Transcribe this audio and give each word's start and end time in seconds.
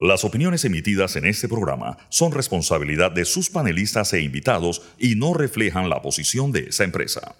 Las 0.00 0.24
opiniones 0.24 0.64
emitidas 0.64 1.16
en 1.16 1.24
este 1.24 1.48
programa 1.48 1.98
son 2.08 2.30
responsabilidad 2.30 3.10
de 3.10 3.24
sus 3.24 3.50
panelistas 3.50 4.12
e 4.12 4.20
invitados 4.20 4.80
y 4.96 5.16
no 5.16 5.34
reflejan 5.34 5.90
la 5.90 6.00
posición 6.00 6.52
de 6.52 6.68
esa 6.68 6.84
empresa. 6.84 7.34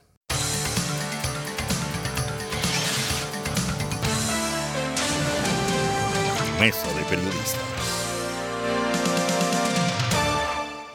Mesa 6.58 6.92
de 6.94 7.04
Periodistas. 7.04 7.62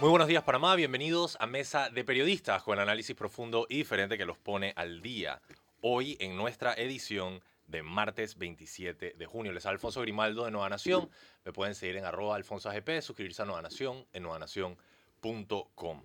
Muy 0.02 0.10
buenos 0.10 0.28
días 0.28 0.44
Panamá, 0.44 0.76
bienvenidos 0.76 1.38
a 1.40 1.48
Mesa 1.48 1.90
de 1.90 2.04
Periodistas 2.04 2.62
con 2.64 2.74
el 2.74 2.82
análisis 2.82 3.16
profundo 3.16 3.68
y 3.70 3.78
diferente 3.78 4.18
que 4.18 4.26
los 4.26 4.38
pone 4.38 4.74
al 4.76 5.02
día. 5.02 5.40
Hoy 5.80 6.18
en 6.20 6.36
nuestra 6.36 6.74
edición 6.74 7.40
de 7.74 7.84
martes 7.84 8.38
27 8.38 9.16
de 9.18 9.26
junio. 9.26 9.52
Les 9.52 9.66
Alfonso 9.66 10.00
Grimaldo 10.02 10.46
de 10.46 10.52
Nueva 10.52 10.70
Nación. 10.70 11.10
Me 11.44 11.52
pueden 11.52 11.76
seguir 11.76 11.98
en 11.98 12.06
arroba 12.06 12.36
alfonso 12.36 12.70
AGP, 12.70 13.02
suscribirse 13.02 13.42
a 13.42 13.46
Nueva 13.46 13.64
Nación 13.64 14.06
en 14.14 14.24
nuevanación.com. 14.24 16.04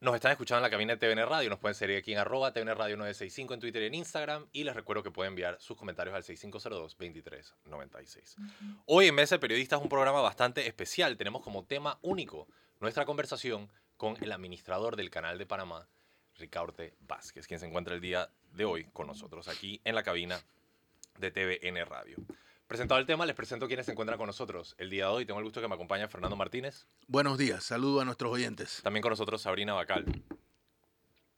Nos 0.00 0.14
están 0.14 0.30
escuchando 0.32 0.58
en 0.58 0.62
la 0.62 0.70
cabina 0.70 0.94
de 0.94 0.98
TVN 0.98 1.26
Radio. 1.26 1.50
Nos 1.50 1.58
pueden 1.58 1.74
seguir 1.74 1.96
aquí 1.96 2.12
en 2.12 2.18
arroba 2.18 2.52
TVN 2.52 2.76
Radio 2.76 2.96
965 2.96 3.54
en 3.54 3.60
Twitter 3.60 3.82
y 3.82 3.86
en 3.86 3.94
Instagram. 3.94 4.46
Y 4.52 4.62
les 4.64 4.74
recuerdo 4.74 5.02
que 5.02 5.10
pueden 5.10 5.32
enviar 5.32 5.58
sus 5.60 5.76
comentarios 5.76 6.14
al 6.14 6.22
6502-2396. 6.22 8.36
Hoy 8.86 9.08
en 9.08 9.14
Mesa 9.14 9.36
de 9.36 9.40
Periodistas 9.40 9.80
un 9.80 9.88
programa 9.88 10.20
bastante 10.20 10.66
especial. 10.66 11.16
Tenemos 11.16 11.42
como 11.42 11.64
tema 11.64 11.98
único 12.02 12.46
nuestra 12.78 13.06
conversación 13.06 13.72
con 13.96 14.22
el 14.22 14.32
administrador 14.32 14.96
del 14.96 15.08
Canal 15.10 15.38
de 15.38 15.46
Panamá, 15.46 15.88
Ricardo 16.36 16.74
Vázquez, 17.00 17.46
quien 17.46 17.60
se 17.60 17.66
encuentra 17.66 17.94
el 17.94 18.00
día 18.00 18.30
de 18.52 18.64
hoy 18.64 18.84
con 18.92 19.06
nosotros 19.06 19.48
aquí 19.48 19.80
en 19.84 19.94
la 19.94 20.02
cabina 20.02 20.40
de 21.18 21.30
TVN 21.30 21.84
Radio. 21.86 22.16
Presentado 22.66 23.00
el 23.00 23.06
tema, 23.06 23.26
les 23.26 23.34
presento 23.34 23.66
quienes 23.66 23.86
se 23.86 23.92
encuentran 23.92 24.16
con 24.16 24.28
nosotros 24.28 24.76
el 24.78 24.90
día 24.90 25.06
de 25.06 25.10
hoy. 25.10 25.26
Tengo 25.26 25.40
el 25.40 25.44
gusto 25.44 25.60
que 25.60 25.66
me 25.66 25.74
acompañe 25.74 26.06
Fernando 26.06 26.36
Martínez. 26.36 26.86
Buenos 27.08 27.36
días, 27.36 27.64
saludo 27.64 28.00
a 28.00 28.04
nuestros 28.04 28.32
oyentes. 28.32 28.80
También 28.82 29.02
con 29.02 29.10
nosotros 29.10 29.42
Sabrina 29.42 29.74
Bacal. 29.74 30.04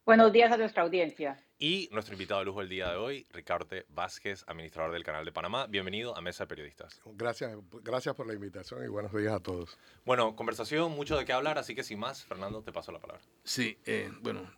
Buenos 0.05 0.33
días 0.33 0.51
a 0.51 0.57
nuestra 0.57 0.83
audiencia. 0.83 1.41
Y 1.61 1.89
nuestro 1.93 2.15
invitado 2.15 2.41
de 2.41 2.47
lujo 2.47 2.61
el 2.61 2.69
día 2.69 2.91
de 2.91 2.97
hoy, 2.97 3.25
Ricardo 3.31 3.77
Vázquez, 3.89 4.45
administrador 4.49 4.93
del 4.93 5.05
Canal 5.05 5.25
de 5.25 5.31
Panamá. 5.31 5.69
Bienvenido 5.69 6.17
a 6.17 6.21
Mesa 6.21 6.43
de 6.43 6.49
Periodistas. 6.49 7.01
Gracias, 7.05 7.57
gracias 7.83 8.15
por 8.17 8.27
la 8.27 8.35
invitación 8.35 8.85
y 8.85 8.89
buenos 8.89 9.15
días 9.15 9.33
a 9.33 9.39
todos. 9.39 9.79
Bueno, 10.05 10.35
conversación, 10.35 10.91
mucho 10.91 11.17
de 11.17 11.25
qué 11.25 11.33
hablar, 11.33 11.57
así 11.57 11.77
que 11.77 11.85
sin 11.85 12.01
más, 12.01 12.25
Fernando, 12.25 12.63
te 12.63 12.73
paso 12.73 12.91
la 12.91 12.99
palabra. 12.99 13.23
Sí, 13.45 13.79
eh, 13.87 14.11
bueno, 14.21 14.51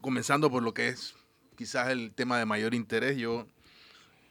comenzando 0.00 0.50
por 0.50 0.62
lo 0.62 0.74
que 0.74 0.88
es 0.88 1.14
quizás 1.56 1.88
el 1.88 2.12
tema 2.12 2.38
de 2.38 2.44
mayor 2.44 2.74
interés, 2.74 3.16
yo 3.16 3.46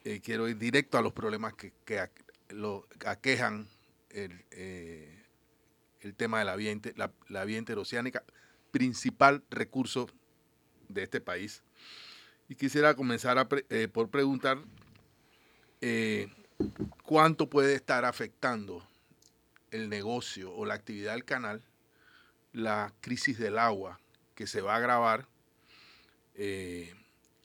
eh, 0.03 0.21
quiero 0.23 0.47
ir 0.47 0.57
directo 0.57 0.97
a 0.97 1.01
los 1.01 1.13
problemas 1.13 1.53
que, 1.53 1.99
aquejan 3.05 3.67
el, 4.09 4.45
eh, 4.51 5.23
el, 6.01 6.15
tema 6.15 6.39
de 6.39 6.45
la 6.45 6.55
vía, 6.55 6.73
la, 6.95 7.11
la 7.27 7.49
interoceánica, 7.49 8.23
principal 8.71 9.43
recurso 9.49 10.09
de 10.87 11.03
este 11.03 11.19
país. 11.19 11.63
Y 12.47 12.55
quisiera 12.55 12.95
comenzar 12.95 13.45
eh, 13.69 13.87
por 13.89 14.09
preguntar 14.09 14.59
cuánto 17.03 17.49
puede 17.49 17.75
estar 17.75 18.05
afectando 18.05 18.87
el 19.71 19.89
negocio 19.89 20.53
o 20.53 20.65
la 20.65 20.73
actividad 20.73 21.13
del 21.13 21.25
canal 21.25 21.61
la 22.53 22.93
crisis 23.01 23.37
del 23.37 23.59
agua 23.59 23.99
que 24.33 24.47
se 24.47 24.61
va 24.61 24.73
a 24.73 24.77
agravar 24.77 25.27
eh, 26.37 26.93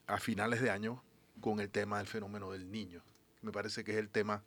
a 0.06 0.18
finales 0.18 0.60
de 0.60 0.70
año 0.70 1.02
con 1.40 1.60
el 1.60 1.70
tema 1.70 1.98
del 1.98 2.06
fenómeno 2.06 2.52
del 2.52 2.70
niño. 2.70 3.02
Me 3.40 3.50
parece 3.50 3.84
que 3.84 3.92
es 3.92 3.98
el 3.98 4.10
tema 4.10 4.42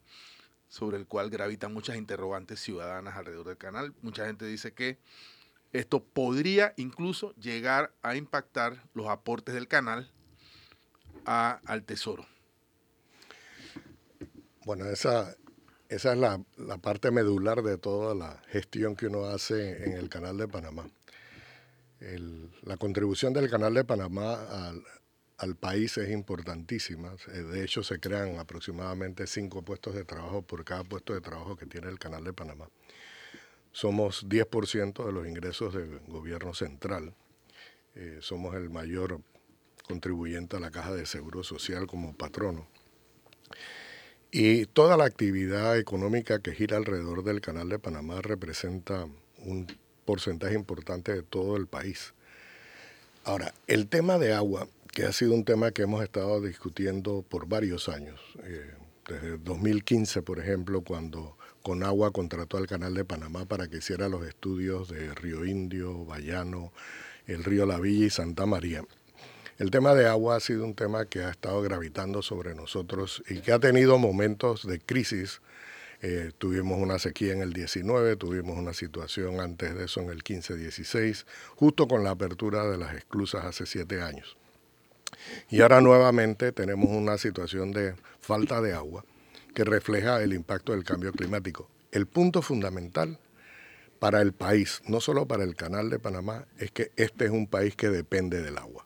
sobre 0.69 0.97
el 0.97 1.07
cual 1.07 1.29
gravitan 1.29 1.73
muchas 1.73 1.97
interrogantes 1.97 2.59
ciudadanas 2.59 3.15
alrededor 3.15 3.47
del 3.47 3.57
canal. 3.57 3.93
Mucha 4.01 4.25
gente 4.27 4.45
dice 4.45 4.73
que 4.73 4.99
esto 5.73 6.03
podría 6.03 6.73
incluso 6.77 7.33
llegar 7.35 7.91
a 8.01 8.15
impactar 8.15 8.83
los 8.93 9.07
aportes 9.07 9.55
del 9.55 9.67
canal 9.67 10.11
al 11.25 11.83
tesoro. 11.83 12.25
Bueno, 14.63 14.85
esa, 14.85 15.35
esa 15.89 16.13
es 16.13 16.17
la, 16.19 16.41
la, 16.57 16.77
parte 16.77 17.09
medular 17.09 17.63
de 17.63 17.77
toda 17.77 18.13
la 18.15 18.41
gestión 18.47 18.95
que 18.95 19.07
uno 19.07 19.25
hace 19.25 19.85
en 19.85 19.93
el 19.93 20.07
canal 20.07 20.37
de 20.37 20.47
Panamá 20.47 20.87
la 21.99 22.77
contribución 22.77 23.33
del 23.33 23.49
Canal 23.49 23.73
de 23.73 23.83
Panamá 23.83 24.73
al, 25.37 25.55
país 25.55 25.97
es 25.97 26.09
importantísima. 26.09 27.15
Eh, 27.33 27.41
de 27.41 27.63
hecho, 27.63 27.83
se 27.83 27.99
crean 27.99 28.37
aproximadamente 28.37 29.27
cinco 29.27 29.61
puestos 29.63 29.95
de 29.95 30.05
trabajo 30.05 30.41
por 30.41 30.63
cada 30.63 30.83
puesto 30.83 31.13
de 31.13 31.21
trabajo 31.21 31.55
que 31.55 31.65
tiene 31.65 31.89
el 31.89 31.99
Canal 31.99 32.23
de 32.23 32.33
Panamá. 32.33 32.69
Somos 33.71 34.27
10% 34.27 35.05
de 35.05 35.11
los 35.11 35.27
ingresos 35.27 35.73
del 35.73 35.99
gobierno 36.07 36.53
central. 36.53 37.13
Eh, 37.95 38.19
somos 38.21 38.55
el 38.55 38.69
mayor 38.69 39.21
contribuyente 39.87 40.57
a 40.57 40.59
la 40.59 40.71
Caja 40.71 40.93
de 40.93 41.05
Seguro 41.05 41.43
Social 41.43 41.87
como 41.87 42.15
patrono. 42.15 42.67
Y 44.31 44.65
toda 44.65 44.97
la 44.97 45.05
actividad 45.05 45.77
económica 45.77 46.39
que 46.39 46.53
gira 46.53 46.77
alrededor 46.77 47.23
del 47.23 47.41
Canal 47.41 47.69
de 47.69 47.79
Panamá 47.79 48.21
representa 48.21 49.07
un 49.37 49.67
porcentaje 50.05 50.55
importante 50.55 51.13
de 51.13 51.23
todo 51.23 51.57
el 51.57 51.67
país. 51.67 52.13
Ahora, 53.23 53.53
el 53.67 53.87
tema 53.87 54.19
de 54.19 54.33
agua, 54.33 54.67
que 54.93 55.03
ha 55.03 55.11
sido 55.11 55.33
un 55.33 55.43
tema 55.43 55.71
que 55.71 55.81
hemos 55.81 56.03
estado 56.03 56.39
discutiendo 56.41 57.25
por 57.27 57.47
varios 57.47 57.89
años, 57.89 58.19
eh, 58.43 58.71
desde 59.07 59.37
2015, 59.37 60.21
por 60.21 60.39
ejemplo, 60.39 60.81
cuando 60.81 61.37
Conagua 61.61 62.11
contrató 62.11 62.57
al 62.57 62.67
Canal 62.67 62.93
de 62.93 63.05
Panamá 63.05 63.45
para 63.45 63.67
que 63.67 63.77
hiciera 63.77 64.09
los 64.09 64.25
estudios 64.25 64.89
de 64.89 65.13
Río 65.13 65.45
Indio, 65.45 66.05
Bayano, 66.05 66.71
el 67.27 67.43
río 67.43 67.65
La 67.65 67.79
Villa 67.79 68.05
y 68.05 68.09
Santa 68.09 68.45
María. 68.45 68.83
El 69.57 69.71
tema 69.71 69.95
de 69.95 70.07
agua 70.07 70.35
ha 70.35 70.39
sido 70.39 70.65
un 70.65 70.75
tema 70.75 71.05
que 71.05 71.23
ha 71.23 71.29
estado 71.29 71.61
gravitando 71.61 72.21
sobre 72.21 72.55
nosotros 72.55 73.23
y 73.29 73.39
que 73.39 73.51
ha 73.51 73.59
tenido 73.59 73.97
momentos 73.97 74.67
de 74.67 74.79
crisis 74.79 75.41
eh, 76.07 76.31
tuvimos 76.37 76.77
una 76.77 76.99
sequía 76.99 77.33
en 77.33 77.41
el 77.41 77.51
19, 77.51 78.15
tuvimos 78.15 78.59
una 78.59 78.73
situación 78.73 79.39
antes 79.39 79.73
de 79.73 79.85
eso 79.85 80.01
en 80.01 80.11
el 80.11 80.23
15-16, 80.23 81.25
justo 81.55 81.87
con 81.87 82.03
la 82.03 82.11
apertura 82.11 82.63
de 82.67 82.77
las 82.77 82.93
esclusas 82.93 83.43
hace 83.43 83.65
siete 83.65 84.03
años. 84.03 84.37
Y 85.49 85.61
ahora 85.61 85.81
nuevamente 85.81 86.51
tenemos 86.51 86.91
una 86.91 87.17
situación 87.17 87.71
de 87.71 87.95
falta 88.21 88.61
de 88.61 88.73
agua 88.73 89.03
que 89.55 89.63
refleja 89.63 90.21
el 90.21 90.33
impacto 90.33 90.73
del 90.73 90.83
cambio 90.83 91.11
climático. 91.11 91.67
El 91.91 92.05
punto 92.05 92.43
fundamental 92.43 93.17
para 93.97 94.21
el 94.21 94.31
país, 94.31 94.83
no 94.85 95.01
solo 95.01 95.25
para 95.25 95.43
el 95.43 95.55
canal 95.55 95.89
de 95.89 95.97
Panamá, 95.97 96.45
es 96.59 96.69
que 96.69 96.91
este 96.97 97.25
es 97.25 97.31
un 97.31 97.47
país 97.47 97.75
que 97.75 97.89
depende 97.89 98.43
del 98.43 98.59
agua. 98.59 98.85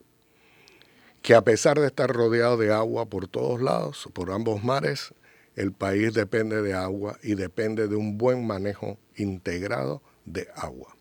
Que 1.21 1.35
a 1.35 1.41
pesar 1.41 1.81
de 1.81 1.87
estar 1.87 2.09
rodeado 2.09 2.55
de 2.55 2.71
agua 2.71 3.07
por 3.07 3.27
todos 3.27 3.61
lados, 3.61 4.07
por 4.13 4.31
ambos 4.31 4.63
mares, 4.63 5.13
el 5.55 5.71
país 5.71 6.13
depende 6.13 6.61
de 6.61 6.73
agua 6.73 7.17
y 7.23 7.35
depende 7.35 7.87
de 7.87 7.95
un 7.95 8.17
buen 8.17 8.45
manejo 8.45 8.97
integrado 9.15 10.01
de 10.25 10.47
agua. 10.55 10.95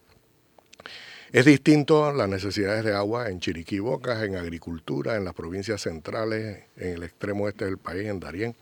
Es 1.30 1.44
distinto 1.44 2.10
las 2.12 2.28
necesidades 2.28 2.84
de 2.84 2.94
agua 2.94 3.28
en 3.28 3.38
Chiriquí 3.38 3.80
Bocas, 3.80 4.22
en 4.22 4.36
agricultura, 4.36 5.16
en 5.16 5.24
las 5.24 5.34
provincias 5.34 5.82
centrales, 5.82 6.64
en 6.76 6.94
el 6.94 7.02
extremo 7.02 7.48
este 7.48 7.66
del 7.66 7.76
país, 7.76 8.08
en 8.08 8.18
Darién. 8.18 8.56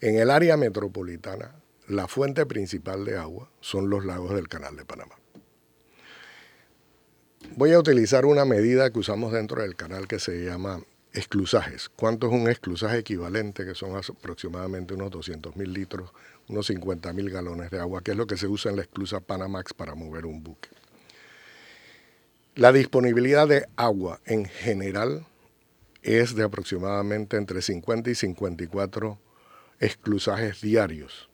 En 0.00 0.18
el 0.18 0.30
área 0.30 0.56
metropolitana, 0.56 1.54
la 1.86 2.08
fuente 2.08 2.44
principal 2.44 3.04
de 3.04 3.16
agua 3.16 3.50
son 3.60 3.88
los 3.88 4.04
lagos 4.04 4.34
del 4.34 4.48
Canal 4.48 4.76
de 4.76 4.84
Panamá. 4.84 5.14
Voy 7.54 7.72
a 7.72 7.78
utilizar 7.78 8.26
una 8.26 8.44
medida 8.44 8.90
que 8.90 8.98
usamos 8.98 9.32
dentro 9.32 9.62
del 9.62 9.76
canal 9.76 10.08
que 10.08 10.18
se 10.18 10.44
llama 10.44 10.82
Exclusajes. 11.16 11.88
¿Cuánto 11.88 12.26
es 12.26 12.34
un 12.34 12.46
exclusaje 12.46 12.98
equivalente? 12.98 13.64
Que 13.64 13.74
son 13.74 13.96
aproximadamente 13.96 14.92
unos 14.92 15.10
200 15.10 15.56
mil 15.56 15.72
litros, 15.72 16.12
unos 16.46 16.66
50 16.66 17.10
mil 17.14 17.30
galones 17.30 17.70
de 17.70 17.80
agua, 17.80 18.02
que 18.02 18.10
es 18.10 18.18
lo 18.18 18.26
que 18.26 18.36
se 18.36 18.46
usa 18.46 18.70
en 18.70 18.76
la 18.76 18.82
exclusa 18.82 19.20
Panamax 19.20 19.72
para 19.72 19.94
mover 19.94 20.26
un 20.26 20.42
buque. 20.42 20.68
La 22.54 22.70
disponibilidad 22.70 23.48
de 23.48 23.66
agua 23.76 24.20
en 24.26 24.44
general 24.44 25.24
es 26.02 26.34
de 26.34 26.44
aproximadamente 26.44 27.38
entre 27.38 27.62
50 27.62 28.10
y 28.10 28.14
54 28.14 29.18
exclusajes 29.80 30.60
diarios. 30.60 31.30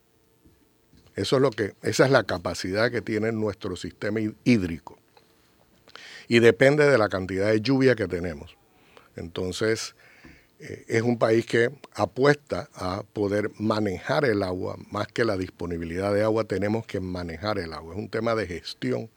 Eso 1.16 1.36
es 1.36 1.42
lo 1.42 1.50
que, 1.50 1.74
esa 1.82 2.04
es 2.04 2.12
la 2.12 2.22
capacidad 2.22 2.92
que 2.92 3.02
tiene 3.02 3.32
nuestro 3.32 3.74
sistema 3.74 4.20
hídrico. 4.44 4.96
Y 6.28 6.38
depende 6.38 6.88
de 6.88 6.98
la 6.98 7.08
cantidad 7.08 7.50
de 7.50 7.60
lluvia 7.60 7.96
que 7.96 8.06
tenemos. 8.06 8.61
Entonces, 9.16 9.94
eh, 10.62 10.84
es 10.86 11.02
un 11.02 11.18
país 11.18 11.44
que 11.44 11.70
apuesta 11.94 12.68
a 12.74 13.02
poder 13.12 13.50
manejar 13.58 14.24
el 14.24 14.44
agua, 14.44 14.76
más 14.92 15.08
que 15.08 15.24
la 15.24 15.36
disponibilidad 15.36 16.14
de 16.14 16.22
agua, 16.22 16.44
tenemos 16.44 16.86
que 16.86 17.00
manejar 17.00 17.58
el 17.58 17.72
agua. 17.72 17.94
Es 17.94 17.98
un 17.98 18.08
tema 18.08 18.36
de 18.36 18.46
gestión, 18.46 19.10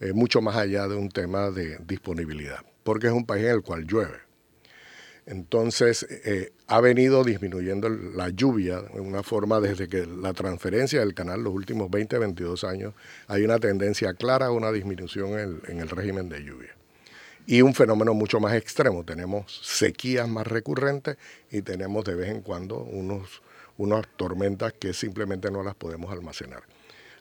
eh, 0.00 0.14
mucho 0.14 0.40
más 0.40 0.56
allá 0.56 0.88
de 0.88 0.96
un 0.96 1.10
tema 1.10 1.50
de 1.50 1.76
disponibilidad, 1.86 2.60
porque 2.82 3.08
es 3.08 3.12
un 3.12 3.26
país 3.26 3.44
en 3.44 3.50
el 3.50 3.62
cual 3.62 3.84
llueve. 3.84 4.20
Entonces, 5.26 6.06
eh, 6.24 6.52
ha 6.66 6.80
venido 6.80 7.24
disminuyendo 7.24 7.90
la 7.90 8.30
lluvia 8.30 8.82
en 8.94 9.02
una 9.02 9.22
forma 9.22 9.60
desde 9.60 9.86
que 9.86 10.06
la 10.06 10.32
transferencia 10.32 11.00
del 11.00 11.12
canal 11.12 11.44
los 11.44 11.52
últimos 11.52 11.90
20, 11.90 12.18
22 12.18 12.64
años, 12.64 12.94
hay 13.28 13.44
una 13.44 13.58
tendencia 13.58 14.14
clara 14.14 14.46
a 14.46 14.50
una 14.50 14.72
disminución 14.72 15.38
en, 15.38 15.60
en 15.68 15.80
el 15.80 15.90
régimen 15.90 16.30
de 16.30 16.42
lluvia. 16.42 16.79
Y 17.50 17.62
un 17.62 17.74
fenómeno 17.74 18.14
mucho 18.14 18.38
más 18.38 18.54
extremo, 18.54 19.02
tenemos 19.02 19.60
sequías 19.64 20.28
más 20.28 20.46
recurrentes 20.46 21.16
y 21.50 21.62
tenemos 21.62 22.04
de 22.04 22.14
vez 22.14 22.28
en 22.30 22.42
cuando 22.42 22.76
unos, 22.78 23.42
unas 23.76 24.06
tormentas 24.16 24.72
que 24.74 24.94
simplemente 24.94 25.50
no 25.50 25.64
las 25.64 25.74
podemos 25.74 26.12
almacenar. 26.12 26.62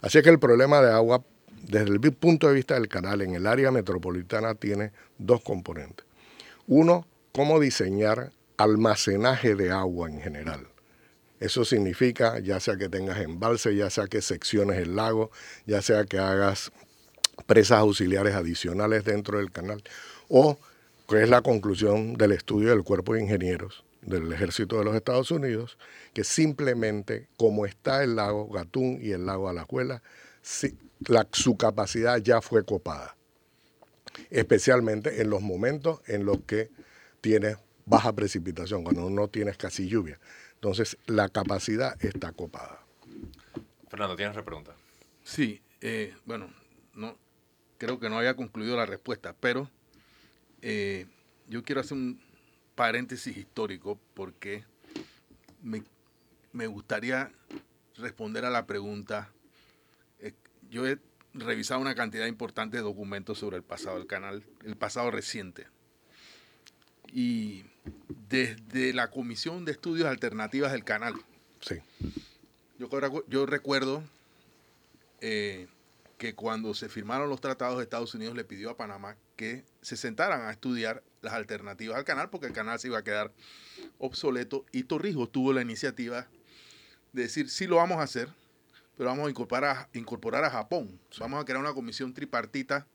Así 0.01 0.21
que 0.21 0.29
el 0.29 0.37
problema 0.37 0.81
de 0.81 0.91
agua, 0.91 1.23
desde 1.63 1.89
el 1.89 1.99
punto 2.13 2.47
de 2.47 2.53
vista 2.53 2.75
del 2.75 2.87
canal 2.87 3.23
en 3.23 3.33
el 3.33 3.47
área 3.47 3.71
metropolitana, 3.71 4.53
tiene 4.53 4.91
dos 5.17 5.41
componentes. 5.41 6.05
Uno, 6.67 7.07
cómo 7.31 7.59
diseñar 7.59 8.31
almacenaje 8.57 9.55
de 9.55 9.71
agua 9.71 10.11
en 10.11 10.21
general. 10.21 10.67
Eso 11.39 11.65
significa, 11.65 12.37
ya 12.37 12.59
sea 12.59 12.77
que 12.77 12.87
tengas 12.87 13.17
embalse, 13.17 13.75
ya 13.75 13.89
sea 13.89 14.05
que 14.05 14.21
secciones 14.21 14.77
el 14.77 14.95
lago, 14.95 15.31
ya 15.65 15.81
sea 15.81 16.05
que 16.05 16.19
hagas 16.19 16.71
presas 17.47 17.79
auxiliares 17.79 18.35
adicionales 18.35 19.03
dentro 19.05 19.39
del 19.39 19.51
canal, 19.51 19.81
o 20.29 20.57
que 21.07 21.23
es 21.23 21.29
la 21.29 21.41
conclusión 21.41 22.13
del 22.13 22.31
estudio 22.31 22.69
del 22.69 22.83
cuerpo 22.83 23.13
de 23.13 23.23
ingenieros 23.23 23.83
del 24.01 24.31
ejército 24.31 24.77
de 24.77 24.85
los 24.85 24.95
Estados 24.95 25.31
Unidos, 25.31 25.77
que 26.13 26.23
simplemente 26.23 27.27
como 27.37 27.65
está 27.65 28.03
el 28.03 28.15
lago 28.15 28.47
Gatún 28.47 28.99
y 29.01 29.11
el 29.11 29.25
lago 29.25 29.49
Alajuela, 29.49 30.01
su 30.41 31.57
capacidad 31.57 32.17
ya 32.17 32.41
fue 32.41 32.63
copada, 32.63 33.15
especialmente 34.29 35.21
en 35.21 35.29
los 35.29 35.41
momentos 35.41 35.99
en 36.07 36.25
los 36.25 36.39
que 36.41 36.69
tienes 37.21 37.57
baja 37.85 38.13
precipitación, 38.13 38.83
cuando 38.83 39.09
no 39.09 39.27
tienes 39.27 39.57
casi 39.57 39.87
lluvia. 39.87 40.19
Entonces, 40.55 40.97
la 41.07 41.29
capacidad 41.29 41.95
está 42.03 42.31
copada. 42.31 42.81
Fernando, 43.89 44.15
¿tienes 44.15 44.31
otra 44.31 44.45
pregunta? 44.45 44.75
Sí, 45.23 45.61
eh, 45.81 46.13
bueno, 46.25 46.49
no, 46.93 47.17
creo 47.77 47.99
que 47.99 48.09
no 48.09 48.17
había 48.17 48.35
concluido 48.35 48.75
la 48.75 48.85
respuesta, 48.85 49.35
pero 49.39 49.69
eh, 50.61 51.07
yo 51.47 51.63
quiero 51.63 51.81
hacer 51.81 51.97
un 51.97 52.21
paréntesis 52.75 53.35
histórico 53.35 54.00
porque 54.13 54.63
me, 55.61 55.83
me 56.53 56.67
gustaría 56.67 57.31
responder 57.97 58.45
a 58.45 58.50
la 58.50 58.65
pregunta. 58.65 59.29
Eh, 60.19 60.33
yo 60.69 60.88
he 60.88 61.00
revisado 61.33 61.79
una 61.79 61.95
cantidad 61.95 62.25
importante 62.25 62.77
de 62.77 62.83
documentos 62.83 63.39
sobre 63.39 63.57
el 63.57 63.63
pasado 63.63 63.97
del 63.97 64.07
canal, 64.07 64.44
el 64.63 64.75
pasado 64.75 65.11
reciente. 65.11 65.67
Y 67.12 67.65
desde 68.29 68.94
la 68.94 69.09
Comisión 69.09 69.65
de 69.65 69.71
Estudios 69.71 70.07
Alternativas 70.07 70.71
del 70.71 70.83
Canal. 70.83 71.15
Sí. 71.62 71.75
Yo, 72.77 72.89
yo 73.27 73.45
recuerdo 73.45 74.03
eh, 75.21 75.67
que 76.17 76.35
cuando 76.35 76.73
se 76.73 76.88
firmaron 76.88 77.29
los 77.29 77.41
tratados 77.41 77.77
de 77.77 77.83
Estados 77.83 78.13
Unidos 78.13 78.35
le 78.35 78.44
pidió 78.44 78.69
a 78.69 78.77
Panamá 78.77 79.17
que 79.39 79.63
se 79.81 79.95
sentaran 79.95 80.41
a 80.41 80.51
estudiar 80.51 81.01
las 81.21 81.31
alternativas 81.31 81.95
al 81.95 82.03
canal 82.03 82.30
porque 82.30 82.47
el 82.47 82.51
canal 82.51 82.77
se 82.77 82.89
iba 82.89 82.97
a 82.97 83.06
quedar 83.06 83.31
obsoleto 83.97 84.65
y 84.74 84.83
Torrijos 84.83 85.31
tuvo 85.31 85.53
la 85.53 85.62
iniciativa 85.62 86.27
de 87.13 87.21
decir 87.21 87.50
sí 87.50 87.65
lo 87.65 87.77
vamos 87.77 88.00
a 88.00 88.03
hacer, 88.03 88.27
pero 88.97 89.09
vamos 89.09 89.27
a 89.27 89.30
incorporar 89.30 89.77
a, 89.77 89.89
incorporar 89.97 90.44
a 90.44 90.50
Japón. 90.50 91.00
Vamos 91.19 91.41
a 91.41 91.45
crear 91.45 91.62
una 91.62 91.74
comisión 91.74 92.13
tripartita. 92.13 92.86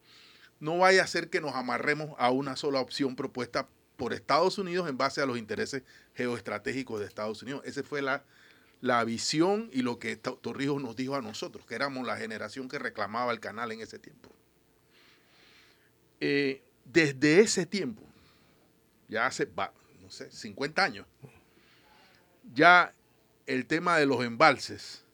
No 0.61 0.77
vaya 0.77 1.03
a 1.03 1.07
ser 1.07 1.31
que 1.31 1.41
nos 1.41 1.55
amarremos 1.55 2.15
a 2.19 2.31
una 2.31 2.57
sola 2.57 2.81
opción 2.81 3.17
propuesta 3.17 3.67
por 3.97 4.13
Estados 4.13 4.59
Unidos 4.59 4.87
en 4.87 4.99
base 4.99 5.23
a 5.23 5.27
los 5.27 5.39
intereses 5.39 5.83
geoestratégicos 6.13 7.01
de 7.01 7.07
Estados 7.07 7.43
Unidos. 7.43 7.63
Esa 7.65 7.83
fue 7.85 8.03
la, 8.03 8.23
la 8.83 9.03
visión 9.05 9.71
y 9.73 9.81
lo 9.81 9.99
que 9.99 10.17
Torrijos 10.17 10.83
nos 10.83 10.95
dijo 10.95 11.17
a 11.17 11.23
nosotros, 11.23 11.65
que 11.65 11.75
éramos 11.75 12.07
la 12.07 12.19
generación 12.19 12.69
que 12.69 12.79
reclamaba 12.79 13.33
el 13.33 13.41
canal 13.41 13.73
en 13.73 13.81
ese 13.81 13.99
tiempo. 13.99 14.31
Eh, 16.21 16.63
desde 16.85 17.41
ese 17.41 17.67
tiempo, 17.67 18.03
ya 19.09 19.27
hace, 19.27 19.49
no 20.03 20.11
sé, 20.11 20.31
50 20.31 20.85
años, 20.85 21.07
ya 22.55 22.95
el 23.47 23.67
tema 23.67 23.99
de 23.99 24.07
los 24.07 24.25
embalses 24.25 25.05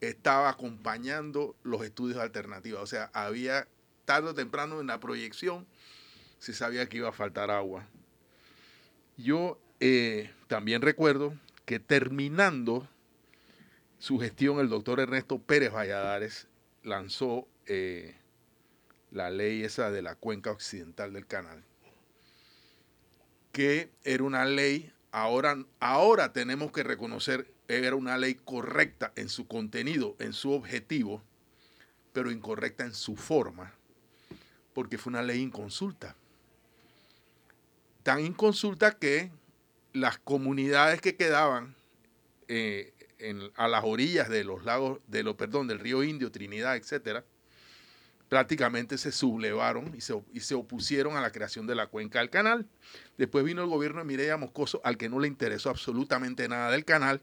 estaba 0.00 0.48
acompañando 0.48 1.54
los 1.62 1.84
estudios 1.84 2.18
alternativos. 2.18 2.82
O 2.82 2.86
sea, 2.86 3.10
había 3.12 3.68
tarde 4.04 4.30
o 4.30 4.34
temprano 4.34 4.80
en 4.80 4.88
la 4.88 5.00
proyección 5.00 5.66
se 6.38 6.52
sabía 6.52 6.88
que 6.88 6.96
iba 6.96 7.08
a 7.08 7.12
faltar 7.12 7.52
agua. 7.52 7.86
Yo 9.16 9.60
eh, 9.78 10.32
también 10.48 10.82
recuerdo 10.82 11.34
que 11.64 11.78
terminando 11.78 12.88
su 14.00 14.18
gestión, 14.18 14.58
el 14.58 14.68
doctor 14.68 14.98
Ernesto 14.98 15.38
Pérez 15.38 15.72
Valladares 15.72 16.48
lanzó 16.82 17.46
eh, 17.66 18.16
la 19.12 19.30
ley 19.30 19.62
esa 19.62 19.90
de 19.90 20.02
la 20.02 20.14
cuenca 20.14 20.50
occidental 20.50 21.12
del 21.12 21.26
canal, 21.26 21.62
que 23.52 23.90
era 24.04 24.24
una 24.24 24.44
ley, 24.46 24.90
ahora, 25.10 25.64
ahora 25.80 26.32
tenemos 26.32 26.72
que 26.72 26.82
reconocer, 26.82 27.52
era 27.68 27.94
una 27.94 28.16
ley 28.16 28.34
correcta 28.34 29.12
en 29.14 29.28
su 29.28 29.46
contenido, 29.46 30.16
en 30.18 30.32
su 30.32 30.52
objetivo, 30.52 31.22
pero 32.12 32.30
incorrecta 32.30 32.84
en 32.84 32.94
su 32.94 33.16
forma, 33.16 33.74
porque 34.72 34.98
fue 34.98 35.10
una 35.10 35.22
ley 35.22 35.40
inconsulta. 35.40 36.16
Tan 38.02 38.20
inconsulta 38.20 38.98
que 38.98 39.30
las 39.92 40.18
comunidades 40.18 41.00
que 41.02 41.16
quedaban 41.16 41.76
eh, 42.48 42.92
a 43.56 43.68
las 43.68 43.84
orillas 43.84 44.28
de 44.30 44.42
los 44.42 44.64
lagos, 44.64 45.00
de 45.06 45.22
lo, 45.22 45.36
perdón, 45.36 45.68
del 45.68 45.78
río 45.78 46.02
Indio, 46.02 46.32
Trinidad, 46.32 46.76
etcétera, 46.76 47.24
prácticamente 48.32 48.96
se 48.96 49.12
sublevaron 49.12 49.94
y 49.94 50.00
se, 50.00 50.18
y 50.32 50.40
se, 50.40 50.54
opusieron 50.54 51.18
a 51.18 51.20
la 51.20 51.30
creación 51.30 51.66
de 51.66 51.74
la 51.74 51.88
cuenca 51.88 52.20
del 52.20 52.30
canal. 52.30 52.66
Después 53.18 53.44
vino 53.44 53.62
el 53.62 53.68
gobierno 53.68 53.98
de 53.98 54.06
Mireya 54.06 54.38
Moscoso, 54.38 54.80
al 54.84 54.96
que 54.96 55.10
no 55.10 55.20
le 55.20 55.28
interesó 55.28 55.68
absolutamente 55.68 56.48
nada 56.48 56.70
del 56.70 56.86
canal 56.86 57.20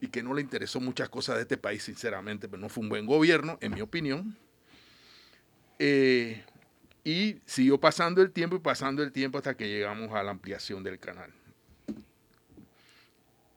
y 0.00 0.08
que 0.08 0.22
no 0.22 0.32
le 0.32 0.40
interesó 0.40 0.80
muchas 0.80 1.10
cosas 1.10 1.36
de 1.36 1.42
este 1.42 1.58
país, 1.58 1.82
sinceramente, 1.82 2.48
pero 2.48 2.62
no 2.62 2.70
fue 2.70 2.82
un 2.82 2.88
buen 2.88 3.04
gobierno, 3.04 3.58
en 3.60 3.74
mi 3.74 3.82
opinión. 3.82 4.34
Eh, 5.78 6.42
y 7.04 7.36
siguió 7.44 7.78
pasando 7.78 8.22
el 8.22 8.30
tiempo 8.30 8.56
y 8.56 8.60
pasando 8.60 9.02
el 9.02 9.12
tiempo 9.12 9.36
hasta 9.36 9.54
que 9.54 9.68
llegamos 9.68 10.14
a 10.14 10.22
la 10.22 10.30
ampliación 10.30 10.82
del 10.82 10.98
canal. 10.98 11.30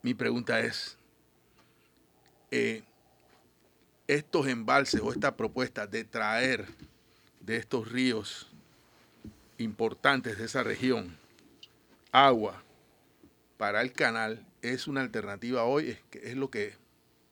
Mi 0.02 0.14
pregunta 0.14 0.60
es, 0.60 0.98
eh, 2.52 2.84
estos 4.08 4.48
embalses 4.48 5.02
o 5.02 5.12
esta 5.12 5.36
propuesta 5.36 5.88
de 5.88 6.04
traer 6.04 6.68
de 7.42 7.58
estos 7.58 7.92
ríos 7.92 8.48
importantes 9.58 10.38
de 10.38 10.46
esa 10.46 10.64
región 10.64 11.18
agua 12.12 12.64
para 13.58 13.82
el 13.82 13.92
canal 13.92 14.46
es 14.62 14.88
una 14.88 15.02
alternativa 15.02 15.64
hoy, 15.64 15.90
es, 15.90 16.22
es 16.24 16.36
lo, 16.36 16.50
que, 16.50 16.76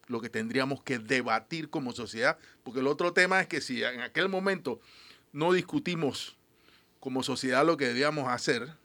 lo 0.08 0.22
que 0.22 0.30
tendríamos 0.30 0.84
que 0.84 1.00
debatir 1.00 1.70
como 1.70 1.92
sociedad, 1.92 2.38
porque 2.64 2.80
el 2.80 2.88
otro 2.88 3.14
tema 3.14 3.42
es 3.42 3.48
que 3.48 3.62
si 3.62 3.84
en 3.84 4.02
aquel 4.02 4.30
momento 4.30 4.80
no 5.32 5.54
discutimos 5.54 6.36
como 7.00 7.24
sociedad 7.24 7.66
lo 7.66 7.78
que 7.78 7.88
debíamos 7.88 8.30
hacer, 8.30 8.76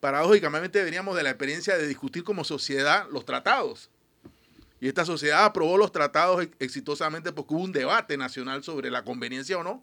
paradójicamente 0.00 0.82
veníamos 0.84 1.16
de 1.16 1.22
la 1.22 1.30
experiencia 1.30 1.76
de 1.76 1.86
discutir 1.86 2.24
como 2.24 2.44
sociedad 2.44 3.06
los 3.10 3.24
tratados. 3.24 3.90
Y 4.80 4.88
esta 4.88 5.04
sociedad 5.04 5.44
aprobó 5.44 5.76
los 5.76 5.92
tratados 5.92 6.46
exitosamente 6.58 7.32
porque 7.32 7.54
hubo 7.54 7.64
un 7.64 7.72
debate 7.72 8.16
nacional 8.16 8.62
sobre 8.62 8.90
la 8.90 9.04
conveniencia 9.04 9.58
o 9.58 9.64
no 9.64 9.82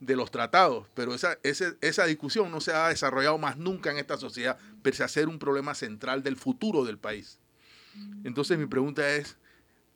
de 0.00 0.16
los 0.16 0.30
tratados. 0.30 0.86
Pero 0.94 1.14
esa, 1.14 1.38
esa 1.42 2.06
discusión 2.06 2.50
no 2.50 2.60
se 2.60 2.72
ha 2.72 2.88
desarrollado 2.88 3.38
más 3.38 3.56
nunca 3.56 3.90
en 3.90 3.98
esta 3.98 4.16
sociedad, 4.16 4.58
pese 4.82 5.02
a 5.02 5.08
ser 5.08 5.28
un 5.28 5.38
problema 5.38 5.74
central 5.74 6.22
del 6.22 6.36
futuro 6.36 6.84
del 6.84 6.98
país. 6.98 7.38
Entonces 8.24 8.58
mi 8.58 8.66
pregunta 8.66 9.16
es, 9.16 9.36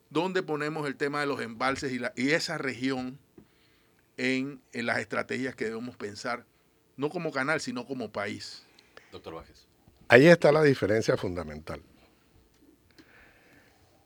¿dónde 0.09 0.43
ponemos 0.43 0.85
el 0.87 0.95
tema 0.95 1.21
de 1.21 1.25
los 1.25 1.41
embalses 1.41 1.91
y, 1.91 1.99
la, 1.99 2.13
y 2.15 2.31
esa 2.31 2.57
región 2.57 3.17
en, 4.17 4.61
las 4.73 4.99
estrategias 4.99 5.55
que 5.55 5.65
debemos 5.65 5.95
pensar, 5.95 6.45
no 6.97 7.09
como 7.09 7.31
canal, 7.31 7.61
sino 7.61 7.85
como 7.85 8.11
país. 8.11 8.63
Doctor 9.11 9.35
Bajes. 9.35 9.67
Ahí 10.09 10.27
está 10.27 10.51
la 10.51 10.63
diferencia 10.63 11.15
fundamental. 11.17 11.81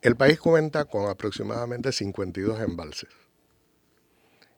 El 0.01 0.15
país 0.15 0.39
cuenta 0.39 0.85
con 0.85 1.07
aproximadamente 1.07 1.91
52 1.91 2.59
embalses. 2.59 3.09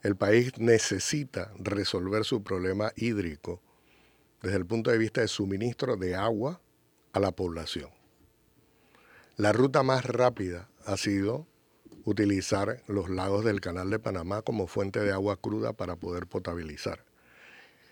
El 0.01 0.15
país 0.15 0.57
necesita 0.57 1.51
resolver 1.59 2.23
su 2.23 2.43
problema 2.43 2.93
hídrico 2.95 3.62
desde 4.41 4.55
el 4.55 4.65
punto 4.65 4.89
de 4.89 4.97
vista 4.97 5.19
de 5.19 5.27
suministro 5.27 5.97
de 5.97 6.15
agua 6.15 6.62
a 7.12 7.19
la 7.19 7.33
población. 7.33 7.89
La 9.35 9.51
ruta 9.51 9.83
más 9.83 10.05
rápida 10.05 10.69
ha 10.85 10.95
sido 10.95 11.45
utilizar 12.05 12.81
los 12.88 13.09
lagos 13.09 13.43
del 13.43 13.59
Canal 13.59 13.89
de 13.89 14.00
Panamá 14.00 14.43
como 14.43 14.67
fuente 14.67 15.01
de 15.01 15.12
agua 15.12 15.35
cruda 15.35 15.73
para 15.73 15.97
poder 15.97 16.25
potabilizar. 16.25 17.03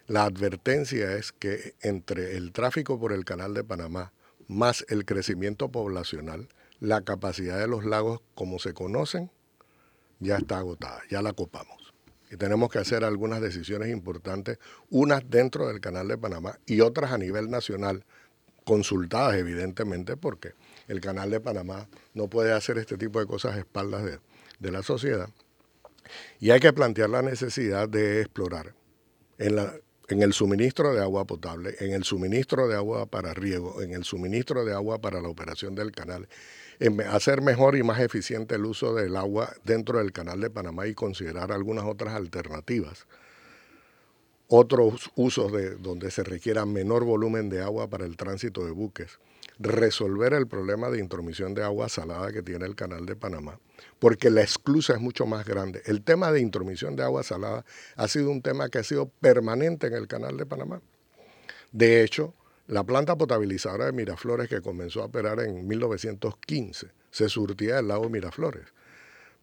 La 0.07 0.23
advertencia 0.23 1.17
es 1.17 1.33
que 1.33 1.75
entre 1.81 2.37
el 2.37 2.53
tráfico 2.53 2.97
por 2.97 3.11
el 3.11 3.25
Canal 3.25 3.53
de 3.53 3.65
Panamá 3.65 4.13
más 4.47 4.85
el 4.87 5.03
crecimiento 5.03 5.69
poblacional, 5.69 6.47
la 6.81 7.01
capacidad 7.01 7.57
de 7.57 7.67
los 7.67 7.85
lagos 7.85 8.19
como 8.35 8.59
se 8.59 8.73
conocen 8.73 9.31
ya 10.19 10.37
está 10.37 10.57
agotada, 10.57 11.01
ya 11.09 11.21
la 11.21 11.31
copamos. 11.31 11.93
Y 12.29 12.37
tenemos 12.37 12.69
que 12.69 12.79
hacer 12.79 13.03
algunas 13.03 13.39
decisiones 13.39 13.89
importantes, 13.89 14.57
unas 14.89 15.29
dentro 15.29 15.67
del 15.67 15.79
Canal 15.79 16.07
de 16.07 16.17
Panamá 16.17 16.59
y 16.65 16.81
otras 16.81 17.11
a 17.11 17.17
nivel 17.17 17.49
nacional, 17.49 18.03
consultadas 18.65 19.35
evidentemente, 19.35 20.17
porque 20.17 20.53
el 20.87 21.01
Canal 21.01 21.29
de 21.29 21.39
Panamá 21.39 21.87
no 22.13 22.27
puede 22.29 22.51
hacer 22.51 22.77
este 22.77 22.97
tipo 22.97 23.19
de 23.19 23.25
cosas 23.25 23.55
a 23.55 23.59
espaldas 23.59 24.03
de, 24.03 24.19
de 24.59 24.71
la 24.71 24.83
sociedad. 24.83 25.29
Y 26.39 26.51
hay 26.51 26.59
que 26.59 26.73
plantear 26.73 27.09
la 27.09 27.21
necesidad 27.21 27.87
de 27.87 28.21
explorar 28.21 28.73
en, 29.37 29.55
la, 29.55 29.73
en 30.07 30.21
el 30.21 30.33
suministro 30.33 30.93
de 30.93 31.01
agua 31.01 31.25
potable, 31.25 31.75
en 31.79 31.93
el 31.93 32.03
suministro 32.03 32.67
de 32.67 32.75
agua 32.75 33.05
para 33.05 33.33
riego, 33.33 33.81
en 33.81 33.93
el 33.93 34.03
suministro 34.03 34.65
de 34.65 34.73
agua 34.73 34.99
para 34.99 35.21
la 35.21 35.29
operación 35.29 35.75
del 35.75 35.91
canal, 35.91 36.27
en 36.81 36.99
hacer 37.01 37.41
mejor 37.41 37.77
y 37.77 37.83
más 37.83 37.99
eficiente 37.99 38.55
el 38.55 38.65
uso 38.65 38.95
del 38.95 39.15
agua 39.15 39.53
dentro 39.63 39.99
del 39.99 40.11
canal 40.11 40.41
de 40.41 40.49
Panamá 40.49 40.87
y 40.87 40.95
considerar 40.95 41.51
algunas 41.51 41.85
otras 41.85 42.15
alternativas. 42.15 43.05
Otros 44.47 45.11
usos 45.15 45.51
de 45.51 45.75
donde 45.75 46.09
se 46.09 46.23
requiera 46.23 46.65
menor 46.65 47.05
volumen 47.05 47.49
de 47.49 47.61
agua 47.61 47.87
para 47.87 48.05
el 48.05 48.17
tránsito 48.17 48.65
de 48.65 48.71
buques 48.71 49.19
resolver 49.59 50.33
el 50.33 50.47
problema 50.47 50.89
de 50.89 50.99
intromisión 50.99 51.53
de 51.53 51.63
agua 51.63 51.87
salada 51.87 52.31
que 52.31 52.41
tiene 52.41 52.65
el 52.65 52.75
canal 52.75 53.05
de 53.05 53.15
Panamá, 53.15 53.59
porque 53.99 54.31
la 54.31 54.41
esclusa 54.41 54.93
es 54.93 54.99
mucho 54.99 55.27
más 55.27 55.45
grande. 55.45 55.83
El 55.85 56.01
tema 56.01 56.31
de 56.31 56.41
intromisión 56.41 56.95
de 56.95 57.03
agua 57.03 57.21
salada 57.21 57.63
ha 57.95 58.07
sido 58.07 58.31
un 58.31 58.41
tema 58.41 58.69
que 58.69 58.79
ha 58.79 58.83
sido 58.83 59.09
permanente 59.21 59.85
en 59.85 59.93
el 59.93 60.07
canal 60.07 60.35
de 60.35 60.47
Panamá. 60.47 60.81
De 61.71 62.03
hecho, 62.03 62.33
la 62.71 62.85
planta 62.85 63.17
potabilizadora 63.17 63.87
de 63.87 63.91
Miraflores 63.91 64.47
que 64.47 64.61
comenzó 64.61 65.01
a 65.01 65.07
operar 65.07 65.41
en 65.41 65.67
1915 65.67 66.87
se 67.11 67.27
surtía 67.27 67.75
del 67.75 67.89
lago 67.89 68.07
Miraflores, 68.07 68.63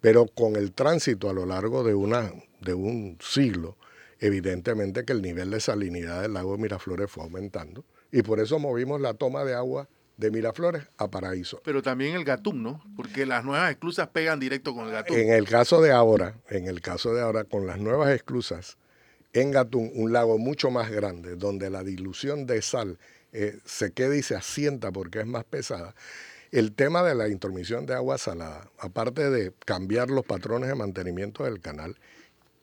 pero 0.00 0.26
con 0.28 0.56
el 0.56 0.72
tránsito 0.72 1.28
a 1.28 1.34
lo 1.34 1.44
largo 1.44 1.84
de, 1.84 1.94
una, 1.94 2.32
de 2.62 2.72
un 2.72 3.18
siglo, 3.20 3.76
evidentemente 4.18 5.04
que 5.04 5.12
el 5.12 5.20
nivel 5.20 5.50
de 5.50 5.60
salinidad 5.60 6.22
del 6.22 6.32
lago 6.32 6.56
Miraflores 6.56 7.10
fue 7.10 7.22
aumentando 7.22 7.84
y 8.10 8.22
por 8.22 8.40
eso 8.40 8.58
movimos 8.58 8.98
la 8.98 9.12
toma 9.12 9.44
de 9.44 9.52
agua 9.52 9.90
de 10.16 10.30
Miraflores 10.30 10.84
a 10.96 11.10
Paraíso. 11.10 11.60
Pero 11.64 11.82
también 11.82 12.16
el 12.16 12.24
Gatún, 12.24 12.62
¿no? 12.62 12.82
Porque 12.96 13.26
las 13.26 13.44
nuevas 13.44 13.70
esclusas 13.70 14.08
pegan 14.08 14.40
directo 14.40 14.74
con 14.74 14.86
el 14.86 14.92
Gatún. 14.92 15.18
En 15.18 15.32
el 15.34 15.46
caso 15.46 15.82
de 15.82 15.92
ahora, 15.92 16.36
en 16.48 16.66
el 16.66 16.80
caso 16.80 17.12
de 17.12 17.20
ahora, 17.20 17.44
con 17.44 17.66
las 17.66 17.78
nuevas 17.78 18.08
esclusas, 18.08 18.78
en 19.34 19.50
Gatún, 19.50 19.90
un 19.94 20.14
lago 20.14 20.38
mucho 20.38 20.70
más 20.70 20.90
grande, 20.90 21.36
donde 21.36 21.68
la 21.68 21.84
dilución 21.84 22.46
de 22.46 22.62
sal 22.62 22.98
eh, 23.32 23.58
se 23.64 23.92
queda 23.92 24.16
y 24.16 24.22
se 24.22 24.36
asienta 24.36 24.90
porque 24.90 25.20
es 25.20 25.26
más 25.26 25.44
pesada. 25.44 25.94
El 26.50 26.72
tema 26.72 27.02
de 27.02 27.14
la 27.14 27.28
intromisión 27.28 27.84
de 27.84 27.94
agua 27.94 28.16
salada, 28.16 28.70
aparte 28.78 29.28
de 29.28 29.52
cambiar 29.66 30.08
los 30.08 30.24
patrones 30.24 30.68
de 30.68 30.74
mantenimiento 30.74 31.44
del 31.44 31.60
canal, 31.60 31.96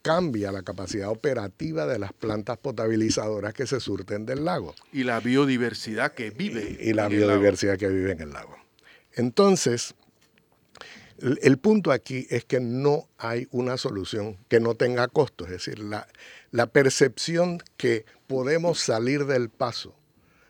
cambia 0.01 0.51
la 0.51 0.63
capacidad 0.63 1.09
operativa 1.09 1.85
de 1.85 1.99
las 1.99 2.13
plantas 2.13 2.57
potabilizadoras 2.57 3.53
que 3.53 3.67
se 3.67 3.79
surten 3.79 4.25
del 4.25 4.45
lago. 4.45 4.73
Y 4.91 5.03
la 5.03 5.19
biodiversidad 5.19 6.13
que 6.13 6.31
vive. 6.31 6.77
Y, 6.79 6.93
la 6.93 7.07
biodiversidad 7.07 7.77
que 7.77 7.87
vive 7.87 8.11
en 8.11 8.21
el 8.21 8.31
lago. 8.31 8.55
Entonces, 9.13 9.93
el, 11.19 11.57
punto 11.57 11.91
aquí 11.91 12.27
es 12.29 12.43
que 12.43 12.59
no 12.59 13.07
hay 13.17 13.47
una 13.51 13.77
solución 13.77 14.37
que 14.47 14.59
no 14.59 14.75
tenga 14.75 15.07
costo, 15.07 15.45
es 15.45 15.51
decir, 15.51 15.79
la, 15.79 16.07
la 16.51 16.67
percepción 16.67 17.63
que 17.77 18.05
podemos 18.27 18.79
salir 18.79 19.25
del 19.25 19.49
paso 19.49 19.95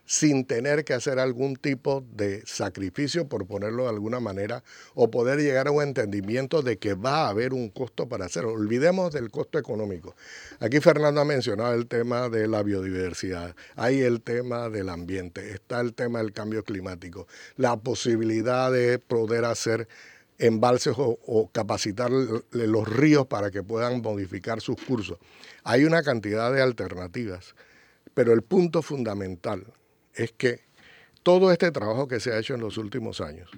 sin 0.05 0.45
tener 0.45 0.85
que 0.85 0.93
hacer 0.93 1.19
algún 1.19 1.55
tipo 1.55 2.05
de 2.13 2.43
sacrificio, 2.45 3.27
por 3.27 3.47
ponerlo 3.47 3.83
de 3.83 3.89
alguna 3.89 4.19
manera, 4.19 4.63
o 4.93 5.09
poder 5.09 5.39
llegar 5.39 5.67
a 5.67 5.71
un 5.71 5.81
entendimiento 5.81 6.61
de 6.61 6.77
que 6.77 6.93
va 6.93 7.25
a 7.25 7.29
haber 7.29 7.53
un 7.53 7.69
costo 7.69 8.07
para 8.07 8.25
hacerlo. 8.25 8.51
Olvidemos 8.51 9.11
del 9.11 9.31
costo 9.31 9.57
económico. 9.57 10.15
Aquí 10.59 10.79
Fernando 10.79 11.21
ha 11.21 11.25
mencionado 11.25 11.73
el 11.73 11.87
tema 11.87 12.29
de 12.29 12.47
la 12.47 12.61
biodiversidad, 12.61 13.55
hay 13.75 14.01
el 14.01 14.21
tema 14.21 14.69
del 14.69 14.89
ambiente, 14.89 15.51
está 15.51 15.81
el 15.81 15.93
tema 15.93 16.19
del 16.19 16.33
cambio 16.33 16.63
climático, 16.63 17.27
la 17.57 17.77
posibilidad 17.77 18.71
de 18.71 18.99
poder 18.99 19.45
hacer 19.45 19.87
embalses 20.37 20.95
o, 20.97 21.49
capacitar 21.53 22.11
los 22.11 22.87
ríos 22.87 23.25
para 23.27 23.51
que 23.51 23.63
puedan 23.63 24.01
modificar 24.01 24.61
sus 24.61 24.75
cursos. 24.75 25.17
Hay 25.63 25.85
una 25.85 26.03
cantidad 26.03 26.53
de 26.53 26.61
alternativas, 26.61 27.55
pero 28.13 28.33
el 28.33 28.41
punto 28.41 28.81
fundamental 28.81 29.65
es 30.15 30.31
que 30.31 30.61
todo 31.23 31.51
este 31.51 31.71
trabajo 31.71 32.07
que 32.07 32.19
se 32.19 32.31
ha 32.31 32.39
hecho 32.39 32.53
en 32.53 32.61
los 32.61 32.77
últimos 32.77 33.21
años 33.21 33.49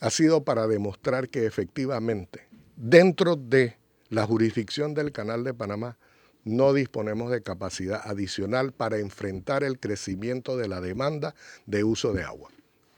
ha 0.00 0.10
sido 0.10 0.44
para 0.44 0.66
demostrar 0.66 1.28
que 1.28 1.46
efectivamente 1.46 2.46
dentro 2.76 3.36
de 3.36 3.76
la 4.10 4.26
jurisdicción 4.26 4.94
del 4.94 5.12
Canal 5.12 5.44
de 5.44 5.54
Panamá 5.54 5.96
no 6.44 6.72
disponemos 6.74 7.30
de 7.30 7.42
capacidad 7.42 8.02
adicional 8.04 8.72
para 8.72 8.98
enfrentar 8.98 9.64
el 9.64 9.78
crecimiento 9.80 10.56
de 10.56 10.68
la 10.68 10.80
demanda 10.80 11.34
de 11.66 11.84
uso 11.84 12.12
de 12.12 12.22
agua. 12.22 12.50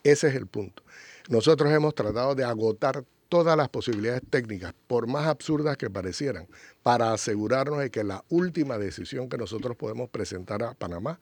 Ese 0.02 0.28
es 0.28 0.35
el 0.35 0.46
punto. 0.46 0.82
Nosotros 1.28 1.73
hemos 1.73 1.94
tratado 1.94 2.35
de 2.35 2.44
agotar 2.44 3.04
todas 3.28 3.56
las 3.56 3.68
posibilidades 3.68 4.23
técnicas, 4.28 4.75
por 4.87 5.06
más 5.06 5.26
absurdas 5.26 5.76
que 5.76 5.90
parecieran, 5.90 6.46
para 6.82 7.12
asegurarnos 7.12 7.80
de 7.80 7.90
que 7.90 8.04
la 8.04 8.25
última 8.28 8.78
decisión 8.78 9.28
que 9.28 9.38
nosotros 9.38 9.76
podemos 9.76 10.08
presentar 10.11 10.62
a 10.62 10.75
Panamá 10.75 11.18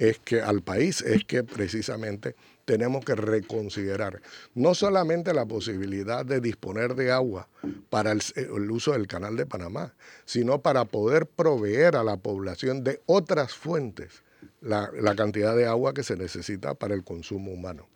es 0.00 0.18
que 0.18 0.40
al 0.40 0.62
país 0.62 1.02
es 1.02 1.24
que 1.24 1.44
precisamente 1.44 2.34
tenemos 2.64 3.04
que 3.04 3.14
reconsiderar 3.14 4.22
no 4.54 4.74
solamente 4.74 5.34
la 5.34 5.44
posibilidad 5.44 6.24
de 6.24 6.40
disponer 6.40 6.94
de 6.94 7.12
agua 7.12 7.48
para 7.90 8.12
el, 8.12 8.70
uso 8.70 8.92
del 8.92 9.06
canal 9.06 9.36
de 9.36 9.44
Panamá, 9.44 9.94
sino 10.24 10.62
para 10.62 10.86
poder 10.86 11.26
proveer 11.26 11.96
a 11.96 12.02
la 12.02 12.16
población 12.16 12.82
de 12.82 13.02
otras 13.04 13.52
fuentes 13.52 14.22
la, 14.62 14.90
cantidad 15.16 15.54
de 15.54 15.66
agua 15.66 15.92
que 15.92 16.02
se 16.02 16.16
necesita 16.16 16.72
para 16.72 16.94
el 16.94 17.04
consumo 17.04 17.52
humano. 17.52 17.86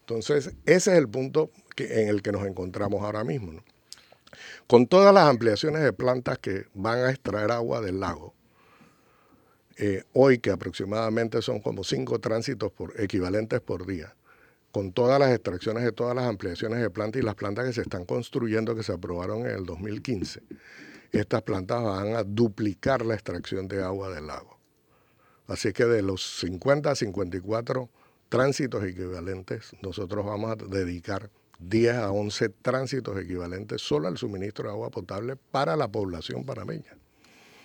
Entonces, 0.00 0.54
ese 0.64 0.92
es 0.92 0.98
el 0.98 1.08
punto 1.08 1.50
en 1.76 2.08
el 2.08 2.22
que 2.22 2.30
nos 2.30 2.46
encontramos 2.46 3.02
ahora 3.02 3.24
mismo. 3.24 3.64
Con 4.68 4.86
todas 4.86 5.12
las 5.12 5.28
ampliaciones 5.28 5.82
de 5.82 5.92
plantas 5.92 6.38
que 6.38 6.66
van 6.72 6.98
a 6.98 7.10
extraer 7.10 7.50
agua 7.50 7.80
del 7.80 7.98
lago, 7.98 8.34
eh, 9.78 10.02
hoy 10.12 10.38
que 10.38 10.50
aproximadamente 10.50 11.40
son 11.40 11.60
como 11.60 11.84
cinco 11.84 12.18
tránsitos 12.18 12.72
por, 12.72 13.00
equivalentes 13.00 13.60
por 13.60 13.86
día, 13.86 14.14
con 14.72 14.92
todas 14.92 15.20
las 15.20 15.30
extracciones 15.30 15.84
de 15.84 15.92
todas 15.92 16.16
las 16.16 16.24
ampliaciones 16.24 16.80
de 16.80 16.90
plantas 16.90 17.22
y 17.22 17.24
las 17.24 17.36
plantas 17.36 17.66
que 17.66 17.72
se 17.72 17.82
están 17.82 18.04
construyendo 18.04 18.74
que 18.74 18.82
se 18.82 18.92
aprobaron 18.92 19.40
en 19.40 19.56
el 19.56 19.64
2015, 19.64 20.42
estas 21.12 21.42
plantas 21.42 21.82
van 21.82 22.16
a 22.16 22.24
duplicar 22.24 23.06
la 23.06 23.14
extracción 23.14 23.68
de 23.68 23.82
agua 23.82 24.10
del 24.10 24.26
lago. 24.26 24.58
Así 25.46 25.72
que 25.72 25.84
de 25.84 26.02
los 26.02 26.40
50 26.40 26.90
a 26.90 26.94
54 26.94 27.88
tránsitos 28.28 28.84
equivalentes, 28.84 29.72
nosotros 29.80 30.26
vamos 30.26 30.50
a 30.50 30.56
dedicar 30.56 31.30
10 31.60 31.94
a 31.94 32.10
11 32.10 32.48
tránsitos 32.62 33.18
equivalentes 33.18 33.80
solo 33.80 34.08
al 34.08 34.18
suministro 34.18 34.64
de 34.64 34.74
agua 34.74 34.90
potable 34.90 35.36
para 35.36 35.76
la 35.76 35.88
población 35.88 36.44
panameña. 36.44 36.98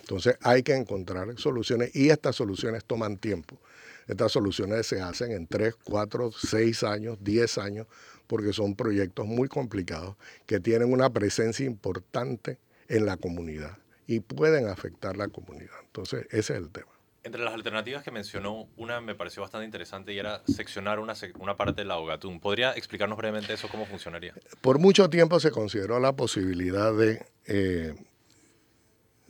Entonces 0.03 0.37
hay 0.41 0.63
que 0.63 0.75
encontrar 0.75 1.37
soluciones 1.37 1.95
y 1.95 2.09
estas 2.09 2.35
soluciones 2.35 2.83
toman 2.83 3.17
tiempo. 3.17 3.57
Estas 4.05 4.33
soluciones 4.33 4.85
se 4.85 5.01
hacen 5.01 5.31
en 5.31 5.47
3, 5.47 5.75
4, 5.85 6.31
6 6.31 6.83
años, 6.83 7.17
10 7.21 7.57
años, 7.57 7.87
porque 8.27 8.51
son 8.51 8.75
proyectos 8.75 9.25
muy 9.25 9.47
complicados 9.47 10.17
que 10.45 10.59
tienen 10.59 10.91
una 10.91 11.09
presencia 11.09 11.65
importante 11.65 12.57
en 12.89 13.05
la 13.05 13.15
comunidad 13.15 13.77
y 14.05 14.19
pueden 14.19 14.67
afectar 14.67 15.15
la 15.15 15.29
comunidad. 15.29 15.75
Entonces 15.85 16.25
ese 16.31 16.53
es 16.53 16.59
el 16.59 16.69
tema. 16.69 16.91
Entre 17.23 17.41
las 17.41 17.53
alternativas 17.53 18.03
que 18.03 18.11
mencionó, 18.11 18.67
una 18.75 18.99
me 18.99 19.15
pareció 19.15 19.41
bastante 19.41 19.63
interesante 19.63 20.11
y 20.11 20.19
era 20.19 20.41
seccionar 20.45 20.99
una, 20.99 21.13
una 21.39 21.55
parte 21.55 21.79
del 21.81 21.91
Ahogatún. 21.91 22.41
¿Podría 22.41 22.73
explicarnos 22.73 23.17
brevemente 23.17 23.53
eso, 23.53 23.69
cómo 23.69 23.85
funcionaría? 23.85 24.33
Por 24.59 24.79
mucho 24.79 25.09
tiempo 25.09 25.39
se 25.39 25.49
consideró 25.49 26.01
la 26.01 26.13
posibilidad 26.17 26.93
de 26.93 27.25
eh, 27.45 27.95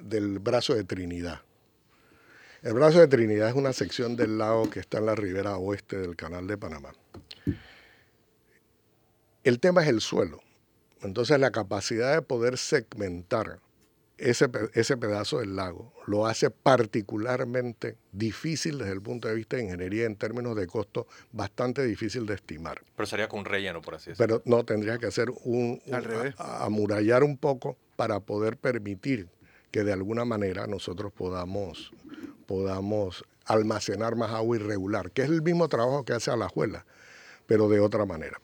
del 0.03 0.39
brazo 0.39 0.75
de 0.75 0.83
Trinidad. 0.83 1.41
El 2.61 2.73
brazo 2.73 2.99
de 2.99 3.07
Trinidad 3.07 3.49
es 3.49 3.55
una 3.55 3.73
sección 3.73 4.15
del 4.15 4.37
lago 4.37 4.69
que 4.69 4.79
está 4.79 4.99
en 4.99 5.05
la 5.07 5.15
ribera 5.15 5.57
oeste 5.57 5.97
del 5.97 6.15
canal 6.15 6.47
de 6.47 6.57
Panamá. 6.57 6.93
El 9.43 9.59
tema 9.59 9.83
es 9.83 9.89
el 9.89 9.99
suelo. 9.99 10.41
Entonces 11.01 11.37
la 11.39 11.51
capacidad 11.51 12.13
de 12.13 12.21
poder 12.21 12.57
segmentar 12.57 13.59
ese, 14.17 14.49
ese, 14.73 14.95
pedazo 14.95 15.39
del 15.39 15.55
lago 15.55 15.91
lo 16.05 16.27
hace 16.27 16.49
particularmente 16.49 17.97
difícil 18.11 18.77
desde 18.77 18.93
el 18.93 19.01
punto 19.01 19.27
de 19.27 19.35
vista 19.35 19.57
de 19.57 19.63
ingeniería 19.63 20.05
en 20.05 20.15
términos 20.15 20.55
de 20.55 20.67
costo, 20.67 21.07
bastante 21.31 21.83
difícil 21.83 22.25
de 22.25 22.35
estimar. 22.35 22.81
Pero 22.95 23.05
sería 23.07 23.27
con 23.27 23.39
un 23.39 23.45
relleno, 23.45 23.81
por 23.81 23.95
así 23.95 24.11
decirlo. 24.11 24.41
Pero 24.41 24.57
no, 24.57 24.63
tendría 24.63 24.97
que 24.97 25.07
hacer 25.07 25.29
un, 25.43 25.81
un 25.85 26.33
amurallar 26.37 27.23
un 27.23 27.37
poco 27.37 27.75
para 27.97 28.21
poder 28.21 28.55
permitir 28.55 29.27
que 29.73 29.83
de 29.83 29.91
alguna 29.91 30.23
manera 30.23 30.67
nosotros 30.67 31.11
podamos, 31.11 31.91
podamos 32.45 33.25
almacenar 33.43 34.15
más 34.15 34.29
agua 34.29 34.55
irregular, 34.55 35.09
que 35.09 35.23
es 35.23 35.29
el 35.29 35.41
mismo 35.41 35.67
trabajo 35.67 36.05
que 36.05 36.13
hace 36.13 36.29
Alajuela. 36.29 36.85
pero 37.47 37.67
de 37.67 37.79
otra 37.79 38.05
manera. 38.05 38.39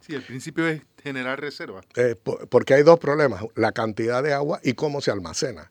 Sí, 0.00 0.14
el 0.14 0.22
principio 0.22 0.66
es 0.66 0.82
generar 1.02 1.38
reservas. 1.38 1.84
Eh, 1.96 2.16
porque 2.48 2.74
hay 2.74 2.82
dos 2.82 2.98
problemas, 2.98 3.44
la 3.54 3.72
cantidad 3.72 4.22
de 4.22 4.32
agua 4.32 4.58
y 4.64 4.72
cómo 4.72 5.02
se 5.02 5.10
almacena. 5.10 5.70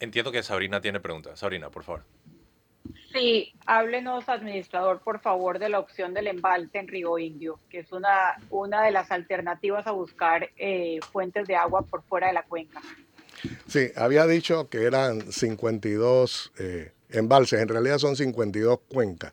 Entiendo 0.00 0.32
que 0.32 0.42
Sabrina 0.42 0.80
tiene 0.80 1.00
preguntas. 1.00 1.38
Sabrina, 1.38 1.70
por 1.70 1.84
favor. 1.84 2.02
Sí, 3.12 3.54
háblenos, 3.66 4.28
administrador, 4.28 5.00
por 5.00 5.20
favor, 5.20 5.58
de 5.60 5.68
la 5.68 5.78
opción 5.78 6.12
del 6.12 6.26
embalse 6.26 6.78
en 6.78 6.88
Río 6.88 7.18
Indio, 7.18 7.58
que 7.70 7.80
es 7.80 7.92
una, 7.92 8.36
una 8.50 8.82
de 8.82 8.90
las 8.90 9.10
alternativas 9.12 9.86
a 9.86 9.92
buscar 9.92 10.50
eh, 10.56 10.98
fuentes 11.12 11.46
de 11.46 11.54
agua 11.54 11.82
por 11.82 12.02
fuera 12.02 12.26
de 12.26 12.32
la 12.32 12.42
cuenca. 12.42 12.82
Sí, 13.66 13.90
había 13.96 14.26
dicho 14.26 14.68
que 14.68 14.84
eran 14.84 15.32
52 15.32 16.52
eh, 16.58 16.92
embalses, 17.10 17.60
en 17.60 17.68
realidad 17.68 17.98
son 17.98 18.16
52 18.16 18.80
cuencas. 18.88 19.32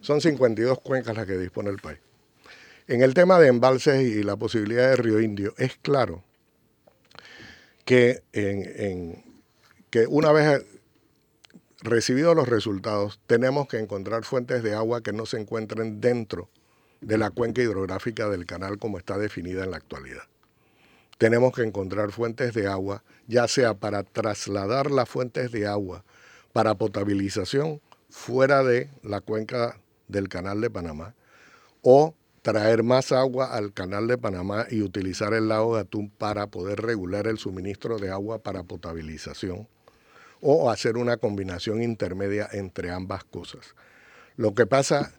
Son 0.00 0.20
52 0.20 0.80
cuencas 0.80 1.16
las 1.16 1.26
que 1.26 1.38
dispone 1.38 1.70
el 1.70 1.78
país. 1.78 1.98
En 2.88 3.02
el 3.02 3.14
tema 3.14 3.38
de 3.38 3.48
embalses 3.48 4.02
y 4.02 4.22
la 4.22 4.36
posibilidad 4.36 4.90
de 4.90 4.96
Río 4.96 5.20
Indio, 5.20 5.54
es 5.56 5.76
claro 5.80 6.24
que, 7.84 8.22
que 9.90 10.06
una 10.08 10.32
vez 10.32 10.64
recibidos 11.82 12.34
los 12.34 12.48
resultados, 12.48 13.20
tenemos 13.26 13.68
que 13.68 13.78
encontrar 13.78 14.24
fuentes 14.24 14.62
de 14.62 14.74
agua 14.74 15.02
que 15.02 15.12
no 15.12 15.26
se 15.26 15.38
encuentren 15.40 16.00
dentro 16.00 16.48
de 17.00 17.18
la 17.18 17.30
cuenca 17.30 17.62
hidrográfica 17.62 18.28
del 18.28 18.46
canal 18.46 18.78
como 18.78 18.98
está 18.98 19.18
definida 19.18 19.64
en 19.64 19.72
la 19.72 19.76
actualidad. 19.78 20.22
Tenemos 21.22 21.54
que 21.54 21.62
encontrar 21.62 22.10
fuentes 22.10 22.52
de 22.52 22.66
agua, 22.66 23.04
ya 23.28 23.46
sea 23.46 23.74
para 23.74 24.02
trasladar 24.02 24.90
las 24.90 25.08
fuentes 25.08 25.52
de 25.52 25.68
agua 25.68 26.04
para 26.52 26.74
potabilización 26.74 27.80
fuera 28.10 28.64
de 28.64 28.90
la 29.04 29.20
cuenca 29.20 29.78
del 30.08 30.28
canal 30.28 30.60
de 30.60 30.68
Panamá, 30.68 31.14
o 31.80 32.16
traer 32.42 32.82
más 32.82 33.12
agua 33.12 33.54
al 33.54 33.72
canal 33.72 34.08
de 34.08 34.18
Panamá 34.18 34.66
y 34.68 34.82
utilizar 34.82 35.32
el 35.32 35.46
lago 35.46 35.76
de 35.76 35.82
Atún 35.82 36.10
para 36.10 36.48
poder 36.48 36.80
regular 36.80 37.28
el 37.28 37.38
suministro 37.38 38.00
de 38.00 38.10
agua 38.10 38.42
para 38.42 38.64
potabilización 38.64 39.68
o 40.40 40.72
hacer 40.72 40.96
una 40.96 41.18
combinación 41.18 41.84
intermedia 41.84 42.48
entre 42.50 42.90
ambas 42.90 43.22
cosas. 43.22 43.76
Lo 44.34 44.56
que 44.56 44.66
pasa, 44.66 45.12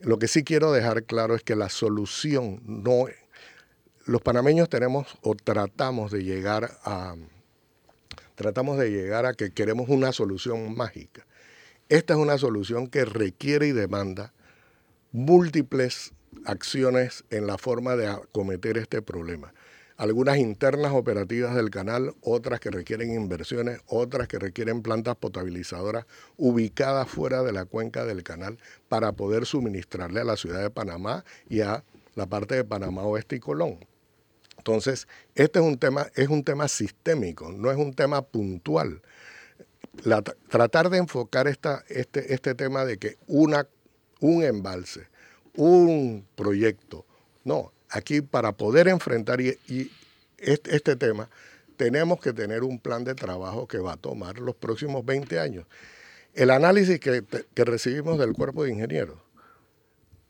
lo 0.00 0.18
que 0.18 0.26
sí 0.26 0.42
quiero 0.42 0.72
dejar 0.72 1.04
claro 1.04 1.36
es 1.36 1.44
que 1.44 1.54
la 1.54 1.68
solución 1.68 2.60
no 2.64 3.06
los 4.06 4.20
panameños 4.22 4.68
tenemos 4.68 5.18
o 5.22 5.34
tratamos 5.34 6.10
de 6.10 6.24
llegar 6.24 6.78
a 6.84 7.16
tratamos 8.34 8.78
de 8.78 8.90
llegar 8.90 9.26
a 9.26 9.34
que 9.34 9.52
queremos 9.52 9.88
una 9.88 10.12
solución 10.12 10.76
mágica. 10.76 11.26
Esta 11.88 12.14
es 12.14 12.18
una 12.18 12.36
solución 12.38 12.88
que 12.88 13.04
requiere 13.04 13.68
y 13.68 13.72
demanda 13.72 14.32
múltiples 15.12 16.12
acciones 16.44 17.24
en 17.30 17.46
la 17.46 17.58
forma 17.58 17.94
de 17.94 18.08
acometer 18.08 18.76
este 18.78 19.02
problema 19.02 19.54
algunas 19.96 20.38
internas 20.38 20.92
operativas 20.92 21.54
del 21.54 21.70
canal, 21.70 22.14
otras 22.20 22.60
que 22.60 22.70
requieren 22.70 23.12
inversiones, 23.14 23.80
otras 23.86 24.28
que 24.28 24.38
requieren 24.38 24.82
plantas 24.82 25.16
potabilizadoras 25.16 26.06
ubicadas 26.36 27.08
fuera 27.08 27.42
de 27.42 27.52
la 27.52 27.64
cuenca 27.64 28.04
del 28.04 28.22
canal 28.22 28.58
para 28.88 29.12
poder 29.12 29.46
suministrarle 29.46 30.20
a 30.20 30.24
la 30.24 30.36
ciudad 30.36 30.62
de 30.62 30.70
Panamá 30.70 31.24
y 31.48 31.60
a 31.60 31.84
la 32.14 32.26
parte 32.26 32.56
de 32.56 32.64
Panamá 32.64 33.02
Oeste 33.02 33.36
y 33.36 33.40
Colón. 33.40 33.78
Entonces, 34.66 35.06
este 35.34 35.58
es 35.58 35.64
un 35.64 35.76
tema, 35.76 36.06
es 36.14 36.28
un 36.28 36.42
tema 36.42 36.68
sistémico, 36.68 37.52
no 37.52 37.70
es 37.70 37.76
un 37.76 37.92
tema 37.92 38.22
puntual. 38.22 39.02
tratar 40.48 40.88
de 40.88 40.96
enfocar 40.96 41.48
esta, 41.48 41.84
este, 41.90 42.32
este 42.32 42.54
tema 42.54 42.86
de 42.86 42.96
que 42.96 43.18
una, 43.26 43.68
un 44.20 44.42
embalse, 44.42 45.08
un 45.54 46.26
proyecto, 46.34 47.04
no, 47.44 47.72
aquí 47.90 48.22
para 48.22 48.52
poder 48.52 48.88
enfrentar 48.88 49.38
este, 49.42 49.90
este, 50.38 50.96
tema, 50.96 51.28
tenemos 51.76 52.18
que 52.18 52.32
tener 52.32 52.62
un 52.62 52.78
plan 52.78 53.04
de 53.04 53.14
trabajo 53.14 53.68
que 53.68 53.76
va 53.76 53.92
a 53.92 53.96
tomar 53.98 54.38
los 54.38 54.54
próximos 54.54 55.04
20 55.04 55.40
años. 55.40 55.66
El 56.32 56.50
análisis 56.50 56.98
que, 57.00 57.22
que 57.52 57.64
recibimos 57.66 58.18
del 58.18 58.32
cuerpo 58.32 58.64
de 58.64 58.70
ingenieros 58.70 59.18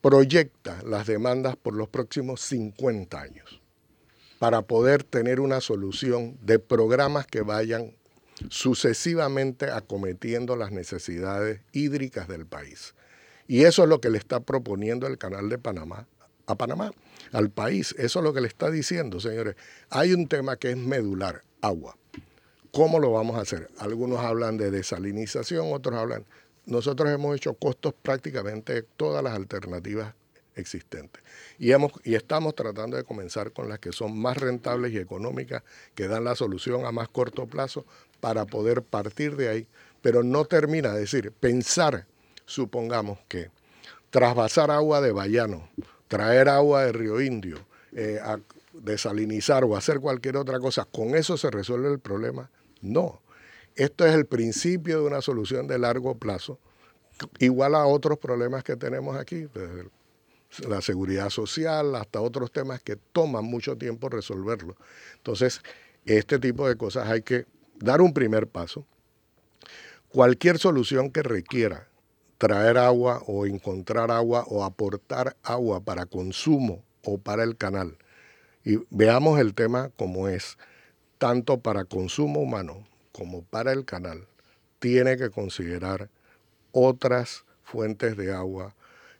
proyecta 0.01 0.83
las 0.83 1.07
demandas 1.07 1.55
por 1.55 1.75
los 1.75 1.88
próximos 1.88 2.40
50 2.40 3.20
años 3.20 3.63
para 4.45 4.61
poder 4.61 5.05
tener 5.05 5.41
una 5.41 5.63
solución 5.63 6.37
de 6.43 6.59
programas 6.59 7.27
que 7.27 7.41
vayan 7.41 7.97
sucesivamente 8.51 9.71
acometiendo 9.71 10.55
las 10.55 10.71
necesidades 10.71 11.63
hídricas 11.73 12.29
del 12.29 12.45
país. 12.45 12.95
Y 13.49 13.65
eso 13.65 13.85
es 13.85 13.89
lo 13.89 14.03
que 14.03 14.11
le 14.11 14.19
está 14.19 14.41
proponiendo 14.41 15.07
el 15.07 15.17
Canal 15.17 15.49
de 15.49 15.57
Panamá 15.57 16.07
a 16.45 16.57
Panamá 16.57 16.93
al 17.33 17.49
país. 17.49 17.95
Eso 17.97 18.19
es 18.19 18.23
lo 18.23 18.35
que 18.35 18.43
le 18.43 18.49
está 18.49 18.71
diciendo, 18.71 19.19
señores. 19.19 19.57
Hay 19.89 20.13
un 20.13 20.29
tema 20.29 20.57
que 20.57 20.73
es 20.73 20.77
medular, 20.77 21.41
agua. 21.63 21.97
¿Cómo 22.71 22.99
lo 22.99 23.13
vamos 23.13 23.39
a 23.39 23.41
hacer? 23.41 23.71
Algunos 23.79 24.19
hablan 24.19 24.59
de 24.59 24.71
desalinización, 24.71 25.73
otros 25.73 25.99
hablan... 25.99 26.27
Nosotros 26.67 27.11
hemos 27.11 27.35
hecho 27.35 27.55
costos 27.55 27.95
prácticamente 27.95 28.83
todas 28.83 29.25
las 29.25 29.33
alternativas 29.33 30.15
existentes. 30.57 31.23
Y, 31.59 31.73
hemos, 31.73 31.93
y 32.05 32.14
estamos 32.14 32.55
tratando 32.55 32.97
de 32.97 33.05
comenzar 33.05 33.53
con 33.53 33.69
las 33.69 33.79
que 33.79 33.93
son 33.93 34.19
más 34.19 34.37
rentables 34.37 34.93
y 34.93 34.99
económicas, 34.99 35.62
que 35.95 36.09
dan 36.09 36.25
la 36.25 36.35
solución 36.35 36.87
a 36.87 36.93
más 36.93 37.09
corto 37.09 37.47
plazo 37.47 37.85
para 38.21 38.47
poder 38.47 38.83
partir 38.83 39.37
de 39.37 39.49
ahí. 39.49 39.67
Pero 40.03 40.23
no 40.23 40.45
termina, 40.45 40.93
de 40.93 41.01
decir, 41.01 41.33
pensar, 41.33 42.07
supongamos 42.47 43.19
que 43.29 43.51
trasvasar 44.11 44.71
agua 44.71 45.01
de 45.01 45.12
Bayano 45.12 45.69
traer 46.09 46.49
agua 46.49 46.85
de 46.85 46.93
Río 46.93 47.21
Indio, 47.21 47.59
eh, 47.93 48.21
desalinizar 48.73 49.64
o 49.64 49.77
hacer 49.77 50.01
cualquier 50.01 50.37
otra 50.37 50.61
cosa, 50.61 50.85
¿con 50.85 51.17
eso 51.17 51.37
se 51.37 51.51
resuelve 51.51 51.90
el 51.90 51.99
problema? 51.99 52.51
No. 52.81 53.21
Esto 53.75 54.07
es 54.07 54.14
el 54.14 54.27
principio 54.27 55.01
de 55.01 55.07
una 55.07 55.21
solución 55.21 55.67
de 55.67 55.79
largo 55.79 56.17
plazo, 56.17 56.61
igual 57.40 57.75
a 57.75 57.87
otros 57.87 58.19
problemas 58.19 58.62
que 58.62 58.77
tenemos 58.77 59.17
aquí, 59.17 59.49
desde 59.53 59.88
la 60.61 60.81
seguridad 60.81 61.31
social 61.31 61.95
hasta 61.95 62.21
otros 62.21 62.53
temas 62.53 62.83
que 62.83 62.97
toman 62.97 63.45
mucho 63.45 63.77
tiempo 63.77 64.09
resolverlo. 64.09 64.77
Entonces, 65.17 65.62
este 66.07 66.38
tipo 66.38 66.69
de 66.69 66.77
cosas 66.77 67.09
hay 67.09 67.23
que 67.23 67.47
dar 67.79 68.01
un 68.01 68.12
primer 68.12 68.47
paso. 68.47 68.87
Cualquier 70.09 70.59
solución 70.59 71.11
que 71.11 71.23
requiera 71.23 71.88
traer 72.38 72.79
agua 72.79 73.23
o 73.27 73.47
encontrar 73.47 74.11
agua 74.11 74.45
o 74.49 74.64
aportar 74.64 75.37
agua 75.43 75.81
para 75.81 76.07
consumo 76.07 76.85
o 77.03 77.19
para 77.19 77.43
el 77.43 77.57
canal. 77.57 77.97
Y 78.64 78.79
veamos 78.90 79.40
el 79.40 79.55
tema 79.55 79.90
como 79.97 80.29
es, 80.29 80.59
tanto 81.19 81.61
para 81.61 81.85
consumo 81.85 82.40
humano 82.40 82.87
como 83.12 83.43
para 83.43 83.73
el 83.73 83.85
canal, 83.85 84.27
tiene 84.79 85.17
que 85.17 85.31
considerar 85.31 86.11
otras 86.73 87.45
fuentes 87.62 88.17
de 88.17 88.33
agua, 88.33 88.75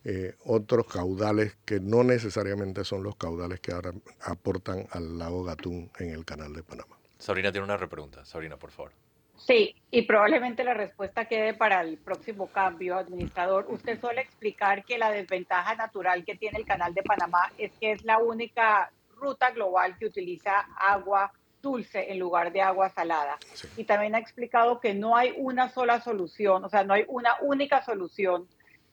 eh, 0.05 0.35
otros 0.45 0.85
caudales 0.85 1.57
que 1.65 1.79
no 1.79 2.03
necesariamente 2.03 2.83
son 2.83 3.01
los 3.01 3.15
caudales 3.15 3.59
que 3.59 3.71
ahora 3.71 3.91
aportan 4.21 4.85
al 4.91 5.17
lago 5.17 5.43
Gatún 5.43 5.89
en 5.97 6.11
el 6.11 6.23
canal 6.23 6.53
de 6.53 6.61
Panamá. 6.61 6.95
Sabrina 7.17 7.51
tiene 7.51 7.65
una 7.65 7.75
repregunta. 7.75 8.23
Sabrina, 8.23 8.55
por 8.55 8.69
favor. 8.69 8.91
Sí, 9.35 9.75
y 9.89 10.03
probablemente 10.03 10.63
la 10.63 10.75
respuesta 10.75 11.25
quede 11.25 11.55
para 11.55 11.81
el 11.81 11.97
próximo 11.97 12.47
cambio, 12.47 12.97
administrador. 12.97 13.65
Usted 13.67 13.99
suele 13.99 14.21
explicar 14.21 14.85
que 14.85 14.99
la 14.99 15.11
desventaja 15.11 15.73
natural 15.75 16.23
que 16.23 16.35
tiene 16.35 16.59
el 16.59 16.65
canal 16.65 16.93
de 16.93 17.01
Panamá 17.01 17.51
es 17.57 17.71
que 17.79 17.91
es 17.91 18.03
la 18.05 18.19
única 18.19 18.91
ruta 19.17 19.51
global 19.51 19.97
que 19.97 20.05
utiliza 20.05 20.67
agua 20.77 21.31
dulce 21.63 22.11
en 22.11 22.19
lugar 22.19 22.51
de 22.51 22.61
agua 22.61 22.89
salada. 22.89 23.37
Y 23.75 23.85
también 23.85 24.13
ha 24.13 24.19
explicado 24.19 24.79
que 24.79 24.93
no 24.93 25.17
hay 25.17 25.33
una 25.35 25.69
sola 25.69 25.99
solución, 25.99 26.63
o 26.63 26.69
sea, 26.69 26.83
no 26.83 26.93
hay 26.93 27.05
una 27.07 27.35
única 27.41 27.83
solución 27.83 28.47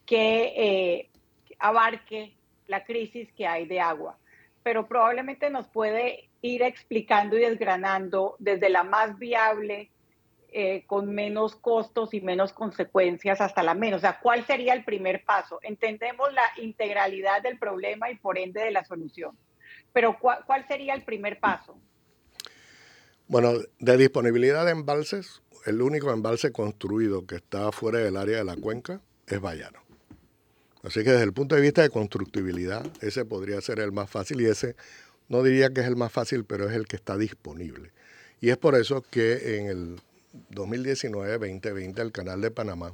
que 0.07 0.53
eh, 0.57 1.11
abarque 1.59 2.35
la 2.67 2.85
crisis 2.85 3.33
que 3.33 3.47
hay 3.47 3.67
de 3.67 3.81
agua. 3.81 4.19
Pero 4.63 4.87
probablemente 4.87 5.51
nos 5.51 5.69
puede 5.69 6.29
ir 6.41 6.63
explicando 6.63 7.37
y 7.37 7.41
desgranando 7.41 8.37
desde 8.39 8.69
la 8.69 8.83
más 8.83 9.19
viable 9.19 9.91
eh, 10.55 10.85
con 10.87 11.15
menos 11.15 11.57
costos 11.57 12.13
y 12.13 12.21
menos 12.21 12.53
consecuencias 12.53 13.41
hasta 13.41 13.63
la 13.63 13.75
menos. 13.75 13.99
O 13.99 14.01
sea, 14.03 14.21
¿cuál 14.21 14.47
sería 14.47 14.75
el 14.75 14.85
primer 14.85 15.25
paso? 15.25 15.59
Entendemos 15.63 16.31
la 16.35 16.43
integralidad 16.63 17.43
del 17.43 17.59
problema 17.59 18.11
y 18.11 18.17
por 18.17 18.37
ende 18.39 18.61
de 18.61 18.71
la 18.71 18.85
solución. 18.85 19.37
Pero 19.95 20.19
¿cuál, 20.19 20.67
sería 20.69 20.93
el 20.93 21.05
primer 21.05 21.41
paso? 21.41 21.79
Bueno, 23.29 23.53
de 23.79 23.97
disponibilidad 23.97 24.67
de 24.67 24.73
embalses, 24.73 25.43
el 25.65 25.81
único 25.81 26.13
embalse 26.13 26.53
construido 26.53 27.27
que 27.27 27.37
está 27.37 27.73
fuera 27.73 28.01
del 28.01 28.19
área 28.19 28.37
de 28.37 28.45
la 28.45 28.57
cuenca 28.57 29.01
es 29.27 29.41
Bayano. 29.41 29.82
Así 30.83 31.05
que 31.05 31.11
desde 31.13 31.25
el 31.25 31.33
punto 31.33 31.55
de 31.55 31.61
vista 31.61 31.83
de 31.83 31.91
constructibilidad, 31.91 32.85
ese 33.01 33.25
podría 33.25 33.61
ser 33.61 33.79
el 33.79 33.93
más 33.93 34.11
fácil 34.11 34.41
y 34.41 34.47
ese 34.47 34.75
no 35.29 35.43
diría 35.43 35.71
que 35.71 35.81
es 35.81 35.87
el 35.87 35.97
más 35.97 36.13
fácil, 36.13 36.45
pero 36.45 36.69
es 36.69 36.75
el 36.75 36.87
que 36.87 36.97
está 36.97 37.17
disponible. 37.17 37.93
Y 38.41 38.51
es 38.51 38.57
por 38.57 38.75
eso 38.75 39.03
que 39.03 39.59
en 39.59 39.69
el 39.69 40.01
2019-2020 40.51 42.01
el 42.01 42.13
Canal 42.13 42.41
de 42.41 42.51
Panamá 42.51 42.93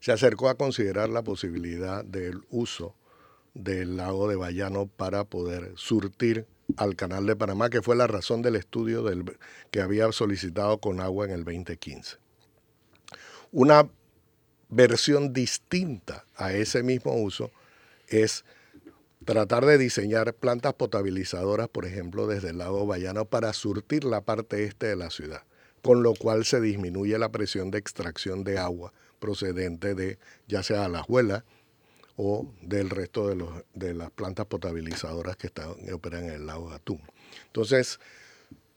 se 0.00 0.12
acercó 0.12 0.48
a 0.48 0.56
considerar 0.56 1.08
la 1.08 1.22
posibilidad 1.22 2.04
del 2.04 2.42
uso 2.50 2.94
del 3.54 3.96
lago 3.96 4.28
de 4.28 4.36
Bayano 4.36 4.86
para 4.86 5.24
poder 5.24 5.72
surtir 5.76 6.46
al 6.76 6.96
canal 6.96 7.26
de 7.26 7.36
Panamá, 7.36 7.70
que 7.70 7.80
fue 7.80 7.96
la 7.96 8.06
razón 8.06 8.42
del 8.42 8.56
estudio 8.56 9.02
del, 9.02 9.24
que 9.70 9.80
había 9.80 10.10
solicitado 10.12 10.78
con 10.78 11.00
agua 11.00 11.24
en 11.24 11.30
el 11.30 11.44
2015. 11.44 12.16
Una 13.52 13.88
versión 14.68 15.32
distinta 15.32 16.24
a 16.36 16.52
ese 16.52 16.82
mismo 16.82 17.14
uso 17.14 17.50
es 18.08 18.44
tratar 19.24 19.64
de 19.64 19.78
diseñar 19.78 20.34
plantas 20.34 20.74
potabilizadoras, 20.74 21.68
por 21.68 21.84
ejemplo, 21.84 22.26
desde 22.26 22.50
el 22.50 22.58
lago 22.58 22.86
Bayano 22.86 23.24
para 23.24 23.52
surtir 23.52 24.04
la 24.04 24.20
parte 24.20 24.64
este 24.64 24.86
de 24.86 24.96
la 24.96 25.10
ciudad, 25.10 25.42
con 25.82 26.02
lo 26.02 26.14
cual 26.14 26.44
se 26.44 26.60
disminuye 26.60 27.18
la 27.18 27.30
presión 27.30 27.70
de 27.70 27.78
extracción 27.78 28.44
de 28.44 28.58
agua 28.58 28.92
procedente 29.18 29.94
de 29.94 30.18
ya 30.46 30.62
sea 30.62 30.88
la 30.88 31.02
juela 31.02 31.44
o 32.16 32.50
del 32.62 32.90
resto 32.90 33.28
de, 33.74 33.94
las 33.94 34.10
plantas 34.10 34.46
potabilizadoras 34.46 35.36
que, 35.36 35.48
están, 35.48 35.74
operan 35.92 36.24
en 36.24 36.30
el 36.30 36.46
lago 36.46 36.70
Atún. 36.70 37.02
Entonces, 37.46 38.00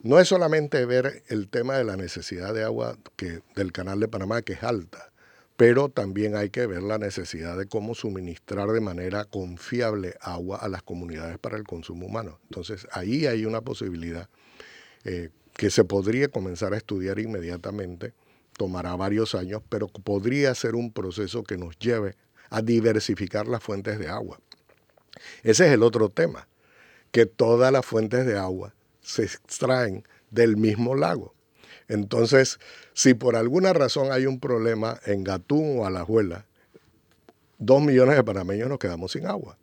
no 0.02 0.20
es 0.20 0.28
solamente 0.28 0.86
ver 0.86 1.24
el 1.28 1.48
tema 1.48 1.78
de 1.78 1.84
la 1.84 1.96
necesidad 1.96 2.54
de 2.54 2.64
agua 2.64 2.98
que, 3.16 3.42
del 3.56 3.72
canal 3.72 4.00
de 4.00 4.08
Panamá, 4.08 4.42
que 4.42 4.54
es 4.54 4.64
alta, 4.64 5.09
pero 5.60 5.90
también 5.90 6.38
hay 6.38 6.52
que 6.52 6.66
ver 6.68 6.82
la 6.84 6.98
necesidad 6.98 7.58
de 7.58 7.66
cómo 7.66 7.94
suministrar 7.94 8.70
de 8.70 8.80
manera 8.80 9.26
confiable 9.26 10.16
agua 10.22 10.56
a 10.56 10.70
las 10.70 10.84
comunidades 10.84 11.38
para 11.38 11.58
el 11.58 11.66
consumo 11.66 12.06
humano. 12.06 12.40
Entonces, 12.44 12.88
ahí 12.94 13.26
hay 13.26 13.44
una 13.44 13.60
posibilidad 13.60 14.30
eh, 15.04 15.32
que 15.58 15.70
se 15.70 15.84
podría 15.84 16.30
comenzar 16.30 16.74
a 16.74 16.78
estudiar 16.78 17.20
inmediatamente, 17.20 18.14
tomará 18.54 18.96
varios 18.96 19.36
años, 19.36 19.62
pero 19.68 19.90
podría 19.90 20.56
ser 20.56 20.76
un 20.76 20.94
proceso 20.94 21.44
que 21.44 21.58
nos 21.58 21.78
lleve 21.78 22.16
a 22.50 22.62
diversificar 22.62 23.46
las 23.46 23.62
fuentes 23.62 24.00
de 24.00 24.08
agua. 24.08 24.40
Ese 25.44 25.68
es 25.68 25.74
el 25.74 25.84
otro 25.84 26.08
tema, 26.08 26.48
que 27.12 27.26
todas 27.26 27.74
las 27.74 27.86
fuentes 27.86 28.26
de 28.26 28.38
agua 28.38 28.74
se 29.02 29.24
extraen 29.24 30.06
del 30.32 30.56
mismo 30.56 30.96
lago. 30.96 31.36
Entonces, 31.90 32.60
si 32.94 33.16
por 33.16 33.36
alguna 33.36 33.74
razón 33.74 34.12
hay 34.12 34.28
un 34.28 34.40
problema 34.40 35.00
en 35.06 35.24
Gatún 35.24 35.80
o 35.80 35.86
Alajuela, 35.86 36.46
dos 37.58 37.82
millones 37.82 38.16
de 38.16 38.24
panameños 38.24 38.70
nos 38.70 38.80
quedamos 38.80 39.12
sin 39.12 39.26
agua. 39.26 39.58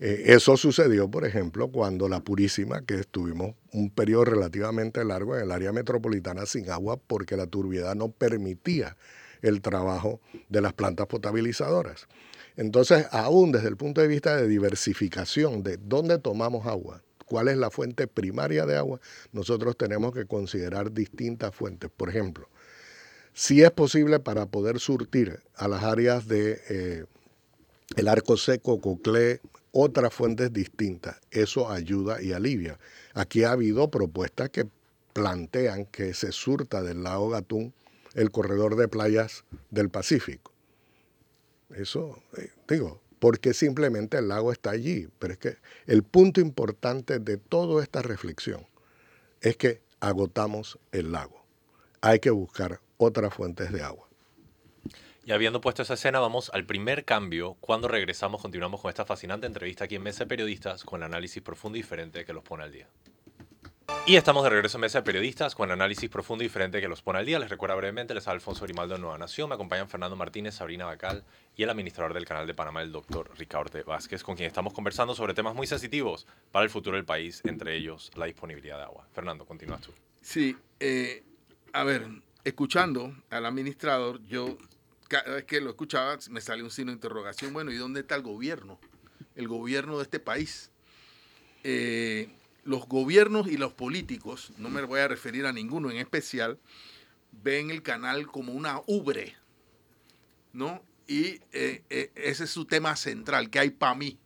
Eh, 0.00 0.24
eso 0.26 0.56
sucedió, 0.56 1.10
por 1.10 1.24
ejemplo, 1.24 1.68
cuando 1.68 2.08
la 2.08 2.20
Purísima, 2.20 2.82
que 2.82 2.96
estuvimos 2.96 3.54
un 3.72 3.90
periodo 3.90 4.26
relativamente 4.26 5.04
largo 5.04 5.36
en 5.36 5.42
el 5.42 5.52
área 5.52 5.72
metropolitana 5.72 6.44
sin 6.44 6.70
agua 6.70 6.96
porque 6.96 7.36
la 7.36 7.46
turbiedad 7.46 7.94
no 7.94 8.10
permitía 8.10 8.96
el 9.40 9.60
trabajo 9.60 10.20
de 10.48 10.60
las 10.60 10.72
plantas 10.72 11.06
potabilizadoras. 11.06 12.08
Entonces, 12.56 13.06
aún 13.12 13.52
desde 13.52 13.68
el 13.68 13.76
punto 13.76 14.00
de 14.00 14.08
vista 14.08 14.36
de 14.36 14.48
diversificación 14.48 15.62
de 15.62 15.76
dónde 15.76 16.18
tomamos 16.18 16.66
agua, 16.66 17.02
cuál 17.28 17.48
es 17.48 17.56
la 17.56 17.70
fuente 17.70 18.06
primaria 18.06 18.66
de 18.66 18.76
agua, 18.76 19.00
nosotros 19.32 19.76
tenemos 19.76 20.12
que 20.12 20.26
considerar 20.26 20.92
distintas 20.92 21.54
fuentes. 21.54 21.90
Por 21.96 22.08
ejemplo, 22.08 22.48
si 23.34 23.62
es 23.62 23.70
posible 23.70 24.18
para 24.18 24.46
poder 24.46 24.80
surtir 24.80 25.40
a 25.54 25.68
las 25.68 25.84
áreas 25.84 26.26
de 26.26 26.60
eh, 26.68 27.04
arco 28.08 28.36
seco, 28.36 28.80
Coclé, 28.80 29.40
otras 29.70 30.12
fuentes 30.12 30.52
distintas, 30.52 31.16
eso 31.30 31.70
ayuda 31.70 32.22
y 32.22 32.32
alivia. 32.32 32.78
Aquí 33.14 33.44
ha 33.44 33.52
habido 33.52 33.90
propuestas 33.90 34.50
que 34.50 34.66
plantean 35.12 35.86
que 35.86 36.14
se 36.14 36.32
surta 36.32 36.82
del 36.82 37.02
lago 37.02 37.30
Gatún 37.30 37.72
el 38.14 38.30
corredor 38.30 38.76
de 38.76 38.88
playas 38.88 39.44
del 39.70 39.90
Pacífico. 39.90 40.52
Eso, 41.74 42.22
eh, 42.36 42.50
digo, 42.68 43.00
porque 43.18 43.54
simplemente 43.54 44.18
el 44.18 44.28
lago 44.28 44.52
está 44.52 44.70
allí. 44.70 45.08
Pero 45.18 45.34
es 45.34 45.38
que 45.38 45.56
el 45.86 46.02
punto 46.02 46.40
importante 46.40 47.18
de 47.18 47.36
toda 47.36 47.82
esta 47.82 48.02
reflexión 48.02 48.66
es 49.40 49.56
que 49.56 49.80
agotamos 50.00 50.78
el 50.92 51.12
lago. 51.12 51.44
Hay 52.00 52.20
que 52.20 52.30
buscar 52.30 52.80
otras 52.96 53.34
fuentes 53.34 53.72
de 53.72 53.82
agua. 53.82 54.08
Y 55.24 55.32
habiendo 55.32 55.60
puesto 55.60 55.82
esa 55.82 55.94
escena, 55.94 56.20
vamos 56.20 56.50
al 56.54 56.64
primer 56.64 57.04
cambio. 57.04 57.58
Cuando 57.60 57.86
regresamos, 57.86 58.40
continuamos 58.40 58.80
con 58.80 58.88
esta 58.88 59.04
fascinante 59.04 59.46
entrevista 59.46 59.84
aquí 59.84 59.96
en 59.96 60.02
Mesa 60.02 60.24
Periodistas 60.24 60.84
con 60.84 61.02
el 61.02 61.06
análisis 61.06 61.42
profundo 61.42 61.76
y 61.76 61.82
diferente 61.82 62.24
que 62.24 62.32
los 62.32 62.42
pone 62.42 62.64
al 62.64 62.72
día. 62.72 62.88
Y 64.08 64.16
estamos 64.16 64.42
de 64.42 64.48
regreso 64.48 64.78
en 64.78 64.80
Mesa 64.80 65.00
de 65.00 65.04
Periodistas 65.04 65.54
con 65.54 65.70
análisis 65.70 66.08
profundo 66.08 66.42
y 66.42 66.46
diferente 66.46 66.80
que 66.80 66.88
los 66.88 67.02
pone 67.02 67.18
al 67.18 67.26
día. 67.26 67.38
Les 67.38 67.50
recuerdo 67.50 67.76
brevemente, 67.76 68.14
les 68.14 68.26
Alfonso 68.26 68.64
Grimaldo 68.64 68.94
de 68.94 69.00
Nueva 69.00 69.18
Nación. 69.18 69.50
Me 69.50 69.54
acompañan 69.54 69.86
Fernando 69.86 70.16
Martínez, 70.16 70.54
Sabrina 70.54 70.86
Bacal 70.86 71.26
y 71.54 71.62
el 71.62 71.68
administrador 71.68 72.14
del 72.14 72.24
canal 72.24 72.46
de 72.46 72.54
Panamá, 72.54 72.80
el 72.80 72.90
doctor 72.90 73.30
Ricardo 73.36 73.84
Vázquez, 73.84 74.22
con 74.22 74.34
quien 74.34 74.46
estamos 74.46 74.72
conversando 74.72 75.14
sobre 75.14 75.34
temas 75.34 75.54
muy 75.54 75.66
sensitivos 75.66 76.26
para 76.50 76.64
el 76.64 76.70
futuro 76.70 76.96
del 76.96 77.04
país, 77.04 77.42
entre 77.44 77.76
ellos 77.76 78.10
la 78.16 78.24
disponibilidad 78.24 78.78
de 78.78 78.84
agua. 78.84 79.06
Fernando, 79.12 79.44
continúa 79.44 79.76
tú. 79.76 79.92
Sí, 80.22 80.56
eh, 80.80 81.22
a 81.74 81.84
ver, 81.84 82.08
escuchando 82.44 83.14
al 83.28 83.44
administrador, 83.44 84.24
yo 84.26 84.56
cada 85.06 85.34
vez 85.34 85.44
que 85.44 85.60
lo 85.60 85.68
escuchaba 85.68 86.16
me 86.30 86.40
sale 86.40 86.62
un 86.62 86.70
signo 86.70 86.92
de 86.92 86.94
interrogación. 86.94 87.52
Bueno, 87.52 87.72
¿y 87.72 87.76
dónde 87.76 88.00
está 88.00 88.14
el 88.14 88.22
gobierno? 88.22 88.78
El 89.36 89.48
gobierno 89.48 89.98
de 89.98 90.04
este 90.04 90.18
país. 90.18 90.70
Eh, 91.62 92.30
los 92.68 92.86
gobiernos 92.86 93.46
y 93.48 93.56
los 93.56 93.72
políticos, 93.72 94.52
no 94.58 94.68
me 94.68 94.82
voy 94.82 95.00
a 95.00 95.08
referir 95.08 95.46
a 95.46 95.54
ninguno 95.54 95.90
en 95.90 95.96
especial, 95.96 96.58
ven 97.42 97.70
el 97.70 97.82
canal 97.82 98.26
como 98.26 98.52
una 98.52 98.82
ubre, 98.86 99.36
¿no? 100.52 100.82
Y 101.06 101.40
eh, 101.52 101.82
eh, 101.88 102.12
ese 102.14 102.44
es 102.44 102.50
su 102.50 102.66
tema 102.66 102.94
central, 102.96 103.48
que 103.48 103.58
hay 103.58 103.70
para 103.70 103.94
mí, 103.94 104.18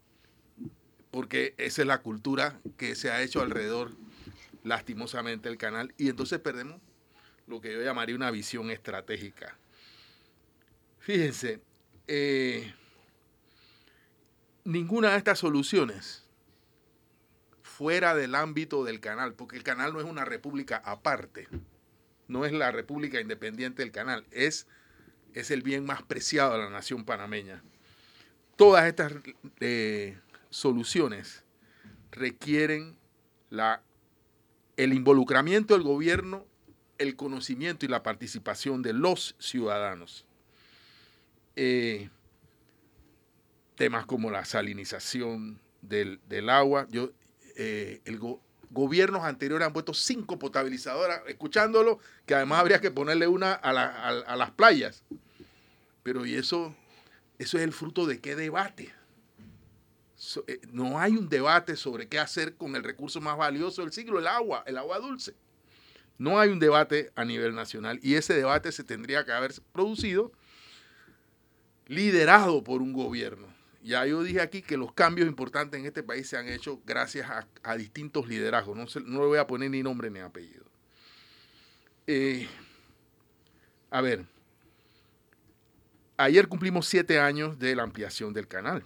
porque 1.13 1.55
esa 1.57 1.83
es 1.83 1.87
la 1.87 2.03
cultura 2.03 2.61
que 2.77 2.97
se 2.97 3.13
ha 3.13 3.23
hecho 3.23 3.43
alrededor, 3.43 3.93
lastimosamente, 4.65 5.49
del 5.49 5.57
canal, 5.57 5.95
y 5.97 6.09
entonces 6.09 6.41
perdemos 6.41 6.81
lo 7.47 7.61
que 7.61 7.73
yo 7.73 7.81
llamaría 7.81 8.17
una 8.17 8.33
visión 8.33 8.73
estratégica. 8.73 9.57
Fíjense, 10.99 11.61
eh, 12.09 12.75
ninguna 14.65 15.13
de 15.13 15.19
estas 15.19 15.39
soluciones 15.39 16.22
fuera 17.83 18.15
del 18.15 18.37
ámbito 18.37 18.85
del 18.85 19.01
canal, 19.01 19.35
porque 19.35 19.57
el 19.57 19.65
canal 19.65 19.93
no 19.93 19.99
es 19.99 20.07
una 20.07 20.25
república 20.25 20.81
aparte, 20.85 21.49
no 22.29 22.45
es 22.47 22.53
la 22.53 22.71
república 22.71 23.21
independiente 23.21 23.83
del 23.83 23.91
canal, 23.91 24.25
es, 24.31 24.69
es 25.35 25.51
el 25.51 25.63
bien 25.63 25.85
más 25.85 26.01
preciado 26.01 26.53
de 26.53 26.59
la 26.59 26.71
nación 26.71 27.05
panameña. 27.05 27.61
Todas 28.55 28.87
estas 28.87 29.15
eh, 29.59 30.17
soluciones 30.49 31.43
requieren 32.13 32.97
la, 33.51 33.83
el 34.77 34.93
involucramiento 34.93 35.75
del 35.75 35.83
gobierno, 35.83 36.47
el 36.99 37.17
conocimiento 37.17 37.85
y 37.85 37.89
la 37.89 38.05
participación 38.05 38.83
de 38.83 38.93
los 38.93 39.35
ciudadanos. 39.41 40.25
Eh, 41.57 42.11
temas 43.75 44.07
como 44.07 44.31
la 44.31 44.45
salinización 44.45 45.61
del, 45.81 46.21
del 46.29 46.49
agua. 46.49 46.87
Yo 46.89 47.11
eh, 47.57 48.01
el 48.05 48.19
gobiernos 48.73 49.23
anteriores 49.25 49.67
han 49.67 49.73
puesto 49.73 49.95
cinco 49.95 50.39
potabilizadoras, 50.39 51.23
escuchándolo, 51.29 51.99
que 52.27 52.35
además 52.35 52.61
habría 52.61 52.81
que 52.81 52.91
ponerle 52.91 53.27
una 53.27 53.53
a, 53.53 54.37
las 54.37 54.51
playas. 54.53 55.03
Pero 56.03 56.27
y 56.27 56.35
eso, 56.35 56.75
eso 57.39 57.59
es 57.59 57.65
el 57.65 57.73
fruto 57.73 58.07
de 58.07 58.21
qué 58.21 58.35
debate. 58.35 58.93
Eh, 60.47 60.61
no 60.73 60.99
hay 60.99 61.13
un 61.13 61.29
debate 61.29 61.77
sobre 61.77 62.09
qué 62.09 62.19
hacer 62.19 62.57
con 62.57 62.75
el 62.75 62.83
recurso 62.83 63.21
más 63.21 63.37
valioso 63.37 63.83
del 63.83 63.93
siglo, 63.93 64.19
el 64.19 64.27
agua, 64.27 64.65
el 64.67 64.79
agua 64.79 64.99
dulce. 64.99 65.35
No 66.17 66.39
hay 66.39 66.51
un 66.51 66.59
debate 66.59 67.11
a 67.15 67.25
nivel 67.25 67.55
nacional 67.55 67.99
y 68.03 68.15
ese 68.15 68.35
debate 68.35 68.71
se 68.73 68.85
tendría 68.85 69.25
que 69.25 69.33
haber 69.33 69.53
producido 69.73 70.33
liderado 71.89 72.63
por 72.63 72.81
un 72.81 72.93
gobierno 72.93 73.52
ya 73.83 74.07
yo 74.07 74.23
dije 74.23 74.41
aquí 74.41 74.63
que 74.63 74.77
los 74.77 74.93
cambios 74.93 75.29
importantes 75.29 75.79
en 75.79 75.87
este 75.87 76.03
país 76.03 76.29
se 76.29 76.37
han 76.37 76.49
hecho 76.49 76.81
gracias 76.87 77.29
a, 77.63 77.77
distintos 77.77 78.29
liderazgos. 78.29 78.77
No, 78.77 78.87
no 79.05 79.21
le 79.21 79.27
voy 79.27 79.39
a 79.39 79.47
poner 79.47 79.71
ni 79.71 79.83
nombre 79.83 80.11
ni 80.11 80.21
apellido. 80.21 80.65
Eh, 82.07 82.49
a 83.91 84.01
ver, 84.01 84.25
ayer 86.17 86.49
cumplimos 86.49 86.87
siete 86.87 87.19
años 87.19 87.59
de 87.59 87.75
la 87.75 87.83
ampliación 87.83 88.33
del 88.33 88.47
canal. 88.47 88.85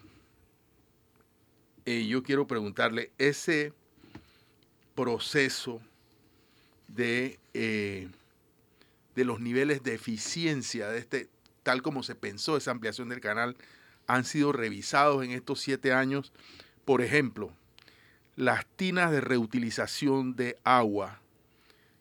Y 1.85 2.09
yo 2.09 2.23
quiero 2.23 2.47
preguntarle, 2.47 3.13
ese 3.19 3.73
proceso 4.95 5.81
de, 6.89 7.39
eh, 7.55 8.09
de 9.15 9.25
los 9.25 9.41
niveles 9.41 9.83
de 9.83 9.95
eficiencia 9.95 10.89
de 10.89 10.99
este, 10.99 11.29
tal 11.63 11.83
como 11.83 12.03
se 12.03 12.15
pensó 12.15 12.57
esa 12.57 12.73
ampliación 12.73 13.09
del 13.09 13.21
canal, 13.21 13.57
han 14.07 14.25
sido 14.25 14.53
revisados 14.53 15.25
en 15.25 15.33
estos 15.33 15.61
siete 15.61 15.93
años. 15.93 16.33
Por 16.85 17.03
ejemplo, 17.03 17.53
las 18.37 18.67
tinas 18.77 19.11
de 19.11 19.21
reutilización 19.21 20.37
de 20.37 20.59
agua 20.65 21.21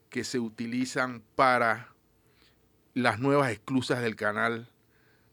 que 0.10 0.24
se 0.24 0.40
utilizan 0.40 1.22
para 1.36 1.90
las 2.94 3.20
nuevas 3.20 3.52
esclusas 3.52 4.02
del 4.02 4.16
canal 4.16 4.70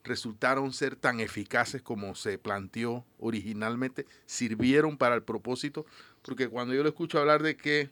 resultaron 0.04 0.72
ser 0.72 0.96
tan 0.96 1.20
eficaces 1.20 1.82
como 1.82 2.14
se 2.14 2.38
planteó 2.38 3.04
originalmente, 3.20 4.06
sirvieron 4.26 4.96
para 4.96 5.14
el 5.14 5.22
propósito, 5.22 5.86
porque 6.22 6.48
cuando 6.48 6.74
yo 6.74 6.82
le 6.82 6.88
escucho 6.88 7.20
hablar 7.20 7.42
de 7.42 7.56
que 7.56 7.90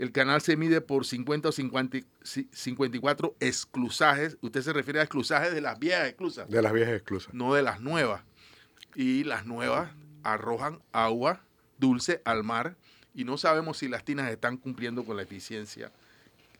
el 0.00 0.12
canal 0.12 0.40
se 0.40 0.56
mide 0.56 0.80
por 0.80 1.04
50 1.04 1.50
o 1.50 1.52
50, 1.52 1.98
54 2.22 3.36
exclusajes, 3.38 4.38
usted 4.40 4.62
se 4.62 4.72
refiere 4.72 4.98
a 4.98 5.02
exclusajes 5.02 5.52
de 5.52 5.60
las 5.60 5.78
viejas 5.78 6.08
exclusas. 6.08 6.48
De 6.48 6.62
las 6.62 6.72
viejas 6.72 6.94
exclusas. 6.94 7.34
No 7.34 7.52
de 7.52 7.62
las 7.62 7.82
nuevas. 7.82 8.22
Y 8.94 9.24
las 9.24 9.44
nuevas 9.44 9.90
arrojan 10.22 10.80
agua 10.92 11.42
dulce 11.76 12.22
al 12.24 12.44
mar 12.44 12.78
y 13.14 13.24
no 13.24 13.36
sabemos 13.36 13.76
si 13.76 13.88
las 13.88 14.02
tinas 14.02 14.30
están 14.30 14.56
cumpliendo 14.56 15.04
con 15.04 15.18
la 15.18 15.22
eficiencia 15.22 15.92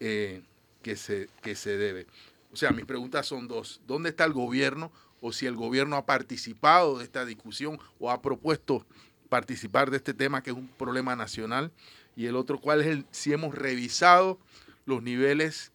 eh, 0.00 0.42
que, 0.82 0.96
se, 0.96 1.30
que 1.40 1.54
se 1.54 1.78
debe. 1.78 2.06
O 2.52 2.56
sea, 2.56 2.72
mis 2.72 2.84
preguntas 2.84 3.26
son 3.26 3.48
dos. 3.48 3.80
¿Dónde 3.86 4.10
está 4.10 4.26
el 4.26 4.34
gobierno? 4.34 4.92
O 5.22 5.32
si 5.32 5.46
el 5.46 5.56
gobierno 5.56 5.96
ha 5.96 6.04
participado 6.04 6.98
de 6.98 7.04
esta 7.04 7.24
discusión 7.24 7.78
o 7.98 8.10
ha 8.10 8.20
propuesto 8.20 8.84
participar 9.30 9.90
de 9.90 9.96
este 9.96 10.12
tema 10.12 10.42
que 10.42 10.50
es 10.50 10.56
un 10.56 10.68
problema 10.68 11.16
nacional. 11.16 11.72
Y 12.16 12.26
el 12.26 12.36
otro, 12.36 12.60
¿cuál 12.60 12.80
es 12.80 12.86
el, 12.88 13.06
si 13.10 13.32
hemos 13.32 13.54
revisado 13.54 14.38
los 14.84 15.02
niveles 15.02 15.72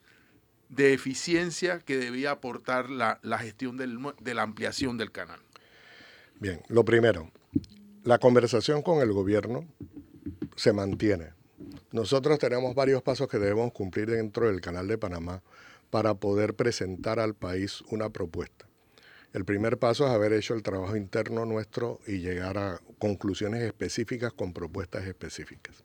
de 0.70 0.94
eficiencia 0.94 1.80
que 1.80 1.98
debía 1.98 2.32
aportar 2.32 2.90
la, 2.90 3.20
gestión 3.40 3.78
de 3.78 4.34
la 4.34 4.42
ampliación 4.42 4.98
del 4.98 5.12
canal? 5.12 5.40
Bien, 6.40 6.62
lo 6.68 6.84
primero, 6.84 7.32
la 8.04 8.20
conversación 8.20 8.82
con 8.82 9.02
el 9.02 9.14
gobierno 9.14 9.66
se 10.56 10.74
mantiene. 10.74 11.30
Nosotros 11.92 12.40
tenemos 12.40 12.76
varios 12.76 13.02
pasos 13.02 13.30
que 13.30 13.40
debemos 13.40 13.72
cumplir 13.72 14.12
dentro 14.12 14.48
del 14.48 14.60
Canal 14.60 14.88
de 14.88 14.98
Panamá 14.98 15.42
para 15.90 16.14
poder 16.14 16.56
presentar 16.56 17.22
al 17.22 17.36
país 17.36 17.82
una 17.90 18.10
propuesta. 18.10 18.68
El 19.32 19.46
primer 19.46 19.78
paso 19.78 20.06
es 20.06 20.12
haber 20.12 20.34
hecho 20.34 20.56
el 20.56 20.64
trabajo 20.64 20.98
interno 20.98 21.46
nuestro 21.46 22.02
y 22.06 22.20
llegar 22.20 22.58
a 22.58 22.82
conclusiones 23.00 23.64
específicas 23.64 24.34
con 24.34 24.52
propuestas 24.52 25.06
específicas. 25.06 25.85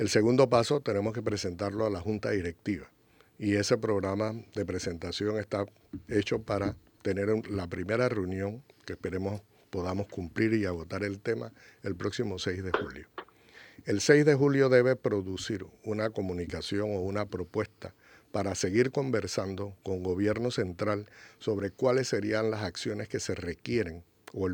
El 0.00 0.08
segundo 0.08 0.48
paso 0.48 0.80
tenemos 0.80 1.12
que 1.12 1.20
presentarlo 1.20 1.84
a 1.84 1.90
la 1.90 2.00
Junta 2.00 2.30
Directiva 2.30 2.90
y 3.38 3.56
ese 3.56 3.76
programa 3.76 4.32
de 4.54 4.64
presentación 4.64 5.38
está 5.38 5.66
hecho 6.08 6.40
para 6.40 6.74
tener 7.02 7.28
la 7.50 7.66
primera 7.66 8.08
reunión 8.08 8.62
que 8.86 8.94
esperemos 8.94 9.42
podamos 9.68 10.06
cumplir 10.06 10.54
y 10.54 10.64
agotar 10.64 11.04
el 11.04 11.20
tema 11.20 11.52
el 11.82 11.96
próximo 11.96 12.38
6 12.38 12.64
de 12.64 12.72
julio. 12.72 13.08
El 13.84 14.00
6 14.00 14.24
de 14.24 14.34
julio 14.34 14.70
debe 14.70 14.96
producir 14.96 15.66
una 15.84 16.08
comunicación 16.08 16.96
o 16.96 17.00
una 17.00 17.26
propuesta 17.26 17.92
para 18.32 18.54
seguir 18.54 18.92
conversando 18.92 19.76
con 19.82 20.02
gobierno 20.02 20.50
central 20.50 21.10
sobre 21.40 21.72
cuáles 21.72 22.08
serían 22.08 22.50
las 22.50 22.62
acciones 22.62 23.06
que 23.06 23.20
se 23.20 23.34
requieren 23.34 24.02
o 24.32 24.48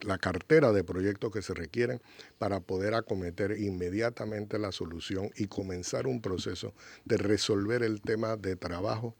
la 0.00 0.18
cartera 0.18 0.72
de 0.72 0.84
proyectos 0.84 1.32
que 1.32 1.42
se 1.42 1.54
requieren 1.54 2.00
para 2.38 2.60
poder 2.60 2.94
acometer 2.94 3.58
inmediatamente 3.58 4.58
la 4.58 4.72
solución 4.72 5.30
y 5.36 5.46
comenzar 5.46 6.06
un 6.06 6.20
proceso 6.20 6.74
de 7.04 7.16
resolver 7.16 7.82
el 7.82 8.00
tema 8.00 8.36
de 8.36 8.56
trabajo 8.56 9.14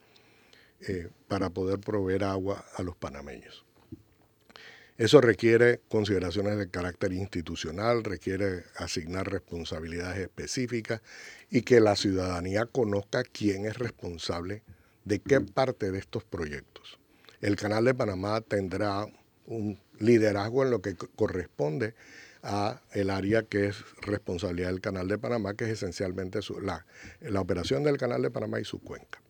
eh, 0.81 1.09
para 1.29 1.51
poder 1.51 1.79
proveer 1.79 2.25
agua 2.25 2.65
a 2.77 2.83
los 2.83 2.97
panameños. 2.97 3.65
Eso 4.99 5.21
requiere 5.21 5.83
consideraciones 5.89 6.57
de 6.57 6.71
carácter 6.71 7.13
institucional, 7.13 8.03
requiere 8.03 8.65
asignar 8.77 9.31
responsabilidades 9.31 10.19
específicas 10.19 11.03
y 11.51 11.63
que 11.63 11.81
la 11.81 11.97
ciudadanía 11.97 12.65
conozca 12.65 13.23
quién 13.23 13.67
es 13.67 13.79
responsable 13.79 14.63
de 15.05 15.21
qué 15.21 15.41
parte 15.43 15.91
de 15.91 15.99
estos 15.99 16.25
proyectos. 16.25 16.99
El 17.43 17.57
Canal 17.57 17.85
de 17.85 17.95
Panamá 17.95 18.41
tendrá 18.41 19.07
un 19.45 19.79
liderazgo 19.99 20.65
en 20.65 20.71
lo 20.71 20.83
que 20.83 20.95
corresponde 20.95 21.95
a 22.43 22.81
el 22.93 23.11
área 23.11 23.43
que 23.43 23.67
es 23.67 23.77
responsabilidad 24.03 24.69
del 24.69 24.81
Canal 24.81 25.09
de 25.09 25.19
Panamá, 25.19 25.55
que 25.55 25.65
es 25.65 25.71
esencialmente 25.71 26.41
la, 26.63 26.87
la 27.21 27.41
operación 27.41 27.83
del 27.83 27.99
Canal 27.99 28.23
de 28.23 28.31
Panamá 28.31 28.61
y 28.61 28.65
su 28.65 28.81
cuenca. 28.81 29.21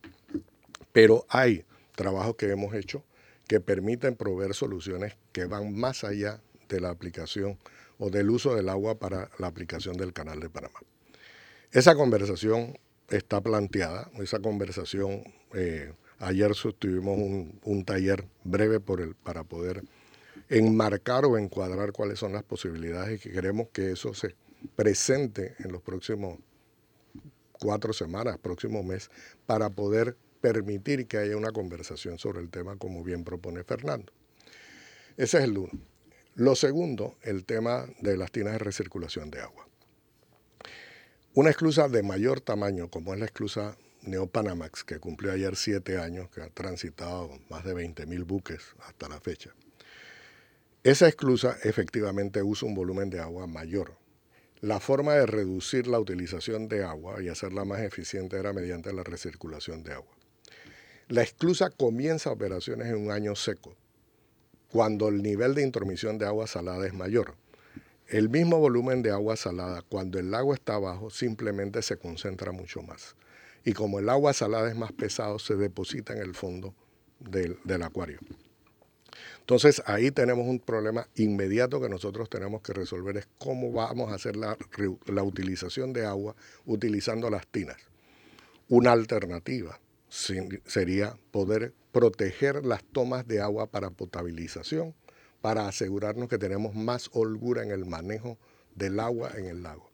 Pero 0.92 1.24
hay 1.28 1.64
trabajos 1.94 2.36
que 2.36 2.50
hemos 2.50 2.74
hecho 2.74 3.04
que 3.48 3.60
permiten 3.60 4.16
proveer 4.16 4.54
soluciones 4.54 5.16
que 5.32 5.46
van 5.46 5.74
más 5.74 6.04
allá 6.04 6.40
de 6.68 6.80
la 6.80 6.90
aplicación 6.90 7.58
o 7.98 8.10
del 8.10 8.30
uso 8.30 8.54
del 8.54 8.68
agua 8.68 8.98
para 8.98 9.30
la 9.38 9.46
aplicación 9.46 9.96
del 9.96 10.12
Canal 10.12 10.40
de 10.40 10.50
Panamá. 10.50 10.80
Esa 11.72 11.94
conversación 11.94 12.78
está 13.08 13.40
planteada, 13.40 14.10
esa 14.18 14.40
conversación, 14.40 15.22
eh, 15.54 15.92
ayer 16.18 16.54
sostuvimos 16.54 17.18
un, 17.18 17.84
taller 17.84 18.24
breve 18.44 18.80
por 18.80 19.00
el, 19.00 19.14
para 19.14 19.44
poder 19.44 19.82
enmarcar 20.48 21.24
o 21.24 21.38
encuadrar 21.38 21.92
cuáles 21.92 22.18
son 22.18 22.32
las 22.32 22.42
posibilidades 22.42 23.16
y 23.16 23.22
que 23.22 23.32
queremos 23.32 23.68
que 23.72 23.92
eso 23.92 24.14
se 24.14 24.34
presente 24.74 25.54
en 25.58 25.72
los 25.72 25.82
próximos 25.82 26.38
cuatro 27.52 27.92
semanas, 27.92 28.38
próximo 28.38 28.82
mes, 28.82 29.10
para 29.46 29.70
poder 29.70 30.16
permitir 30.40 31.06
que 31.06 31.18
haya 31.18 31.36
una 31.36 31.52
conversación 31.52 32.18
sobre 32.18 32.40
el 32.40 32.50
tema 32.50 32.76
como 32.76 33.02
bien 33.02 33.24
propone 33.24 33.64
Fernando. 33.64 34.12
Ese 35.16 35.38
es 35.38 35.44
el 35.44 35.58
uno. 35.58 35.72
Lo 36.34 36.54
segundo, 36.54 37.16
el 37.22 37.44
tema 37.44 37.86
de 38.00 38.16
las 38.16 38.30
tinas 38.30 38.52
de 38.52 38.58
recirculación 38.58 39.30
de 39.30 39.40
agua. 39.40 39.66
Una 41.34 41.50
esclusa 41.50 41.88
de 41.88 42.02
mayor 42.02 42.40
tamaño, 42.40 42.90
como 42.90 43.14
es 43.14 43.20
la 43.20 43.26
esclusa 43.26 43.76
Neopanamax, 44.02 44.84
que 44.84 44.98
cumplió 45.00 45.32
ayer 45.32 45.56
siete 45.56 45.98
años, 45.98 46.28
que 46.30 46.42
ha 46.42 46.50
transitado 46.50 47.30
más 47.48 47.64
de 47.64 47.74
20.000 47.74 48.24
buques 48.26 48.74
hasta 48.86 49.08
la 49.08 49.20
fecha. 49.20 49.54
Esa 50.86 51.08
esclusa 51.08 51.56
efectivamente 51.64 52.44
usa 52.44 52.68
un 52.68 52.76
volumen 52.76 53.10
de 53.10 53.18
agua 53.18 53.48
mayor. 53.48 53.96
La 54.60 54.78
forma 54.78 55.14
de 55.14 55.26
reducir 55.26 55.88
la 55.88 55.98
utilización 55.98 56.68
de 56.68 56.84
agua 56.84 57.20
y 57.20 57.28
hacerla 57.28 57.64
más 57.64 57.80
eficiente 57.80 58.38
era 58.38 58.52
mediante 58.52 58.92
la 58.92 59.02
recirculación 59.02 59.82
de 59.82 59.94
agua. 59.94 60.16
La 61.08 61.24
esclusa 61.24 61.70
comienza 61.70 62.30
operaciones 62.30 62.86
en 62.86 62.98
un 62.98 63.10
año 63.10 63.34
seco, 63.34 63.74
cuando 64.68 65.08
el 65.08 65.24
nivel 65.24 65.56
de 65.56 65.64
intromisión 65.64 66.18
de 66.18 66.26
agua 66.26 66.46
salada 66.46 66.86
es 66.86 66.94
mayor. 66.94 67.34
El 68.06 68.28
mismo 68.28 68.60
volumen 68.60 69.02
de 69.02 69.10
agua 69.10 69.34
salada, 69.34 69.82
cuando 69.82 70.20
el 70.20 70.30
lago 70.30 70.54
está 70.54 70.74
abajo, 70.74 71.10
simplemente 71.10 71.82
se 71.82 71.96
concentra 71.96 72.52
mucho 72.52 72.82
más. 72.82 73.16
Y 73.64 73.72
como 73.72 73.98
el 73.98 74.08
agua 74.08 74.32
salada 74.34 74.68
es 74.68 74.76
más 74.76 74.92
pesado, 74.92 75.40
se 75.40 75.56
deposita 75.56 76.12
en 76.12 76.20
el 76.20 76.36
fondo 76.36 76.76
del, 77.18 77.58
acuario. 77.82 78.20
Entonces 79.40 79.82
ahí 79.86 80.10
tenemos 80.10 80.46
un 80.46 80.58
problema 80.58 81.08
inmediato 81.14 81.80
que 81.80 81.88
nosotros 81.88 82.28
tenemos 82.28 82.62
que 82.62 82.72
resolver, 82.72 83.16
es 83.16 83.28
cómo 83.38 83.72
vamos 83.72 84.10
a 84.10 84.16
hacer 84.16 84.36
la, 84.36 84.56
la 85.06 85.22
utilización 85.22 85.92
de 85.92 86.04
agua 86.04 86.34
utilizando 86.64 87.30
las 87.30 87.46
tinas. 87.46 87.76
Una 88.68 88.92
alternativa 88.92 89.80
sería 90.08 91.16
poder 91.30 91.72
proteger 91.92 92.64
las 92.64 92.82
tomas 92.84 93.26
de 93.26 93.40
agua 93.40 93.66
para 93.66 93.90
potabilización, 93.90 94.94
para 95.40 95.68
asegurarnos 95.68 96.28
que 96.28 96.38
tenemos 96.38 96.74
más 96.74 97.08
holgura 97.12 97.62
en 97.62 97.70
el 97.70 97.84
manejo 97.84 98.38
del 98.74 99.00
agua 99.00 99.30
en 99.36 99.46
el 99.46 99.62
lago. 99.62 99.90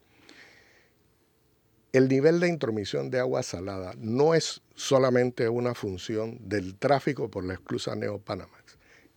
El 1.92 2.08
nivel 2.08 2.40
de 2.40 2.48
intromisión 2.48 3.10
de 3.10 3.20
agua 3.20 3.42
salada 3.42 3.92
no 3.98 4.34
es 4.34 4.62
solamente 4.74 5.50
una 5.50 5.74
función 5.74 6.38
del 6.40 6.76
tráfico 6.78 7.30
por 7.30 7.44
la 7.44 7.52
esclusa 7.52 7.94
Neopanamax, 7.94 8.61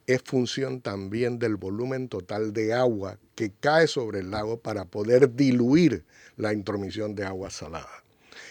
es 0.08 0.22
función 0.24 0.82
también 0.82 1.40
del 1.40 1.56
volumen 1.56 2.10
total 2.10 2.54
de 2.54 2.74
agua 2.74 3.18
que 3.34 3.52
cae 3.52 3.88
sobre 3.88 4.20
el 4.20 4.32
lago 4.32 4.60
para 4.60 4.86
poder 4.86 5.34
diluir 5.34 6.06
la 6.38 6.54
intromisión 6.54 7.16
de 7.16 7.26
agua 7.26 7.50
salada. 7.50 8.04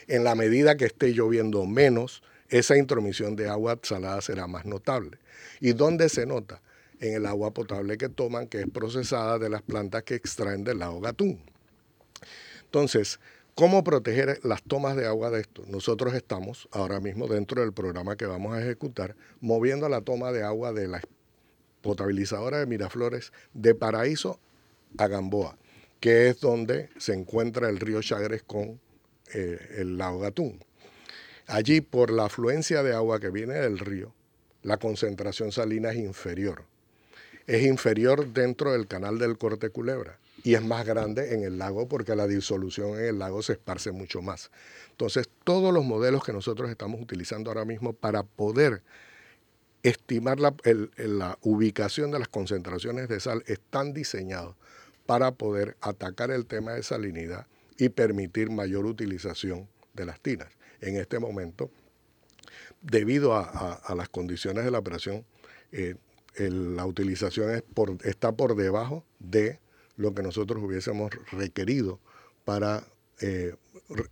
En 0.07 0.25
la 0.25 0.35
medida 0.35 0.77
que 0.77 0.87
esté 0.87 1.13
lloviendo 1.13 1.65
menos, 1.65 2.23
esa 2.49 2.77
intromisión 2.77 3.37
de 3.37 3.49
agua 3.49 3.79
salada 3.83 4.21
será 4.21 4.47
más 4.47 4.65
notable. 4.65 5.19
¿Y 5.61 5.73
dónde 5.73 6.09
se 6.09 6.27
nota? 6.27 6.61
En 7.01 7.15
el 7.15 7.27
agua 7.27 7.53
potable 7.53 7.97
que 7.99 8.09
toman, 8.09 8.49
que 8.49 8.61
es 8.61 8.71
procesada 8.71 9.39
de 9.39 9.49
las 9.49 9.63
plantas 9.63 10.03
que 10.03 10.15
extraen 10.15 10.65
del 10.65 10.79
lago 10.79 11.01
Gatún. 11.01 11.41
Entonces, 12.65 13.21
¿cómo 13.55 13.85
proteger 13.85 14.41
las 14.43 14.63
tomas 14.63 14.97
de 14.97 15.07
agua 15.07 15.31
de 15.31 15.41
esto? 15.41 15.65
Nosotros 15.69 16.15
estamos 16.15 16.69
ahora 16.73 17.01
mismo 17.01 17.29
dentro 17.29 17.61
del 17.61 17.73
programa 17.73 18.17
que 18.17 18.27
vamos 18.27 18.55
a 18.55 18.63
ejecutar, 18.63 19.17
moviendo 19.41 19.89
la 19.89 20.01
toma 20.01 20.33
de 20.33 20.43
agua 20.43 20.73
de 20.73 20.89
la 20.89 21.01
potabilizadora 21.85 22.59
de 22.59 22.67
Miraflores 22.67 23.31
de 23.53 23.75
Paraíso 23.75 24.41
a 24.97 25.07
Gamboa, 25.07 25.59
que 26.01 26.29
es 26.29 26.41
donde 26.41 26.89
se 26.97 27.13
encuentra 27.13 27.69
el 27.69 27.79
río 27.79 28.01
Chagres 28.01 28.43
con 28.43 28.81
eh, 29.35 29.59
el 29.77 29.99
lago 29.99 30.21
Gatún. 30.21 30.65
Allí, 31.47 31.83
por 31.83 32.11
la 32.11 32.25
afluencia 32.25 32.83
de 32.83 32.95
agua 32.95 33.21
que 33.21 33.29
viene 33.29 33.55
del 33.55 33.79
río, 33.79 34.15
la 34.63 34.79
concentración 34.79 35.53
salina 35.53 35.91
es 35.91 35.99
inferior. 35.99 36.65
Es 37.47 37.63
inferior 37.63 38.33
dentro 38.33 38.73
del 38.73 38.87
canal 38.87 39.19
del 39.19 39.37
Corte 39.37 39.69
Culebra 39.69 40.19
y 40.43 40.55
es 40.55 40.65
más 40.65 40.87
grande 40.87 41.35
en 41.35 41.45
el 41.45 41.59
lago 41.59 41.87
porque 41.87 42.17
la 42.17 42.27
disolución 42.27 42.99
en 42.99 43.05
el 43.05 43.19
lago 43.19 43.43
se 43.43 43.53
esparce 43.53 43.93
mucho 43.93 44.23
más. 44.23 44.51
Entonces, 44.91 45.29
todos 45.45 45.75
los 45.75 45.85
modelos 45.85 46.25
que 46.25 46.33
nosotros 46.33 46.71
estamos 46.71 46.99
utilizando 47.03 47.51
ahora 47.51 47.67
mismo 47.67 47.93
para 47.93 48.23
poder 48.23 48.83
estimar 49.85 50.41
la, 50.41 50.55
ubicación 51.43 52.11
de 52.11 52.19
las 52.19 52.29
concentraciones 52.29 53.09
de 53.09 53.21
sal 53.21 53.45
están 53.47 53.93
diseñados 53.93 54.57
para 55.07 55.33
poder 55.33 55.77
atacar 55.83 56.31
el 56.31 56.47
tema 56.47 56.73
de 56.73 56.83
salinidad 56.83 57.47
y 57.77 57.91
permitir 57.91 58.51
mayor 58.51 58.87
utilización 58.87 59.69
de 59.93 60.07
las 60.07 60.21
tinas. 60.21 60.49
En 60.81 60.97
este 60.97 61.19
momento, 61.19 61.71
debido 62.81 63.35
a, 63.37 63.95
las 63.95 64.09
condiciones 64.09 64.65
de 64.65 64.71
la 64.71 64.79
operación, 64.79 65.25
eh, 65.71 65.97
la 66.37 66.87
utilización 66.87 67.63
está 68.05 68.33
por 68.33 68.57
debajo 68.57 69.05
de 69.19 69.61
lo 69.97 70.15
que 70.15 70.23
nosotros 70.23 70.63
hubiésemos 70.63 71.13
requerido 71.31 72.01
para 72.45 72.85
eh, 73.21 73.55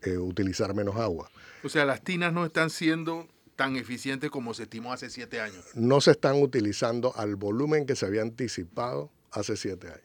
eh, 0.02 0.18
utilizar 0.18 0.74
menos 0.74 0.96
agua. 0.96 1.30
O 1.64 1.68
sea, 1.70 1.86
las 1.86 2.02
tinas 2.02 2.32
no 2.32 2.44
están 2.44 2.68
siendo 2.68 3.26
tan 3.62 3.76
eficientes 3.76 4.28
como 4.28 4.54
se 4.54 4.64
estimó 4.64 4.92
hace 4.92 5.08
siete 5.08 5.40
años. 5.40 5.64
No 5.74 6.00
se 6.00 6.10
están 6.10 6.42
utilizando 6.42 7.14
al 7.14 7.36
volumen 7.36 7.86
que 7.86 7.94
se 7.94 8.06
había 8.06 8.22
anticipado 8.22 9.12
hace 9.30 9.56
siete 9.56 9.86
años. 9.86 10.02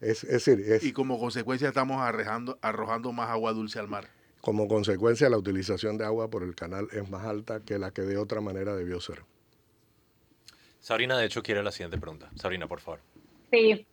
Es, 0.00 0.22
decir, 0.22 0.80
y 0.82 0.90
como 0.90 1.20
consecuencia 1.20 1.68
estamos 1.68 2.02
arrojando, 2.02 2.58
arrojando 2.62 3.12
más 3.12 3.30
agua 3.30 3.52
dulce 3.52 3.78
al 3.78 3.86
mar. 3.86 4.08
Como 4.40 4.66
consecuencia, 4.66 5.30
la 5.30 5.38
utilización 5.38 5.96
de 5.98 6.04
agua 6.04 6.28
por 6.30 6.42
el 6.42 6.56
canal 6.56 6.88
es 6.90 7.08
más 7.08 7.24
alta 7.24 7.60
que 7.60 7.78
la 7.78 7.92
que 7.92 8.02
de 8.02 8.18
otra 8.18 8.40
manera 8.40 8.74
debió 8.74 9.00
ser. 9.00 9.22
Sabrina, 10.80 11.16
de 11.16 11.26
hecho, 11.26 11.44
quiere 11.44 11.62
la 11.62 11.70
siguiente 11.70 11.98
pregunta. 11.98 12.28
Sabrina, 12.34 12.66
por 12.66 12.80
favor. 12.80 12.98
Sí, 13.52 13.86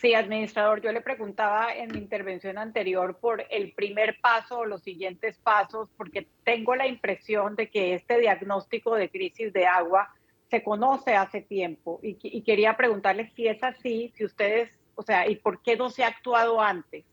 sí, 0.00 0.14
administrador, 0.14 0.80
yo 0.80 0.92
le 0.92 1.02
preguntaba 1.02 1.74
en 1.74 1.92
mi 1.92 1.98
intervención 1.98 2.56
anterior 2.56 3.18
por 3.18 3.44
el 3.50 3.72
primer 3.72 4.18
paso 4.20 4.60
o 4.60 4.64
los 4.64 4.82
siguientes 4.82 5.38
pasos, 5.38 5.90
porque 5.96 6.26
tengo 6.42 6.74
la 6.74 6.86
impresión 6.86 7.54
de 7.54 7.68
que 7.68 7.94
este 7.94 8.18
diagnóstico 8.18 8.94
de 8.94 9.10
crisis 9.10 9.52
de 9.52 9.66
agua 9.66 10.14
se 10.48 10.62
conoce 10.64 11.14
hace 11.14 11.42
tiempo 11.42 12.00
y, 12.02 12.42
quería 12.42 12.76
preguntarle 12.76 13.30
si 13.36 13.46
es 13.46 13.62
así, 13.62 14.12
si 14.16 14.24
ustedes, 14.24 14.70
o 14.94 15.02
sea, 15.02 15.28
y 15.28 15.36
por 15.36 15.62
qué 15.62 15.76
no 15.76 15.90
se 15.90 16.02
ha 16.02 16.08
actuado 16.08 16.60
antes 16.60 17.04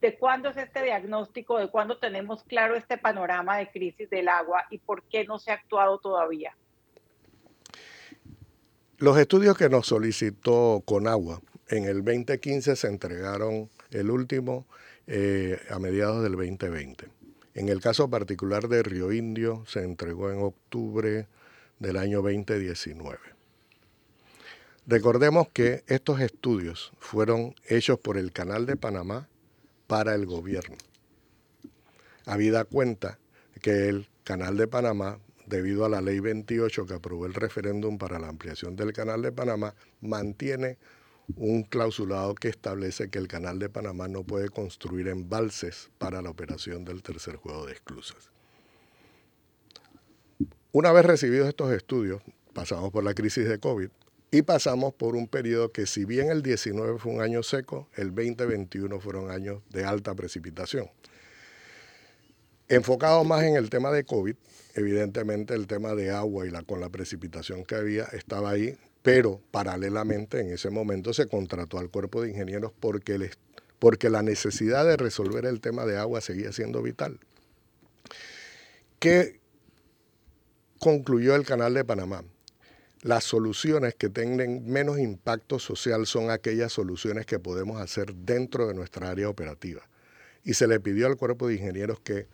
de 0.00 0.18
cuándo 0.18 0.48
es 0.48 0.56
este 0.56 0.82
diagnóstico, 0.82 1.58
de 1.58 1.68
cuándo 1.68 1.98
tenemos 1.98 2.42
claro 2.44 2.74
este 2.74 2.96
panorama 2.96 3.58
de 3.58 3.70
crisis 3.70 4.08
del 4.08 4.28
agua 4.28 4.64
y 4.70 4.78
por 4.78 5.02
qué 5.04 5.26
no 5.26 5.38
se 5.38 5.50
ha 5.50 5.54
actuado 5.54 5.98
todavía. 5.98 6.56
Los 8.96 9.18
estudios 9.18 9.58
que 9.58 9.68
nos 9.68 9.86
solicitó 9.86 10.82
Conagua 10.86 11.40
en 11.70 11.84
el 11.84 12.04
2015 12.04 12.74
se 12.74 12.88
entregaron 12.88 13.70
el 13.92 14.10
último 14.10 14.66
eh, 15.06 15.58
a 15.70 15.78
mediados 15.78 16.22
del 16.22 16.32
2020. 16.32 17.06
En 17.54 17.68
el 17.68 17.80
caso 17.80 18.10
particular 18.10 18.68
de 18.68 18.82
Río 18.82 19.12
Indio 19.12 19.64
se 19.66 19.84
entregó 19.84 20.30
en 20.30 20.40
octubre 20.40 21.28
del 21.78 21.96
año 21.96 22.22
2019. 22.22 23.18
Recordemos 24.86 25.48
que 25.50 25.84
estos 25.86 26.20
estudios 26.20 26.92
fueron 26.98 27.54
hechos 27.68 28.00
por 28.00 28.18
el 28.18 28.32
Canal 28.32 28.66
de 28.66 28.76
Panamá 28.76 29.28
para 29.86 30.16
el 30.16 30.26
gobierno. 30.26 30.76
Habida 32.26 32.64
cuenta 32.64 33.18
que 33.62 33.88
el 33.88 34.08
Canal 34.24 34.56
de 34.56 34.66
Panamá, 34.66 35.20
debido 35.46 35.84
a 35.84 35.88
la 35.88 36.00
ley 36.00 36.18
28 36.18 36.86
que 36.86 36.94
aprobó 36.94 37.26
el 37.26 37.34
referéndum 37.34 37.98
para 37.98 38.18
la 38.18 38.28
ampliación 38.28 38.74
del 38.74 38.92
Canal 38.92 39.22
de 39.22 39.30
Panamá, 39.30 39.74
mantiene 40.00 40.78
un 41.36 41.62
clausulado 41.62 42.34
que 42.34 42.48
establece 42.48 43.10
que 43.10 43.18
el 43.18 43.28
Canal 43.28 43.58
de 43.58 43.68
Panamá 43.68 44.08
no 44.08 44.24
puede 44.24 44.48
construir 44.48 45.08
embalses 45.08 45.90
para 45.98 46.22
la 46.22 46.30
operación 46.30 46.84
del 46.84 47.02
tercer 47.02 47.36
juego 47.36 47.66
de 47.66 47.72
esclusas. 47.72 48.30
Una 50.72 50.92
vez 50.92 51.04
recibidos 51.04 51.48
estos 51.48 51.72
estudios, 51.72 52.22
pasamos 52.52 52.90
por 52.90 53.02
la 53.02 53.14
crisis 53.14 53.48
de 53.48 53.58
COVID, 53.58 53.90
y 54.32 54.42
pasamos 54.42 54.94
por 54.94 55.16
un 55.16 55.26
periodo 55.26 55.72
que 55.72 55.86
si 55.86 56.04
bien 56.04 56.30
el 56.30 56.42
19 56.42 56.98
fue 56.98 57.12
un 57.12 57.20
año 57.20 57.42
seco, 57.42 57.88
el 57.96 58.14
2021 58.14 59.00
fueron 59.00 59.30
años 59.30 59.62
de 59.70 59.84
alta 59.84 60.14
precipitación. 60.14 60.88
Enfocado 62.68 63.24
más 63.24 63.42
en 63.42 63.56
el 63.56 63.68
tema 63.68 63.90
de 63.90 64.04
COVID, 64.04 64.36
evidentemente 64.76 65.54
el 65.54 65.66
tema 65.66 65.96
de 65.96 66.10
agua 66.10 66.46
y 66.46 66.50
la, 66.50 66.62
con 66.62 66.80
la 66.80 66.88
precipitación 66.88 67.64
que 67.64 67.74
había 67.74 68.04
estaba 68.04 68.50
ahí, 68.50 68.78
pero 69.02 69.40
paralelamente 69.50 70.40
en 70.40 70.50
ese 70.50 70.70
momento 70.70 71.12
se 71.12 71.26
contrató 71.26 71.78
al 71.78 71.90
cuerpo 71.90 72.22
de 72.22 72.30
ingenieros 72.30 72.72
porque, 72.78 73.30
porque 73.78 74.10
la 74.10 74.22
necesidad 74.22 74.84
de 74.84 74.96
resolver 74.96 75.46
el 75.46 75.60
tema 75.60 75.86
de 75.86 75.98
agua 75.98 76.20
seguía 76.20 76.52
siendo 76.52 76.82
vital. 76.82 77.18
¿Qué 78.98 79.40
concluyó 80.78 81.34
el 81.34 81.46
canal 81.46 81.74
de 81.74 81.84
Panamá? 81.84 82.24
las 83.02 83.24
soluciones 83.24 83.94
que 83.94 84.10
tengan 84.10 84.64
menos 84.66 84.98
impacto 84.98 85.58
social 85.58 86.06
son 86.06 86.30
aquellas 86.30 86.72
soluciones 86.72 87.24
que 87.24 87.38
podemos 87.38 87.80
hacer 87.80 88.14
dentro 88.14 88.66
de 88.66 88.74
nuestra 88.74 89.10
área 89.10 89.28
operativa. 89.28 89.82
Y 90.44 90.54
se 90.54 90.66
le 90.66 90.80
pidió 90.80 91.06
al 91.06 91.16
cuerpo 91.16 91.48
de 91.48 91.54
ingenieros 91.54 92.00
que 92.00 92.26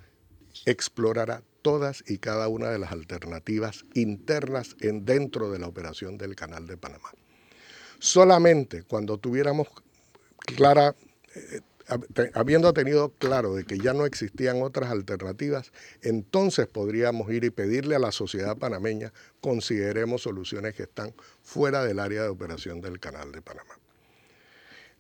explorara 0.64 1.42
todas 1.66 2.04
y 2.06 2.18
cada 2.18 2.46
una 2.46 2.70
de 2.70 2.78
las 2.78 2.92
alternativas 2.92 3.86
internas 3.94 4.76
en, 4.78 5.04
dentro 5.04 5.50
de 5.50 5.58
la 5.58 5.66
operación 5.66 6.16
del 6.16 6.36
Canal 6.36 6.68
de 6.68 6.76
Panamá. 6.76 7.10
Solamente 7.98 8.84
cuando 8.84 9.18
tuviéramos 9.18 9.66
clara 10.38 10.94
eh, 11.34 11.62
habiendo 12.34 12.72
tenido 12.72 13.08
claro 13.08 13.56
de 13.56 13.64
que 13.64 13.78
ya 13.80 13.94
no 13.94 14.06
existían 14.06 14.62
otras 14.62 14.92
alternativas, 14.92 15.72
entonces 16.02 16.68
podríamos 16.68 17.32
ir 17.32 17.42
y 17.42 17.50
pedirle 17.50 17.96
a 17.96 17.98
la 17.98 18.12
sociedad 18.12 18.56
panameña 18.56 19.12
consideremos 19.40 20.22
soluciones 20.22 20.72
que 20.76 20.84
están 20.84 21.14
fuera 21.42 21.84
del 21.84 21.98
área 21.98 22.22
de 22.22 22.28
operación 22.28 22.80
del 22.80 23.00
Canal 23.00 23.32
de 23.32 23.42
Panamá. 23.42 23.76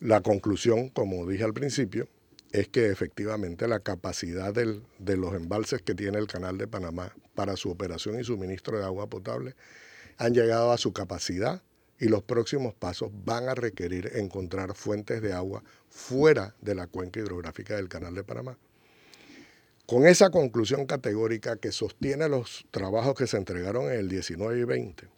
La 0.00 0.20
conclusión, 0.20 0.88
como 0.88 1.28
dije 1.28 1.44
al 1.44 1.54
principio, 1.54 2.08
es 2.56 2.68
que 2.68 2.86
efectivamente 2.86 3.68
la 3.68 3.80
capacidad 3.80 4.54
de 4.54 5.16
los 5.16 5.34
embalses 5.34 5.82
que 5.82 5.94
tiene 5.94 6.16
el 6.16 6.26
Canal 6.26 6.56
de 6.56 6.66
Panamá 6.66 7.14
para 7.34 7.54
su 7.54 7.70
operación 7.70 8.18
y 8.18 8.24
suministro 8.24 8.78
de 8.78 8.84
agua 8.84 9.10
potable 9.10 9.54
han 10.16 10.32
llegado 10.32 10.72
a 10.72 10.78
su 10.78 10.94
capacidad 10.94 11.62
y 12.00 12.06
los 12.06 12.22
próximos 12.22 12.72
pasos 12.72 13.10
van 13.26 13.50
a 13.50 13.54
requerir 13.54 14.10
encontrar 14.14 14.74
fuentes 14.74 15.20
de 15.20 15.34
agua 15.34 15.62
fuera 15.90 16.54
de 16.62 16.74
la 16.74 16.86
cuenca 16.86 17.20
hidrográfica 17.20 17.76
del 17.76 17.90
Canal 17.90 18.14
de 18.14 18.24
Panamá. 18.24 18.56
Con 19.84 20.06
esa 20.06 20.30
conclusión 20.30 20.86
categórica 20.86 21.56
que 21.56 21.72
sostiene 21.72 22.26
los 22.26 22.64
trabajos 22.70 23.16
que 23.16 23.26
se 23.26 23.36
entregaron 23.36 23.92
en 23.92 24.00
el 24.00 24.08
19 24.08 24.58
y 24.58 24.64
20, 24.64 25.08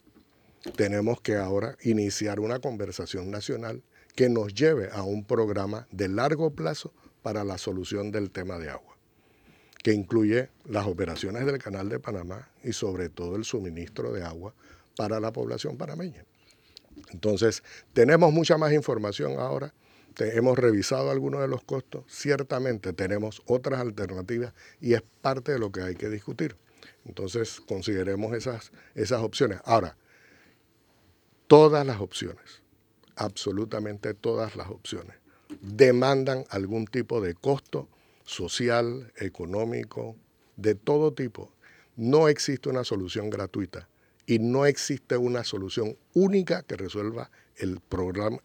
tenemos 0.75 1.21
que 1.21 1.37
ahora 1.37 1.77
iniciar 1.83 2.41
una 2.41 2.59
conversación 2.59 3.31
nacional 3.31 3.81
que 4.13 4.27
nos 4.27 4.53
lleve 4.53 4.89
a 4.91 5.03
un 5.03 5.23
programa 5.23 5.87
de 5.91 6.09
largo 6.09 6.51
plazo 6.51 6.91
para 7.21 7.43
la 7.43 7.57
solución 7.57 8.11
del 8.11 8.31
tema 8.31 8.57
de 8.57 8.69
agua, 8.69 8.97
que 9.83 9.93
incluye 9.93 10.49
las 10.65 10.87
operaciones 10.87 11.45
del 11.45 11.59
Canal 11.59 11.89
de 11.89 11.99
Panamá 11.99 12.49
y 12.63 12.73
sobre 12.73 13.09
todo 13.09 13.35
el 13.35 13.45
suministro 13.45 14.11
de 14.13 14.23
agua 14.23 14.53
para 14.95 15.19
la 15.19 15.31
población 15.31 15.77
panameña. 15.77 16.25
Entonces, 17.11 17.63
tenemos 17.93 18.31
mucha 18.33 18.57
más 18.57 18.73
información 18.73 19.39
ahora, 19.39 19.73
hemos 20.25 20.57
revisado 20.57 21.11
algunos 21.11 21.41
de 21.41 21.47
los 21.47 21.63
costos, 21.63 22.03
ciertamente 22.07 22.93
tenemos 22.93 23.41
otras 23.45 23.79
alternativas 23.79 24.53
y 24.81 24.93
es 24.93 25.01
parte 25.21 25.53
de 25.53 25.59
lo 25.59 25.71
que 25.71 25.81
hay 25.81 25.95
que 25.95 26.09
discutir. 26.09 26.57
Entonces, 27.05 27.61
consideremos 27.61 28.33
esas, 28.35 28.71
esas 28.95 29.21
opciones. 29.21 29.59
Ahora, 29.63 29.97
todas 31.47 31.85
las 31.85 31.99
opciones, 31.99 32.61
absolutamente 33.15 34.13
todas 34.13 34.55
las 34.55 34.69
opciones, 34.69 35.15
demandan 35.61 36.45
algún 36.49 36.85
tipo 36.85 37.21
de 37.21 37.33
costo 37.33 37.87
social, 38.23 39.11
económico, 39.17 40.15
de 40.55 40.75
todo 40.75 41.13
tipo. 41.13 41.51
No 41.95 42.27
existe 42.27 42.69
una 42.69 42.83
solución 42.83 43.29
gratuita 43.29 43.89
y 44.25 44.39
no 44.39 44.65
existe 44.65 45.17
una 45.17 45.43
solución 45.43 45.97
única 46.13 46.63
que 46.63 46.77
resuelva 46.77 47.31
el, 47.57 47.81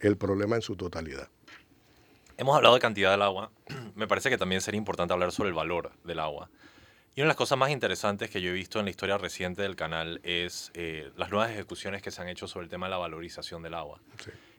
el 0.01 0.17
problema 0.17 0.57
en 0.57 0.63
su 0.63 0.77
totalidad. 0.77 1.29
Hemos 2.37 2.57
hablado 2.57 2.75
de 2.75 2.81
cantidad 2.81 3.11
del 3.11 3.23
agua. 3.23 3.53
Me 3.95 4.09
parece 4.09 4.31
que 4.31 4.39
también 4.39 4.61
sería 4.61 4.79
importante 4.79 5.13
hablar 5.13 5.31
sobre 5.31 5.51
el 5.51 5.55
valor 5.55 5.93
del 6.05 6.19
agua. 6.19 6.51
Y 7.15 7.21
una 7.21 7.27
de 7.27 7.29
las 7.29 7.37
cosas 7.37 7.57
más 7.57 7.71
interesantes 7.71 8.29
que 8.29 8.41
yo 8.41 8.51
he 8.51 8.53
visto 8.53 8.81
en 8.81 8.87
la 8.87 8.91
historia 8.91 9.19
reciente 9.19 9.63
del 9.63 9.77
canal 9.77 10.21
es 10.25 10.73
eh, 10.75 11.13
las 11.17 11.31
nuevas 11.31 11.51
ejecuciones 11.51 12.03
que 12.03 12.11
se 12.11 12.21
han 12.21 12.29
hecho 12.29 12.49
sobre 12.49 12.65
el 12.65 12.71
tema 12.71 12.87
de 12.87 12.91
la 12.91 12.97
valorización 12.97 13.63
del 13.63 13.75
agua. 13.75 14.01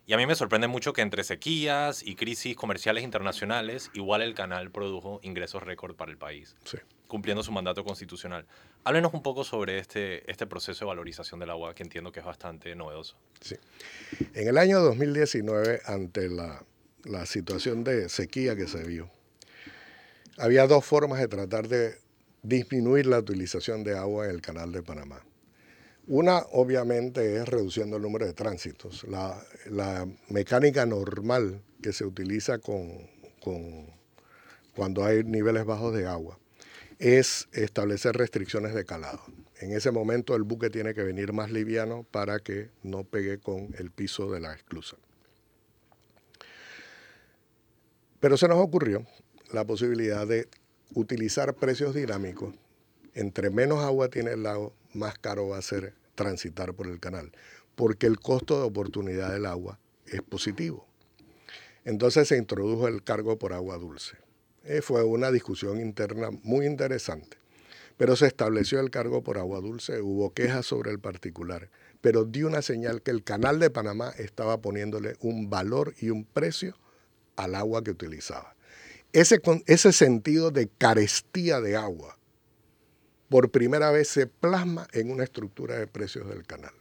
Y 0.08 0.14
a 0.14 0.18
mí 0.18 0.28
me 0.28 0.36
sorprende 0.36 0.68
mucho 0.68 0.94
que 0.94 1.02
entre 1.02 1.24
sequías 1.24 2.04
y 2.04 2.16
crisis 2.16 2.56
comerciales 2.56 3.04
internacionales, 3.04 3.90
igual 3.94 4.22
el 4.22 4.36
canal 4.36 4.70
produjo 4.70 5.20
ingresos 5.24 5.64
récord 5.64 5.96
para 5.96 6.12
el 6.12 6.18
país, 6.18 6.56
cumpliendo 7.08 7.42
su 7.42 7.52
mandato 7.52 7.84
constitucional. 7.84 8.46
Háblenos 8.84 9.16
un 9.16 9.24
poco 9.24 9.44
sobre 9.44 9.80
este, 9.80 10.30
este 10.30 10.46
proceso 10.46 10.86
de 10.86 10.90
valorización 10.90 11.40
del 11.40 11.50
agua, 11.50 11.74
que 11.74 11.82
entiendo 11.82 12.12
que 12.12 12.20
es 12.20 12.26
bastante 12.26 12.76
novedoso. 12.76 13.18
Sí. 13.42 13.56
En 14.36 14.48
el 14.48 14.60
año 14.60 14.80
2019, 14.80 15.82
ante 15.86 16.30
la, 16.30 16.64
la 17.04 17.26
situación 17.26 17.84
de 17.84 18.08
sequía 18.08 18.56
que 18.56 18.68
se 18.68 18.84
vio, 18.84 19.10
había 20.38 20.68
dos 20.68 20.86
formas 20.86 21.20
de 21.20 21.28
tratar 21.28 21.68
de 21.68 21.96
disminuir 22.44 23.08
la 23.08 23.18
utilización 23.18 23.84
de 23.84 23.98
agua 23.98 24.26
en 24.26 24.32
el 24.32 24.42
canal 24.42 24.72
de 24.72 24.84
Panamá. 24.84 25.26
Una, 26.08 26.40
obviamente, 26.52 27.38
es 27.38 27.48
reduciendo 27.48 27.98
el 27.98 28.04
número 28.04 28.28
de 28.28 28.34
tránsitos. 28.34 29.06
La, 29.06 30.08
mecánica 30.30 30.86
normal 30.86 31.62
que 31.82 31.94
se 31.94 32.06
utiliza 32.06 32.60
con, 32.60 33.10
cuando 34.76 35.04
hay 35.04 35.24
niveles 35.24 35.66
bajos 35.66 35.96
de 35.96 36.06
agua 36.06 36.38
es 37.00 37.48
establecer 37.54 38.16
restricciones 38.16 38.74
de 38.76 38.86
calado. 38.86 39.22
En 39.60 39.72
ese 39.72 39.92
momento 39.92 40.36
el 40.36 40.44
buque 40.44 40.70
tiene 40.70 40.94
que 40.94 41.04
venir 41.04 41.34
más 41.34 41.52
liviano 41.52 42.06
para 42.12 42.40
que 42.40 42.70
no 42.84 43.04
pegue 43.04 43.40
con 43.40 43.74
el 43.78 43.90
piso 43.90 44.32
de 44.32 44.40
la 44.40 44.54
esclusa. 44.54 44.98
Pero 48.20 48.38
se 48.38 48.48
nos 48.48 48.60
ocurrió 48.60 49.06
la 49.52 49.66
posibilidad 49.66 50.28
de 50.28 50.48
utilizar 50.94 51.56
precios 51.56 51.96
dinámicos. 51.96 52.54
Entre 53.14 53.50
menos 53.50 53.84
agua 53.84 54.10
tiene 54.10 54.32
el 54.32 54.44
lago, 54.44 54.74
más 54.96 55.18
caro 55.20 55.50
va 55.50 55.58
a 55.58 55.62
ser 55.62 55.94
transitar 56.16 56.74
por 56.74 56.88
el 56.88 57.00
canal, 57.00 57.32
porque 57.76 58.08
el 58.08 58.20
costo 58.20 58.60
de 58.60 58.66
oportunidad 58.66 59.32
del 59.32 59.46
agua 59.46 59.80
es 60.08 60.22
positivo. 60.22 60.88
Entonces 61.84 62.28
se 62.28 62.38
introdujo 62.38 62.88
el 62.88 63.04
cargo 63.04 63.38
por 63.38 63.54
agua 63.54 63.78
dulce. 63.78 64.18
Eh, 64.64 64.82
fue 64.82 65.04
una 65.04 65.32
discusión 65.32 65.80
interna 65.80 66.30
muy 66.42 66.66
interesante, 66.66 67.38
pero 67.98 68.16
se 68.16 68.26
estableció 68.26 68.80
el 68.80 68.90
cargo 68.90 69.24
por 69.24 69.38
agua 69.38 69.62
dulce, 69.62 70.02
hubo 70.02 70.34
quejas 70.34 70.66
sobre 70.66 70.92
el 70.92 71.00
particular, 71.00 71.70
pero 72.02 72.26
dio 72.26 72.48
una 72.48 72.64
señal 72.64 73.04
que 73.04 73.12
el 73.12 73.24
canal 73.24 73.60
de 73.60 73.70
Panamá 73.70 74.12
estaba 74.18 74.62
poniéndole 74.62 75.16
un 75.20 75.50
valor 75.50 75.94
y 76.00 76.10
un 76.10 76.26
precio 76.26 76.76
al 77.36 77.54
agua 77.54 77.84
que 77.84 77.92
utilizaba. 77.92 78.56
Ese, 79.14 79.40
ese 79.68 79.94
sentido 79.94 80.52
de 80.52 80.68
carestía 80.68 81.62
de 81.62 81.76
agua 81.76 82.18
por 83.30 83.50
primera 83.50 83.92
vez 83.92 84.08
se 84.08 84.28
plasma 84.28 84.88
en 84.94 85.12
una 85.12 85.24
estructura 85.24 85.78
de 85.78 85.88
precios 85.88 86.28
del 86.28 86.46
canal. 86.46 86.74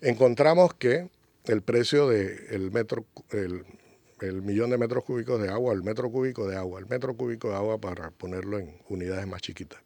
Encontramos 0.00 0.74
que 0.74 1.10
el 1.44 1.62
precio 1.62 2.08
del 2.08 2.70
metro, 2.70 3.06
el, 3.30 4.42
millón 4.42 4.70
de 4.70 4.78
metros 4.78 5.04
cúbicos 5.04 5.40
de 5.40 5.48
agua, 5.48 5.72
el 5.72 5.82
metro 5.82 6.10
cúbico 6.10 6.46
de 6.46 6.56
agua, 6.56 6.80
el 6.80 6.86
metro 6.86 7.16
cúbico 7.16 7.50
de 7.50 7.56
agua 7.56 7.80
para 7.80 8.10
ponerlo 8.10 8.58
en 8.58 8.78
unidades 8.88 9.26
más 9.26 9.42
chiquitas, 9.42 9.80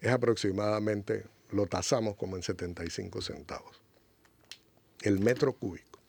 es 0.00 0.10
aproximadamente, 0.10 1.24
lo 1.50 1.66
tasamos 1.66 2.16
como 2.16 2.36
en 2.36 2.42
75 2.42 3.22
centavos. 3.22 3.80
El 5.02 5.20
metro 5.20 5.52
cúbico. 5.52 6.00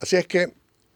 Así 0.00 0.16
es 0.16 0.26
que 0.26 0.52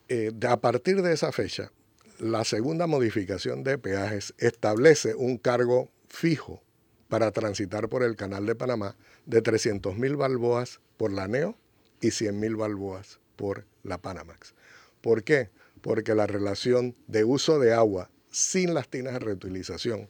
eh, 0.09 0.33
a 0.49 0.57
partir 0.59 1.03
de 1.03 1.12
esa 1.12 1.33
fecha, 1.33 1.73
la 2.18 2.45
segunda 2.45 2.87
modificación 2.87 3.64
de 3.64 3.79
peajes 3.79 4.35
establece 4.39 5.14
un 5.14 5.39
cargo 5.39 5.89
fijo 6.13 6.63
para 7.09 7.33
transitar 7.33 7.89
por 7.89 8.03
el 8.03 8.17
canal 8.17 8.45
de 8.45 8.55
Panamá 8.55 8.97
de 9.25 9.41
300 9.41 9.97
mil 9.97 10.17
balboas 10.17 10.81
por 10.99 11.11
la 11.11 11.27
NEO 11.27 11.57
y 12.03 12.11
100 12.11 12.39
mil 12.39 12.55
balboas 12.55 13.19
por 13.35 13.65
la 13.83 13.99
Panamax. 13.99 14.55
¿Por 15.01 15.25
qué? 15.25 15.51
Porque 15.81 16.15
la 16.15 16.27
relación 16.27 16.95
de 17.07 17.25
uso 17.25 17.59
de 17.59 17.73
agua 17.73 18.11
sin 18.31 18.75
las 18.75 18.89
tinas 18.89 19.15
de 19.15 19.19
reutilización 19.21 20.09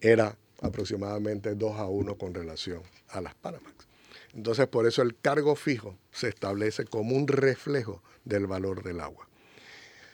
era 0.00 0.38
aproximadamente 0.62 1.54
2 1.54 1.76
a 1.76 1.86
1 1.86 2.16
con 2.16 2.34
relación 2.34 2.82
a 3.08 3.20
las 3.20 3.34
Panamax. 3.34 3.86
Entonces, 4.34 4.66
por 4.68 4.86
eso 4.86 5.02
el 5.02 5.16
cargo 5.16 5.54
fijo 5.54 5.98
se 6.12 6.28
establece 6.28 6.86
como 6.86 7.14
un 7.14 7.28
reflejo 7.28 8.02
del 8.24 8.46
valor 8.46 8.82
del 8.82 9.00
agua. 9.00 9.28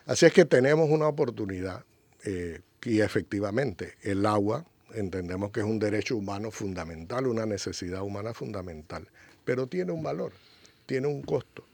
Así 0.04 0.26
es 0.26 0.32
que 0.32 0.44
tenemos 0.44 0.90
una 0.90 1.06
oportunidad 1.06 1.84
eh, 2.24 2.60
y 2.84 3.00
efectivamente 3.00 3.94
el 4.02 4.26
agua 4.26 4.66
entendemos 4.94 5.50
que 5.50 5.60
es 5.60 5.66
un 5.66 5.78
derecho 5.78 6.16
humano 6.16 6.50
fundamental, 6.50 7.26
una 7.26 7.46
necesidad 7.46 8.02
humana 8.02 8.34
fundamental, 8.34 9.08
pero 9.44 9.66
tiene 9.66 9.92
un 9.92 10.02
valor, 10.02 10.32
tiene 10.86 11.08
un 11.08 11.22
costo. 11.22 11.64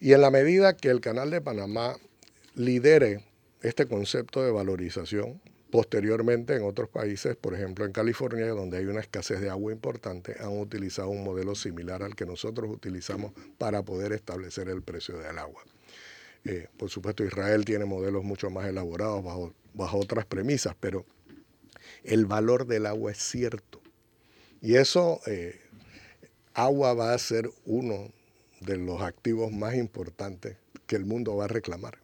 Y 0.00 0.12
en 0.12 0.20
la 0.20 0.30
medida 0.30 0.76
que 0.76 0.88
el 0.88 1.00
Canal 1.00 1.30
de 1.30 1.40
Panamá 1.40 1.96
lidere 2.54 3.24
este 3.62 3.86
concepto 3.86 4.42
de 4.44 4.50
valorización, 4.50 5.40
posteriormente 5.70 6.54
en 6.54 6.62
otros 6.62 6.88
países, 6.88 7.36
por 7.36 7.54
ejemplo 7.54 7.84
en 7.84 7.92
California, 7.92 8.46
donde 8.48 8.78
hay 8.78 8.86
una 8.86 9.00
escasez 9.00 9.40
de 9.40 9.50
agua 9.50 9.72
importante, 9.72 10.36
han 10.40 10.58
utilizado 10.58 11.08
un 11.08 11.24
modelo 11.24 11.54
similar 11.54 12.02
al 12.02 12.14
que 12.14 12.26
nosotros 12.26 12.70
utilizamos 12.70 13.32
para 13.58 13.82
poder 13.82 14.12
establecer 14.12 14.68
el 14.68 14.82
precio 14.82 15.18
del 15.18 15.38
agua. 15.38 15.62
Eh, 16.44 16.68
por 16.76 16.88
supuesto, 16.88 17.24
Israel 17.24 17.64
tiene 17.64 17.84
modelos 17.84 18.24
mucho 18.24 18.48
más 18.50 18.66
elaborados 18.66 19.22
bajo, 19.22 19.52
bajo 19.74 19.98
otras 19.98 20.24
premisas, 20.24 20.74
pero 20.78 21.04
el 22.04 22.26
valor 22.26 22.66
del 22.66 22.86
agua 22.86 23.12
es 23.12 23.18
cierto. 23.18 23.80
Y 24.60 24.76
eso, 24.76 25.20
eh, 25.26 25.60
agua 26.54 26.94
va 26.94 27.14
a 27.14 27.18
ser 27.18 27.50
uno 27.64 28.12
de 28.60 28.76
los 28.76 29.02
activos 29.02 29.52
más 29.52 29.74
importantes 29.74 30.56
que 30.86 30.96
el 30.96 31.04
mundo 31.04 31.36
va 31.36 31.44
a 31.44 31.48
reclamar. 31.48 31.98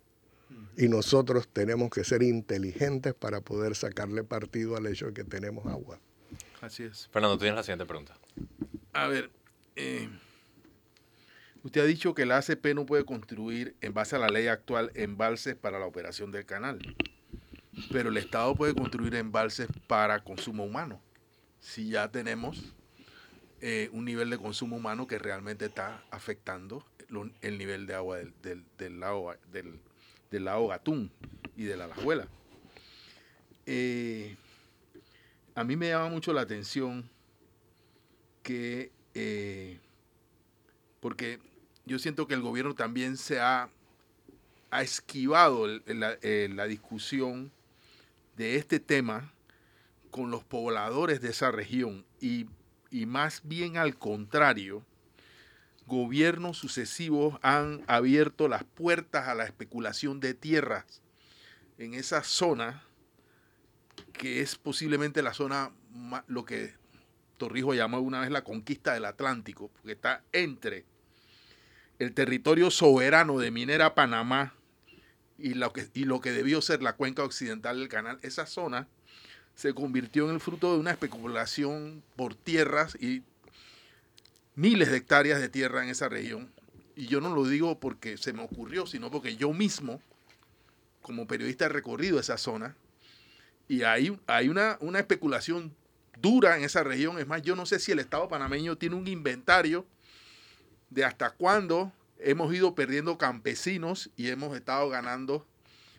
Y 0.77 0.89
nosotros 0.89 1.49
tenemos 1.49 1.91
que 1.91 2.03
ser 2.03 2.23
inteligentes 2.23 3.15
para 3.15 3.41
poder 3.41 3.77
sacarle 3.77 4.25
partido 4.25 4.77
al 4.77 4.87
hecho 4.87 5.07
de 5.07 5.15
que 5.15 5.25
tenemos 5.25 5.67
agua. 5.67 6.01
Así 6.61 6.83
es. 6.83 7.09
Fernando, 7.13 7.39
tienes 7.39 7.55
la 7.55 7.63
siguiente 7.63 7.87
pregunta. 7.87 8.17
A 8.93 9.07
ver, 9.07 9.31
eh, 9.77 10.09
usted 11.63 11.81
ha 11.81 11.85
dicho 11.85 12.15
que 12.15 12.27
la 12.27 12.39
ACP 12.39 12.75
no 12.75 12.87
puede 12.87 13.05
construir, 13.05 13.77
en 13.81 13.95
base 13.95 14.17
a 14.17 14.19
la 14.19 14.29
ley 14.29 14.49
actual, 14.49 14.91
embalses 14.95 15.55
para 15.55 15.79
la 15.79 15.87
operación 15.87 16.33
del 16.33 16.45
canal 16.45 16.81
pero 17.91 18.09
el 18.09 18.17
Estado 18.17 18.55
puede 18.55 18.75
construir 18.75 19.15
embalses 19.15 19.69
para 19.87 20.23
consumo 20.23 20.65
humano. 20.65 21.01
Si 21.61 21.89
ya 21.89 22.11
tenemos 22.11 22.75
eh, 23.61 23.89
un 23.93 24.05
nivel 24.05 24.29
de 24.31 24.37
consumo 24.39 24.77
humano 24.77 25.07
que 25.07 25.19
realmente 25.19 25.65
está 25.65 26.05
afectando 26.11 26.85
el 27.41 27.57
nivel 27.59 27.87
de 27.87 27.95
agua 27.95 28.19
del, 28.19 28.65
del, 28.77 29.01
lago, 29.01 29.35
del, 29.51 30.45
lago 30.45 30.69
Gatún 30.69 31.11
y 31.57 31.65
de 31.65 31.77
la 31.77 31.85
Alajuela. 31.85 32.29
Eh, 33.67 34.37
a 35.55 35.65
mí 35.65 35.77
me 35.77 35.89
llama 35.89 36.11
mucho 36.11 36.33
la 36.33 36.43
atención 36.43 37.09
que, 38.43 38.91
eh, 39.15 39.79
porque 41.01 41.39
yo 41.87 41.99
siento 41.99 42.27
que 42.27 42.35
el 42.35 42.43
gobierno 42.43 42.75
también 42.75 43.17
se 43.17 43.41
ha, 43.41 43.71
ha 44.71 44.83
esquivado 44.83 45.67
la, 45.87 46.19
la 46.23 46.67
discusión 46.67 47.51
de 48.37 48.57
este 48.57 48.81
tema 48.81 49.33
con 50.11 50.31
los 50.31 50.45
pobladores 50.45 51.21
de 51.21 51.31
esa 51.31 51.51
región 51.51 52.05
y, 52.21 52.47
más 53.07 53.43
bien 53.45 53.77
al 53.77 53.99
contrario, 53.99 54.85
gobiernos 55.87 56.57
sucesivos 56.57 57.39
han 57.43 57.83
abierto 57.87 58.49
las 58.49 58.65
puertas 58.65 59.29
a 59.29 59.35
la 59.35 59.45
especulación 59.45 60.21
de 60.21 60.35
tierras 60.35 61.03
en 61.79 61.95
esa 61.95 62.23
zona 62.23 62.85
que 64.13 64.41
es 64.41 64.57
posiblemente 64.57 65.23
la 65.23 65.35
zona, 65.35 65.73
lo 66.27 66.45
que 66.45 66.75
Torrijos 67.37 67.77
llamó 67.77 67.99
una 67.99 68.21
vez 68.21 68.31
la 68.31 68.45
conquista 68.45 68.95
del 68.95 69.05
Atlántico, 69.05 69.69
porque 69.69 69.93
está 69.93 70.23
entre 70.33 70.85
el 71.99 72.15
territorio 72.15 72.71
soberano 72.71 73.39
de 73.39 73.51
Minera 73.51 73.95
Panamá 73.95 74.55
y 75.39 75.55
lo, 75.55 75.73
que, 75.73 75.89
lo 75.95 76.21
que 76.21 76.33
debió 76.33 76.63
ser 76.63 76.83
la 76.83 76.95
cuenca 76.95 77.25
occidental 77.25 77.79
del 77.79 77.89
canal, 77.89 78.19
esa 78.23 78.47
zona 78.47 78.87
se 79.55 79.75
convirtió 79.75 80.29
en 80.29 80.35
el 80.35 80.41
fruto 80.41 80.73
de 80.73 80.81
una 80.81 80.91
especulación 80.91 82.03
por 82.17 82.35
tierras 82.35 82.97
y 83.01 83.23
miles 84.55 84.91
de 84.91 84.99
hectáreas 84.99 85.41
de 85.41 85.49
tierra 85.49 85.83
en 85.83 85.91
esa 85.91 86.09
región. 86.09 86.53
Y 86.97 87.07
yo 87.07 87.21
no 87.21 87.35
lo 87.35 87.47
digo 87.47 87.79
porque 87.81 88.17
se 88.17 88.33
me 88.33 88.43
ocurrió, 88.43 88.87
sino 88.87 89.11
porque 89.11 89.37
yo 89.37 89.53
mismo, 89.53 90.01
como 91.03 91.27
periodista, 91.27 91.67
he 91.67 91.69
recorrido 91.69 92.21
esa 92.21 92.39
zona 92.39 92.77
y 93.69 93.83
hay, 93.83 94.19
hay 94.27 94.49
una, 94.49 94.77
una 94.81 94.99
especulación 94.99 95.75
dura 96.21 96.57
en 96.57 96.65
esa 96.65 96.85
región. 96.85 97.19
Es 97.19 97.27
más, 97.27 97.43
yo 97.43 97.57
no 97.57 97.67
sé 97.67 97.79
si 97.79 97.93
el 97.93 97.99
Estado 97.99 98.29
panameño 98.29 98.77
tiene 98.77 98.97
un 98.97 99.09
inventario 99.09 99.87
de 100.91 101.05
hasta 101.05 101.31
cuándo 101.31 101.93
hemos 102.25 102.53
ido 102.55 102.75
perdiendo 102.75 103.19
campesinos 103.19 104.11
y 104.17 104.29
hemos 104.29 104.57
estado 104.57 104.89
ganando 104.89 105.47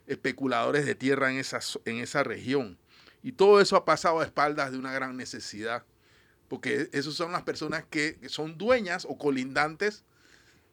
especuladores 0.08 0.86
de 0.86 0.96
tierra 0.96 1.32
en 1.32 1.38
esa, 1.38 1.60
en 1.86 1.98
esa 1.98 2.24
región. 2.24 2.78
Y 3.24 3.32
todo 3.32 3.62
eso 3.62 3.76
ha 3.76 3.86
pasado 3.86 4.20
a 4.20 4.26
espaldas 4.26 4.72
de 4.72 4.78
una 4.78 4.94
gran 4.94 5.18
necesidad, 5.18 5.84
porque 6.48 6.90
esas 6.92 7.14
son 7.14 7.32
las 7.32 7.44
personas 7.44 7.84
que, 7.90 8.20
son 8.28 8.58
dueñas 8.58 9.06
o 9.06 9.18
colindantes 9.18 10.04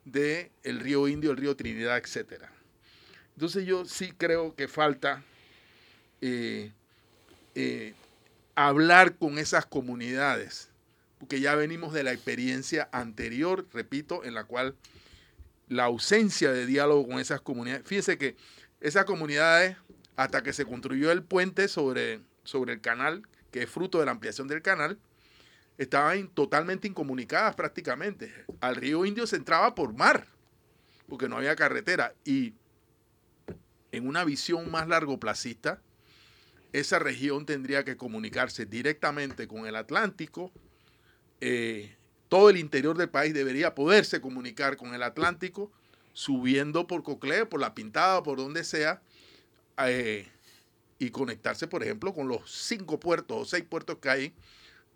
del 0.04 0.50
el 0.62 0.80
río 0.80 1.08
Indio, 1.08 1.30
el 1.30 1.36
río 1.36 1.56
Trinidad, 1.56 1.96
etc. 1.96 2.44
Entonces 3.34 3.64
yo 3.64 3.84
sí 3.84 4.12
creo 4.12 4.54
que 4.54 4.68
falta 4.68 5.22
eh, 6.20 6.72
eh, 7.54 7.94
hablar 8.54 9.16
con 9.16 9.38
esas 9.38 9.64
comunidades, 9.64 10.68
porque 11.18 11.40
ya 11.40 11.54
venimos 11.54 11.92
de 11.92 12.02
la 12.02 12.12
experiencia 12.12 12.88
anterior, 12.92 13.66
repito, 13.72 14.24
en 14.24 14.34
la 14.34 14.44
cual 14.44 14.74
la 15.72 15.84
ausencia 15.84 16.52
de 16.52 16.66
diálogo 16.66 17.08
con 17.08 17.18
esas 17.18 17.40
comunidades. 17.40 17.86
Fíjese 17.86 18.18
que 18.18 18.36
esas 18.80 19.04
comunidades, 19.04 19.76
hasta 20.16 20.42
que 20.42 20.52
se 20.52 20.64
construyó 20.64 21.10
el 21.10 21.22
puente 21.22 21.68
sobre, 21.68 22.20
sobre 22.44 22.74
el 22.74 22.80
canal, 22.80 23.22
que 23.50 23.62
es 23.62 23.70
fruto 23.70 23.98
de 23.98 24.06
la 24.06 24.12
ampliación 24.12 24.48
del 24.48 24.62
canal, 24.62 24.98
estaban 25.78 26.28
totalmente 26.28 26.88
incomunicadas 26.88 27.54
prácticamente. 27.54 28.32
Al 28.60 28.76
río 28.76 29.06
Indio 29.06 29.26
se 29.26 29.36
entraba 29.36 29.74
por 29.74 29.94
mar, 29.94 30.26
porque 31.08 31.28
no 31.28 31.36
había 31.36 31.56
carretera. 31.56 32.14
Y 32.24 32.54
en 33.92 34.06
una 34.06 34.24
visión 34.24 34.70
más 34.70 34.88
largoplacista, 34.88 35.80
esa 36.72 36.98
región 36.98 37.46
tendría 37.46 37.84
que 37.84 37.96
comunicarse 37.96 38.66
directamente 38.66 39.46
con 39.46 39.66
el 39.66 39.76
Atlántico. 39.76 40.52
Eh, 41.40 41.96
todo 42.32 42.48
el 42.48 42.56
interior 42.56 42.96
del 42.96 43.10
país 43.10 43.34
debería 43.34 43.74
poderse 43.74 44.22
comunicar 44.22 44.78
con 44.78 44.94
el 44.94 45.02
Atlántico, 45.02 45.70
subiendo 46.14 46.86
por 46.86 47.02
Coclé, 47.02 47.44
por 47.44 47.60
la 47.60 47.74
Pintada, 47.74 48.22
por 48.22 48.38
donde 48.38 48.64
sea, 48.64 49.02
eh, 49.84 50.26
y 50.98 51.10
conectarse, 51.10 51.66
por 51.66 51.82
ejemplo, 51.82 52.14
con 52.14 52.28
los 52.28 52.50
cinco 52.50 52.98
puertos 52.98 53.36
o 53.36 53.44
seis 53.44 53.64
puertos 53.64 53.98
que 53.98 54.08
hay, 54.08 54.32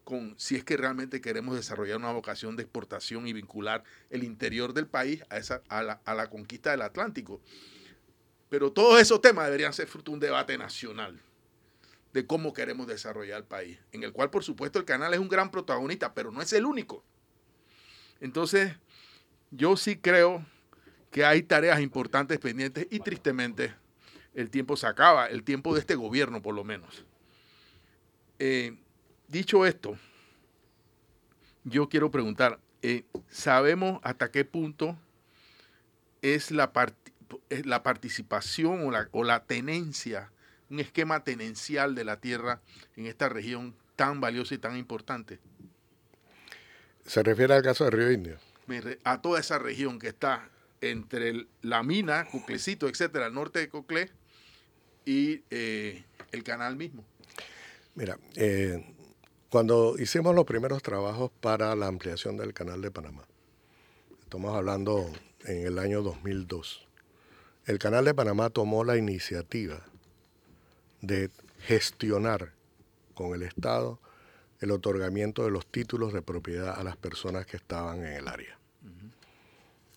con, 0.03 0.34
si 0.39 0.57
es 0.57 0.64
que 0.64 0.78
realmente 0.78 1.20
queremos 1.20 1.55
desarrollar 1.55 1.99
una 1.99 2.11
vocación 2.11 2.57
de 2.57 2.62
exportación 2.62 3.26
y 3.26 3.34
vincular 3.34 3.84
el 4.09 4.24
interior 4.24 4.72
del 4.72 4.87
país 4.87 5.22
a, 5.28 5.37
esa, 5.37 5.61
a, 5.68 5.82
la, 5.82 6.01
a 6.07 6.14
la 6.14 6.30
conquista 6.30 6.70
del 6.70 6.80
Atlántico. 6.80 7.43
Pero 8.49 8.72
todos 8.72 8.99
esos 8.99 9.20
temas 9.20 9.45
deberían 9.45 9.74
ser 9.74 9.89
fruto 9.89 10.11
de 10.11 10.14
un 10.14 10.20
debate 10.20 10.57
nacional 10.57 11.20
de 12.14 12.26
cómo 12.26 12.55
queremos 12.55 12.87
desarrollar 12.87 13.41
el 13.41 13.45
país, 13.45 13.78
en 13.93 14.05
el 14.05 14.14
cual 14.14 14.30
por 14.30 14.43
supuesto 14.43 14.78
el 14.78 14.87
canal 14.87 15.12
es 15.12 15.20
un 15.20 15.28
gran 15.28 15.51
protagonista, 15.51 16.14
pero 16.14 16.32
no 16.32 16.41
es 16.41 16.51
el 16.55 16.64
único. 16.64 17.05
Entonces, 18.21 18.75
yo 19.51 19.77
sí 19.77 19.97
creo 19.97 20.45
que 21.11 21.25
hay 21.25 21.43
tareas 21.43 21.81
importantes 21.81 22.39
pendientes 22.39 22.87
y 22.91 23.01
tristemente 23.01 23.75
el 24.35 24.51
tiempo 24.51 24.77
se 24.77 24.87
acaba, 24.87 25.27
el 25.27 25.43
tiempo 25.45 25.75
de 25.75 25.81
este 25.81 25.95
gobierno 25.95 26.43
por 26.43 26.55
lo 26.55 26.64
menos. 26.64 27.05
Eh, 28.39 28.77
dicho 29.29 29.64
esto, 29.64 29.97
yo 31.64 31.89
quiero 31.89 32.11
preguntar, 32.11 32.61
eh, 32.83 33.05
¿sabemos 33.29 34.01
hasta 34.03 34.31
qué 34.31 34.45
punto 34.45 34.97
es 36.23 36.51
la, 36.51 36.71
la 37.49 37.83
participación 37.83 38.87
o 38.87 38.91
la, 38.91 39.09
o 39.12 39.25
la 39.25 39.45
tenencia 39.45 40.31
un 40.71 40.81
esquema 40.81 41.23
tenencial 41.25 41.95
de 41.95 42.05
la 42.05 42.21
tierra 42.21 42.61
en 42.97 43.07
esta 43.07 43.29
región 43.29 43.75
tan 43.95 44.21
valiosa 44.21 44.55
y 44.55 44.59
tan 44.59 44.77
importante. 44.77 45.39
¿Se 47.07 47.22
refiere 47.22 47.54
al 47.54 47.62
caso 47.62 47.84
de 47.84 47.90
Río 47.90 48.11
Indio? 48.11 48.38
A 49.04 49.22
toda 49.22 49.38
esa 49.38 49.59
región 49.59 49.98
que 49.98 50.09
está 50.09 50.50
entre 50.80 51.46
la 51.62 51.82
mina, 51.82 52.26
Coclecito, 52.30 52.88
etcétera, 52.88 53.26
al 53.26 53.34
norte 53.34 53.61
de 53.61 53.68
Coclé 53.68 54.11
y 55.04 55.42
eh, 55.50 56.04
el 56.32 56.42
canal 56.42 56.76
mismo. 56.76 57.04
Mira, 57.94 58.18
eh, 58.34 58.94
cuando 59.48 59.96
hicimos 59.98 60.34
los 60.34 60.44
primeros 60.44 60.82
trabajos 60.82 61.30
para 61.40 61.74
la 61.76 61.86
ampliación 61.86 62.36
del 62.36 62.52
canal 62.52 62.82
de 62.82 62.90
Panamá, 62.90 63.24
estamos 64.22 64.54
hablando 64.54 65.11
en 65.44 65.66
el 65.66 65.78
año 65.78 66.02
2002, 66.02 66.86
el 67.66 67.78
canal 67.78 68.04
de 68.04 68.14
Panamá 68.14 68.50
tomó 68.50 68.84
la 68.84 68.96
iniciativa 68.96 69.80
de 71.00 71.30
gestionar 71.61 72.52
con 73.14 73.34
el 73.34 73.42
Estado 73.42 74.00
el 74.61 74.70
otorgamiento 74.70 75.44
de 75.44 75.50
los 75.50 75.66
títulos 75.66 76.12
de 76.12 76.22
propiedad 76.22 76.78
a 76.78 76.84
las 76.84 76.96
personas 76.96 77.46
que 77.46 77.57
estaban 77.57 78.04
en 78.04 78.12
el 78.14 78.28
área. 78.28 78.59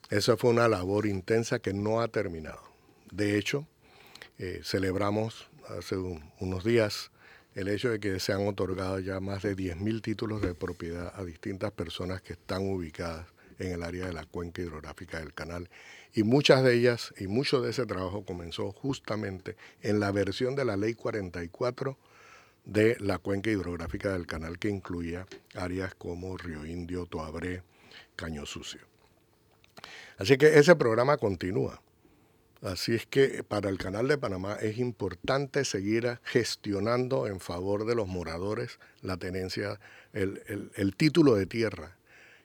Esa 0.09 0.37
fue 0.37 0.49
una 0.49 0.67
labor 0.67 1.05
intensa 1.05 1.59
que 1.59 1.73
no 1.73 2.01
ha 2.01 2.07
terminado. 2.07 2.63
De 3.11 3.37
hecho, 3.37 3.67
eh, 4.39 4.61
celebramos 4.63 5.47
hace 5.77 5.95
unos 6.39 6.63
días 6.63 7.11
el 7.55 7.67
hecho 7.67 7.89
de 7.89 7.99
que 7.99 8.19
se 8.19 8.33
han 8.33 8.47
otorgado 8.47 8.99
ya 8.99 9.19
más 9.19 9.43
de 9.43 9.55
10.000 9.55 10.01
títulos 10.01 10.41
de 10.41 10.55
propiedad 10.55 11.13
a 11.15 11.23
distintas 11.23 11.71
personas 11.71 12.21
que 12.21 12.33
están 12.33 12.67
ubicadas 12.67 13.27
en 13.59 13.71
el 13.71 13.83
área 13.83 14.07
de 14.07 14.13
la 14.13 14.25
cuenca 14.25 14.61
hidrográfica 14.61 15.19
del 15.19 15.33
canal 15.33 15.69
y 16.13 16.23
muchas 16.23 16.63
de 16.63 16.75
ellas 16.75 17.13
y 17.17 17.27
mucho 17.27 17.61
de 17.61 17.71
ese 17.71 17.85
trabajo 17.85 18.23
comenzó 18.23 18.71
justamente 18.71 19.57
en 19.81 19.99
la 19.99 20.11
versión 20.11 20.55
de 20.55 20.65
la 20.65 20.77
ley 20.77 20.93
44 20.93 21.97
de 22.69 22.95
la 22.99 23.17
cuenca 23.17 23.49
hidrográfica 23.49 24.13
del 24.13 24.27
canal 24.27 24.59
que 24.59 24.69
incluía 24.69 25.25
áreas 25.55 25.95
como 25.95 26.37
Río 26.37 26.67
Indio, 26.67 27.07
Toabré, 27.07 27.63
Caño 28.15 28.45
Sucio. 28.45 28.81
Así 30.19 30.37
que 30.37 30.59
ese 30.59 30.75
programa 30.75 31.17
continúa. 31.17 31.81
Así 32.61 32.93
es 32.93 33.07
que 33.07 33.43
para 33.43 33.69
el 33.69 33.77
Canal 33.77 34.07
de 34.07 34.17
Panamá 34.17 34.57
es 34.61 34.77
importante 34.77 35.63
seguir 35.65 36.19
gestionando 36.23 37.25
en 37.25 37.39
favor 37.39 37.85
de 37.85 37.95
los 37.95 38.07
moradores 38.07 38.79
la 39.01 39.17
tenencia, 39.17 39.79
el, 40.13 40.71
el 40.75 40.95
título 40.95 41.35
de 41.35 41.45
tierra 41.45 41.97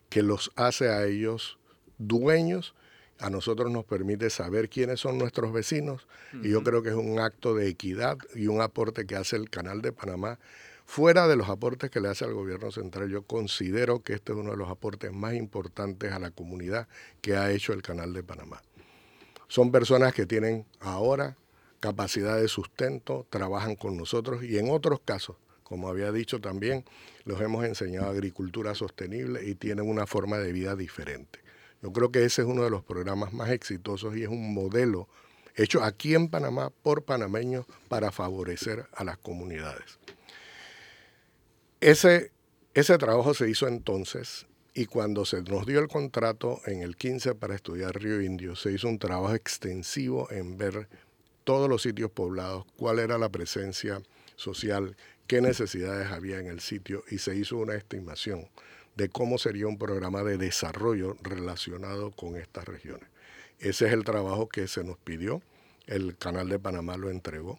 que 0.08 0.22
los 0.22 0.52
hace 0.54 0.88
a 0.88 1.04
ellos 1.04 1.58
dueños 1.98 2.74
a 3.18 3.30
nosotros 3.30 3.70
nos 3.70 3.84
permite 3.84 4.30
saber 4.30 4.68
quiénes 4.68 5.00
son 5.00 5.18
nuestros 5.18 5.52
vecinos 5.52 6.06
y 6.42 6.50
yo 6.50 6.62
creo 6.62 6.82
que 6.82 6.90
es 6.90 6.94
un 6.94 7.18
acto 7.18 7.54
de 7.54 7.68
equidad 7.68 8.18
y 8.34 8.48
un 8.48 8.60
aporte 8.60 9.06
que 9.06 9.16
hace 9.16 9.36
el 9.36 9.50
Canal 9.50 9.82
de 9.82 9.92
Panamá. 9.92 10.38
Fuera 10.84 11.26
de 11.28 11.36
los 11.36 11.48
aportes 11.48 11.90
que 11.90 12.00
le 12.00 12.08
hace 12.08 12.24
al 12.24 12.34
gobierno 12.34 12.70
central, 12.70 13.08
yo 13.08 13.22
considero 13.22 14.02
que 14.02 14.12
este 14.14 14.32
es 14.32 14.38
uno 14.38 14.50
de 14.50 14.56
los 14.56 14.68
aportes 14.68 15.12
más 15.12 15.34
importantes 15.34 16.12
a 16.12 16.18
la 16.18 16.30
comunidad 16.30 16.88
que 17.22 17.36
ha 17.36 17.50
hecho 17.50 17.72
el 17.72 17.82
Canal 17.82 18.12
de 18.12 18.22
Panamá. 18.22 18.62
Son 19.48 19.70
personas 19.70 20.12
que 20.12 20.26
tienen 20.26 20.66
ahora 20.80 21.36
capacidad 21.80 22.40
de 22.40 22.48
sustento, 22.48 23.26
trabajan 23.30 23.76
con 23.76 23.96
nosotros 23.96 24.42
y 24.42 24.58
en 24.58 24.70
otros 24.70 25.00
casos, 25.04 25.36
como 25.62 25.88
había 25.88 26.12
dicho 26.12 26.40
también, 26.40 26.84
los 27.24 27.40
hemos 27.40 27.64
enseñado 27.64 28.08
agricultura 28.08 28.74
sostenible 28.74 29.44
y 29.44 29.54
tienen 29.54 29.88
una 29.88 30.06
forma 30.06 30.38
de 30.38 30.52
vida 30.52 30.76
diferente. 30.76 31.43
Yo 31.84 31.92
creo 31.92 32.10
que 32.10 32.24
ese 32.24 32.40
es 32.40 32.48
uno 32.48 32.64
de 32.64 32.70
los 32.70 32.82
programas 32.82 33.34
más 33.34 33.50
exitosos 33.50 34.16
y 34.16 34.22
es 34.22 34.30
un 34.30 34.54
modelo 34.54 35.06
hecho 35.54 35.84
aquí 35.84 36.14
en 36.14 36.30
Panamá 36.30 36.72
por 36.82 37.04
panameños 37.04 37.66
para 37.90 38.10
favorecer 38.10 38.86
a 38.94 39.04
las 39.04 39.18
comunidades. 39.18 39.98
Ese, 41.82 42.32
ese 42.72 42.96
trabajo 42.96 43.34
se 43.34 43.50
hizo 43.50 43.68
entonces 43.68 44.46
y 44.72 44.86
cuando 44.86 45.26
se 45.26 45.42
nos 45.42 45.66
dio 45.66 45.78
el 45.78 45.88
contrato 45.88 46.62
en 46.64 46.80
el 46.80 46.96
15 46.96 47.34
para 47.34 47.54
estudiar 47.54 47.94
Río 48.00 48.22
Indio, 48.22 48.56
se 48.56 48.72
hizo 48.72 48.88
un 48.88 48.98
trabajo 48.98 49.34
extensivo 49.34 50.30
en 50.30 50.56
ver 50.56 50.88
todos 51.44 51.68
los 51.68 51.82
sitios 51.82 52.10
poblados, 52.10 52.64
cuál 52.78 52.98
era 52.98 53.18
la 53.18 53.28
presencia 53.28 54.00
social, 54.36 54.96
qué 55.26 55.42
necesidades 55.42 56.10
había 56.10 56.38
en 56.38 56.46
el 56.46 56.60
sitio 56.60 57.04
y 57.10 57.18
se 57.18 57.36
hizo 57.36 57.58
una 57.58 57.74
estimación 57.74 58.48
de 58.96 59.08
cómo 59.08 59.38
sería 59.38 59.66
un 59.66 59.78
programa 59.78 60.22
de 60.22 60.38
desarrollo 60.38 61.16
relacionado 61.22 62.10
con 62.12 62.36
estas 62.36 62.64
regiones. 62.64 63.08
Ese 63.58 63.86
es 63.86 63.92
el 63.92 64.04
trabajo 64.04 64.48
que 64.48 64.68
se 64.68 64.84
nos 64.84 64.98
pidió, 64.98 65.42
el 65.86 66.16
Canal 66.16 66.48
de 66.48 66.58
Panamá 66.58 66.96
lo 66.96 67.10
entregó 67.10 67.58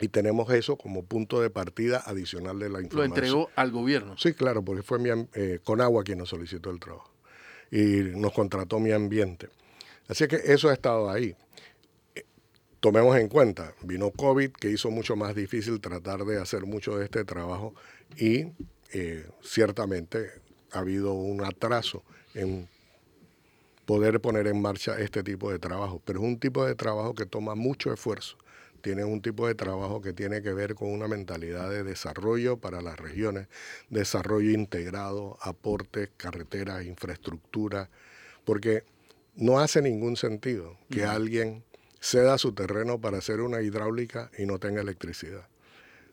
y 0.00 0.08
tenemos 0.08 0.52
eso 0.52 0.76
como 0.76 1.04
punto 1.04 1.40
de 1.40 1.50
partida 1.50 2.02
adicional 2.04 2.58
de 2.58 2.68
la 2.68 2.80
información. 2.80 2.98
¿Lo 2.98 3.04
entregó 3.04 3.50
al 3.56 3.70
gobierno? 3.70 4.16
Sí, 4.18 4.34
claro, 4.34 4.62
porque 4.62 4.82
fue 4.82 4.98
mi, 4.98 5.10
eh, 5.34 5.60
Conagua 5.64 6.04
quien 6.04 6.18
nos 6.18 6.28
solicitó 6.28 6.70
el 6.70 6.80
trabajo 6.80 7.10
y 7.70 8.02
nos 8.14 8.32
contrató 8.32 8.78
mi 8.78 8.92
ambiente. 8.92 9.48
Así 10.08 10.26
que 10.28 10.36
eso 10.44 10.68
ha 10.68 10.72
estado 10.72 11.10
ahí. 11.10 11.34
Eh, 12.14 12.24
tomemos 12.80 13.16
en 13.16 13.28
cuenta, 13.28 13.72
vino 13.82 14.10
COVID 14.10 14.52
que 14.52 14.70
hizo 14.70 14.90
mucho 14.90 15.16
más 15.16 15.34
difícil 15.34 15.80
tratar 15.80 16.24
de 16.24 16.40
hacer 16.40 16.66
mucho 16.66 16.98
de 16.98 17.04
este 17.04 17.24
trabajo 17.24 17.74
y 18.16 18.46
eh, 18.92 19.26
ciertamente 19.42 20.45
ha 20.76 20.80
habido 20.80 21.12
un 21.12 21.44
atraso 21.44 22.04
en 22.34 22.68
poder 23.84 24.20
poner 24.20 24.46
en 24.48 24.60
marcha 24.60 24.98
este 24.98 25.22
tipo 25.22 25.50
de 25.50 25.58
trabajo, 25.58 26.02
pero 26.04 26.20
es 26.20 26.24
un 26.24 26.38
tipo 26.38 26.64
de 26.64 26.74
trabajo 26.74 27.14
que 27.14 27.26
toma 27.26 27.54
mucho 27.54 27.92
esfuerzo. 27.92 28.36
Tiene 28.82 29.04
un 29.04 29.22
tipo 29.22 29.48
de 29.48 29.54
trabajo 29.54 30.00
que 30.00 30.12
tiene 30.12 30.42
que 30.42 30.52
ver 30.52 30.74
con 30.74 30.90
una 30.90 31.08
mentalidad 31.08 31.70
de 31.70 31.82
desarrollo 31.82 32.58
para 32.58 32.82
las 32.82 32.98
regiones, 32.98 33.48
desarrollo 33.88 34.50
integrado, 34.50 35.38
aportes, 35.40 36.10
carreteras, 36.16 36.84
infraestructura, 36.84 37.88
porque 38.44 38.84
no 39.34 39.58
hace 39.58 39.82
ningún 39.82 40.16
sentido 40.16 40.76
que 40.90 41.04
alguien 41.04 41.64
ceda 42.00 42.38
su 42.38 42.52
terreno 42.52 43.00
para 43.00 43.18
hacer 43.18 43.40
una 43.40 43.62
hidráulica 43.62 44.30
y 44.38 44.46
no 44.46 44.58
tenga 44.58 44.82
electricidad 44.82 45.48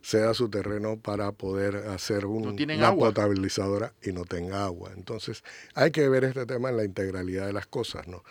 sea 0.03 0.33
su 0.33 0.49
terreno 0.49 0.99
para 0.99 1.31
poder 1.31 1.77
hacer 1.87 2.25
una 2.25 2.93
potabilizadora 2.93 3.93
y 4.03 4.11
no 4.11 4.25
tenga 4.25 4.65
agua. 4.65 4.91
Entonces, 4.95 5.43
hay 5.73 5.91
que 5.91 6.07
ver 6.09 6.25
este 6.25 6.45
tema 6.45 6.69
en 6.69 6.77
la 6.77 6.83
integralidad 6.83 7.47
de 7.47 7.53
las 7.53 7.67
cosas, 7.67 8.07
¿no? 8.07 8.23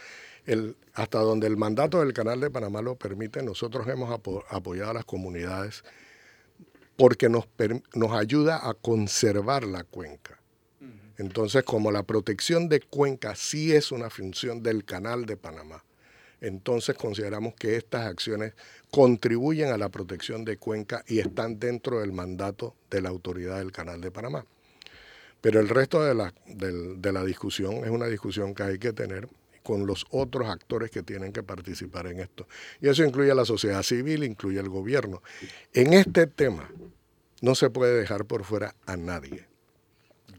El, 0.44 0.76
hasta 0.92 1.18
donde 1.20 1.46
el 1.46 1.56
mandato 1.56 2.00
del 2.00 2.12
Canal 2.12 2.40
de 2.40 2.50
Panamá 2.50 2.82
lo 2.82 2.96
permite, 2.96 3.42
nosotros 3.42 3.88
hemos 3.88 4.12
apoyado 4.50 4.90
a 4.90 4.94
las 4.94 5.04
comunidades 5.06 5.82
porque 6.96 7.30
nos, 7.30 7.48
nos 7.94 8.12
ayuda 8.12 8.68
a 8.68 8.74
conservar 8.74 9.64
la 9.64 9.82
cuenca. 9.84 10.38
Entonces, 11.16 11.62
como 11.62 11.90
la 11.90 12.02
protección 12.02 12.68
de 12.68 12.80
cuenca 12.80 13.34
sí 13.34 13.72
es 13.72 13.92
una 13.92 14.10
función 14.10 14.62
del 14.62 14.84
Canal 14.84 15.24
de 15.24 15.36
Panamá, 15.36 15.84
entonces 16.43 16.97
consideramos 16.97 17.55
que 17.55 17.76
estas 17.76 18.07
acciones 18.07 18.53
contribuyen 18.90 19.72
a 19.72 19.78
la 19.78 19.88
protección 19.88 20.45
de 20.45 20.57
Cuenca 20.59 21.05
y 21.07 21.20
están 21.20 21.59
dentro 21.59 22.01
del 22.01 22.12
mandato 22.12 22.74
de 22.90 23.01
la 23.01 23.09
autoridad 23.09 23.59
del 23.59 23.72
Canal 23.72 24.01
de 24.01 24.11
Panamá. 24.11 24.45
Pero 25.40 25.61
el 25.61 25.68
resto 25.68 26.05
de 26.05 26.14
la, 26.14 26.34
de 26.47 27.12
la 27.12 27.24
discusión 27.24 27.84
es 27.84 27.90
una 27.90 28.07
discusión 28.07 28.55
que 28.55 28.64
hay 28.64 28.78
que 28.78 28.93
tener 28.93 29.28
con 29.62 29.86
los 29.86 30.05
otros 30.11 30.49
actores 30.49 30.90
que 30.90 31.03
tienen 31.03 31.32
que 31.32 31.45
participar 31.45 32.09
en 32.09 32.20
esto. 32.20 32.49
Y 32.80 32.88
eso 32.88 33.05
incluye 33.05 33.30
a 33.30 33.36
la 33.36 33.45
sociedad 33.45 33.82
civil, 33.82 34.24
incluye 34.24 34.59
al 34.59 34.68
gobierno. 34.68 35.22
En 35.72 35.93
este 35.93 36.26
tema 36.26 36.68
no 37.40 37.55
se 37.55 37.70
puede 37.70 37.99
dejar 37.99 38.24
por 38.24 38.45
fuera 38.45 38.74
a 38.86 38.97
nadie. 38.97 39.51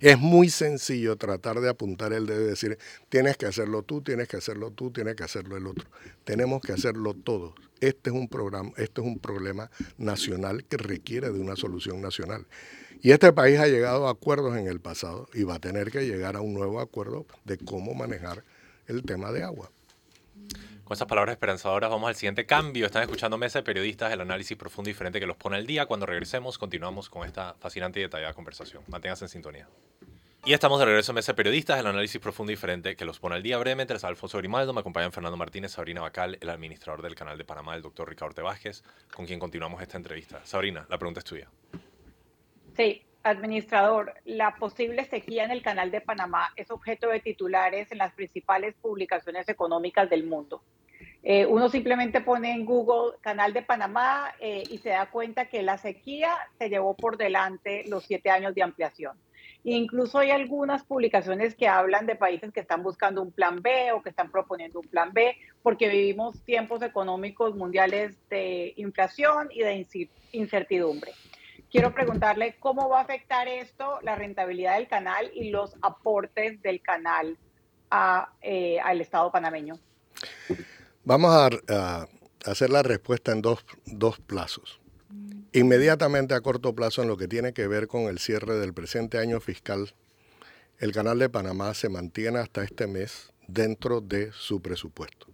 Es 0.04 0.20
muy 0.20 0.50
sencillo 0.50 1.16
tratar 1.16 1.62
de 1.62 1.70
apuntar 1.70 2.12
el 2.12 2.26
dedo 2.26 2.42
y 2.42 2.50
decir, 2.50 2.78
tienes 3.08 3.38
que 3.38 3.46
hacerlo 3.46 3.84
tú, 3.84 4.02
tienes 4.02 4.28
que 4.28 4.36
hacerlo 4.36 4.70
tú, 4.70 4.92
tienes 4.92 5.16
que 5.16 5.24
hacerlo 5.24 5.56
el 5.56 5.66
otro. 5.66 5.86
Tenemos 6.26 6.62
que 6.62 6.74
hacerlo 6.74 7.14
todos. 7.14 7.54
Este 7.80 8.10
es 8.10 8.14
un 8.14 8.28
programa, 8.28 8.74
este 8.76 9.00
es 9.00 9.08
un 9.08 9.18
problema 9.18 9.72
nacional 9.98 10.66
que 10.66 10.76
requiere 10.76 11.32
de 11.32 11.40
una 11.40 11.56
solución 11.56 12.02
nacional. 12.02 12.46
Y 13.02 13.12
este 13.12 13.32
país 13.32 13.60
ha 13.60 13.68
llegado 13.68 14.10
a 14.10 14.12
acuerdos 14.12 14.58
en 14.58 14.68
el 14.68 14.82
pasado 14.82 15.30
y 15.34 15.44
va 15.44 15.56
a 15.56 15.60
tener 15.60 15.90
que 15.90 16.06
llegar 16.06 16.36
a 16.36 16.42
un 16.42 16.54
nuevo 16.54 16.82
acuerdo 16.82 17.26
de 17.46 17.58
cómo 17.58 17.94
manejar 17.94 18.44
el 18.88 19.04
tema 19.04 19.32
de 19.32 19.44
agua. 19.44 19.72
Con 20.94 20.98
esas 20.98 21.08
palabras 21.08 21.34
esperanzadoras 21.34 21.90
vamos 21.90 22.08
al 22.08 22.14
siguiente 22.14 22.46
cambio. 22.46 22.86
Están 22.86 23.02
escuchando 23.02 23.36
Mesa 23.36 23.58
de 23.58 23.64
Periodistas, 23.64 24.14
el 24.14 24.22
análisis 24.22 24.56
profundo 24.56 24.92
y 24.92 24.94
diferente 24.94 25.20
que 25.20 25.26
los 25.26 25.36
pone 25.36 25.56
al 25.56 25.66
día. 25.66 25.88
Cuando 25.88 26.06
regresemos 26.06 26.60
continuamos 26.60 27.10
con 27.10 27.26
esta 27.26 27.56
fascinante 27.56 28.00
y 28.00 28.04
detallada 28.04 28.36
conversación. 28.36 28.84
Manténganse 28.90 29.26
en 29.26 29.30
sintonía. 29.30 29.68
Y 30.46 30.54
estamos 30.54 30.78
de 30.78 30.86
regreso 30.86 31.12
en 31.12 31.16
Mesa 31.16 31.32
de 31.32 31.36
Periodistas, 31.36 31.80
el 31.80 31.88
análisis 31.88 32.22
profundo 32.22 32.52
y 32.52 32.54
diferente 32.54 32.96
que 32.96 33.06
los 33.06 33.18
pone 33.18 33.34
al 33.34 33.42
día 33.42 33.58
brevemente. 33.58 33.96
Les 33.96 34.04
Alfonso 34.04 34.38
Grimaldo, 34.38 34.72
me 34.72 34.82
acompañan 34.82 35.12
Fernando 35.12 35.36
Martínez, 35.36 35.72
Sabrina 35.72 36.02
Bacal, 36.02 36.38
el 36.40 36.50
administrador 36.52 37.02
del 37.02 37.16
canal 37.16 37.40
de 37.40 37.44
Panamá, 37.44 37.76
el 37.76 37.82
doctor 37.82 38.08
Ricardo 38.08 38.44
Vázquez, 38.44 38.84
con 39.16 39.26
quien 39.26 39.40
continuamos 39.40 39.82
esta 39.82 39.98
entrevista. 39.98 40.46
Sabrina, 40.46 40.86
la 40.92 41.00
pregunta 41.00 41.22
es 41.22 41.26
tuya. 41.26 41.50
Sí, 42.78 43.04
administrador, 43.24 44.14
la 44.26 44.56
posible 44.56 45.06
sequía 45.06 45.46
en 45.46 45.52
el 45.52 45.62
canal 45.62 45.92
de 45.92 46.02
Panamá 46.02 46.52
es 46.56 46.70
objeto 46.70 47.10
de 47.10 47.22
titulares 47.22 47.92
en 47.92 47.98
las 47.98 48.14
principales 48.14 48.76
publicaciones 48.82 49.48
económicas 49.48 50.10
del 50.10 50.26
mundo. 50.26 50.62
Eh, 51.26 51.46
uno 51.46 51.70
simplemente 51.70 52.20
pone 52.20 52.52
en 52.52 52.66
Google 52.66 53.18
canal 53.22 53.54
de 53.54 53.62
Panamá 53.62 54.34
eh, 54.42 54.64
y 54.70 54.78
se 54.80 54.90
da 54.90 55.10
cuenta 55.10 55.46
que 55.46 55.64
la 55.64 55.78
sequía 55.78 56.36
se 56.58 56.68
llevó 56.68 56.96
por 56.96 57.18
delante 57.18 57.86
los 57.88 58.04
siete 58.04 58.30
años 58.30 58.54
de 58.56 58.64
ampliación. 58.64 59.18
Incluso 59.64 60.20
hay 60.20 60.32
algunas 60.32 60.84
publicaciones 60.84 61.56
que 61.56 61.70
hablan 61.70 62.06
de 62.06 62.18
países 62.18 62.52
que 62.52 62.60
están 62.60 62.84
buscando 62.84 63.22
un 63.22 63.32
plan 63.32 63.62
B 63.62 63.94
o 63.94 64.04
que 64.04 64.10
están 64.10 64.30
proponiendo 64.30 64.82
un 64.82 64.88
plan 64.90 65.14
B 65.14 65.38
porque 65.62 65.88
vivimos 65.88 66.44
tiempos 66.44 66.82
económicos 66.82 67.56
mundiales 67.56 68.18
de 68.30 68.74
inflación 68.76 69.48
y 69.52 69.62
de 69.62 69.88
incertidumbre 70.34 71.14
quiero 71.74 71.92
preguntarle 71.92 72.56
cómo 72.60 72.88
va 72.88 73.00
a 73.00 73.02
afectar 73.02 73.48
esto 73.48 74.00
la 74.04 74.16
rentabilidad 74.16 74.78
del 74.78 74.88
canal 74.88 75.32
y 75.34 75.50
los 75.50 75.76
aportes 75.82 76.62
del 76.62 76.82
canal 76.82 77.38
eh, 78.42 78.80
al 78.80 79.02
Estado 79.02 79.32
panameño. 79.32 79.80
Vamos 81.04 81.36
a, 81.68 82.08
hacer 82.46 82.70
la 82.70 82.84
respuesta 82.84 83.32
en 83.32 83.42
dos, 83.42 83.66
dos 83.86 84.20
plazos. 84.20 84.80
Inmediatamente 85.52 86.36
a 86.36 86.42
corto 86.42 86.76
plazo 86.76 87.02
en 87.02 87.08
lo 87.08 87.18
que 87.18 87.28
tiene 87.28 87.54
que 87.54 87.68
ver 87.68 87.88
con 87.88 88.04
el 88.04 88.20
cierre 88.20 88.56
del 88.56 88.74
presente 88.74 89.18
año 89.18 89.40
fiscal, 89.40 89.94
el 90.78 90.92
Canal 90.92 91.20
de 91.20 91.30
Panamá 91.30 91.74
se 91.74 91.90
mantiene 91.90 92.40
hasta 92.40 92.64
este 92.64 92.88
mes 92.88 93.32
dentro 93.48 94.02
de 94.02 94.32
su 94.32 94.62
presupuesto. 94.62 95.28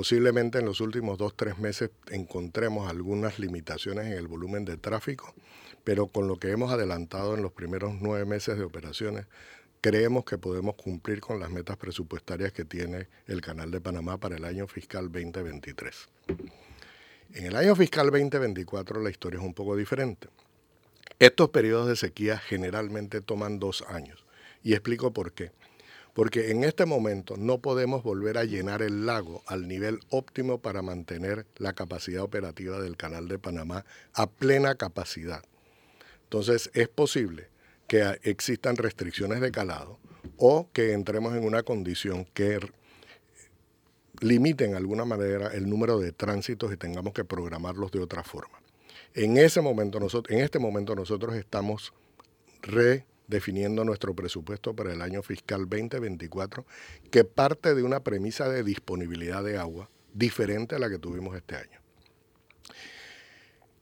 Posiblemente 0.00 0.60
en 0.60 0.64
los 0.64 0.80
últimos 0.80 1.18
dos, 1.18 1.36
tres 1.36 1.58
meses 1.58 1.90
encontremos 2.10 2.88
algunas 2.88 3.38
limitaciones 3.38 4.06
en 4.06 4.14
el 4.14 4.28
volumen 4.28 4.64
de 4.64 4.78
tráfico, 4.78 5.34
pero 5.84 6.06
con 6.06 6.26
lo 6.26 6.38
que 6.38 6.50
hemos 6.50 6.72
adelantado 6.72 7.34
en 7.34 7.42
los 7.42 7.52
primeros 7.52 7.96
nueve 8.00 8.24
meses 8.24 8.56
de 8.56 8.64
operaciones, 8.64 9.26
creemos 9.82 10.24
que 10.24 10.38
podemos 10.38 10.76
cumplir 10.76 11.20
con 11.20 11.38
las 11.38 11.50
metas 11.50 11.76
presupuestarias 11.76 12.50
que 12.50 12.64
tiene 12.64 13.08
el 13.26 13.42
Canal 13.42 13.70
de 13.70 13.82
Panamá 13.82 14.16
para 14.16 14.36
el 14.36 14.46
año 14.46 14.66
fiscal 14.66 15.12
2023. 15.12 16.08
En 17.34 17.44
el 17.44 17.54
año 17.54 17.76
fiscal 17.76 18.06
2024 18.06 19.02
la 19.02 19.10
historia 19.10 19.38
es 19.38 19.44
un 19.44 19.52
poco 19.52 19.76
diferente. 19.76 20.28
Estos 21.18 21.50
periodos 21.50 21.88
de 21.88 21.96
sequía 21.96 22.38
generalmente 22.38 23.20
toman 23.20 23.58
dos 23.58 23.84
años 23.86 24.24
y 24.62 24.72
explico 24.72 25.12
por 25.12 25.32
qué 25.34 25.52
porque 26.14 26.50
en 26.50 26.64
este 26.64 26.86
momento 26.86 27.36
no 27.36 27.58
podemos 27.58 28.02
volver 28.02 28.38
a 28.38 28.44
llenar 28.44 28.82
el 28.82 29.06
lago 29.06 29.42
al 29.46 29.68
nivel 29.68 30.00
óptimo 30.10 30.58
para 30.58 30.82
mantener 30.82 31.46
la 31.56 31.72
capacidad 31.72 32.22
operativa 32.22 32.80
del 32.80 32.96
Canal 32.96 33.28
de 33.28 33.38
Panamá 33.38 33.84
a 34.14 34.28
plena 34.28 34.74
capacidad. 34.74 35.42
Entonces 36.24 36.70
es 36.74 36.88
posible 36.88 37.48
que 37.86 38.18
existan 38.22 38.76
restricciones 38.76 39.40
de 39.40 39.50
calado 39.50 39.98
o 40.36 40.68
que 40.72 40.92
entremos 40.92 41.34
en 41.34 41.44
una 41.44 41.62
condición 41.62 42.24
que 42.24 42.60
limite 44.20 44.64
en 44.64 44.74
alguna 44.74 45.04
manera 45.04 45.48
el 45.48 45.68
número 45.68 45.98
de 45.98 46.12
tránsitos 46.12 46.72
y 46.72 46.76
tengamos 46.76 47.12
que 47.12 47.24
programarlos 47.24 47.90
de 47.90 48.00
otra 48.00 48.22
forma. 48.22 48.60
En, 49.14 49.38
ese 49.38 49.60
momento 49.60 49.98
nosotros, 49.98 50.36
en 50.36 50.44
este 50.44 50.58
momento 50.58 50.94
nosotros 50.94 51.34
estamos 51.34 51.92
re 52.62 53.06
definiendo 53.30 53.84
nuestro 53.84 54.14
presupuesto 54.14 54.74
para 54.74 54.92
el 54.92 55.00
año 55.00 55.22
fiscal 55.22 55.60
2024, 55.60 56.66
que 57.10 57.24
parte 57.24 57.74
de 57.74 57.82
una 57.82 58.00
premisa 58.00 58.48
de 58.48 58.62
disponibilidad 58.62 59.42
de 59.42 59.56
agua 59.56 59.88
diferente 60.12 60.74
a 60.74 60.78
la 60.80 60.90
que 60.90 60.98
tuvimos 60.98 61.36
este 61.36 61.56
año. 61.56 61.80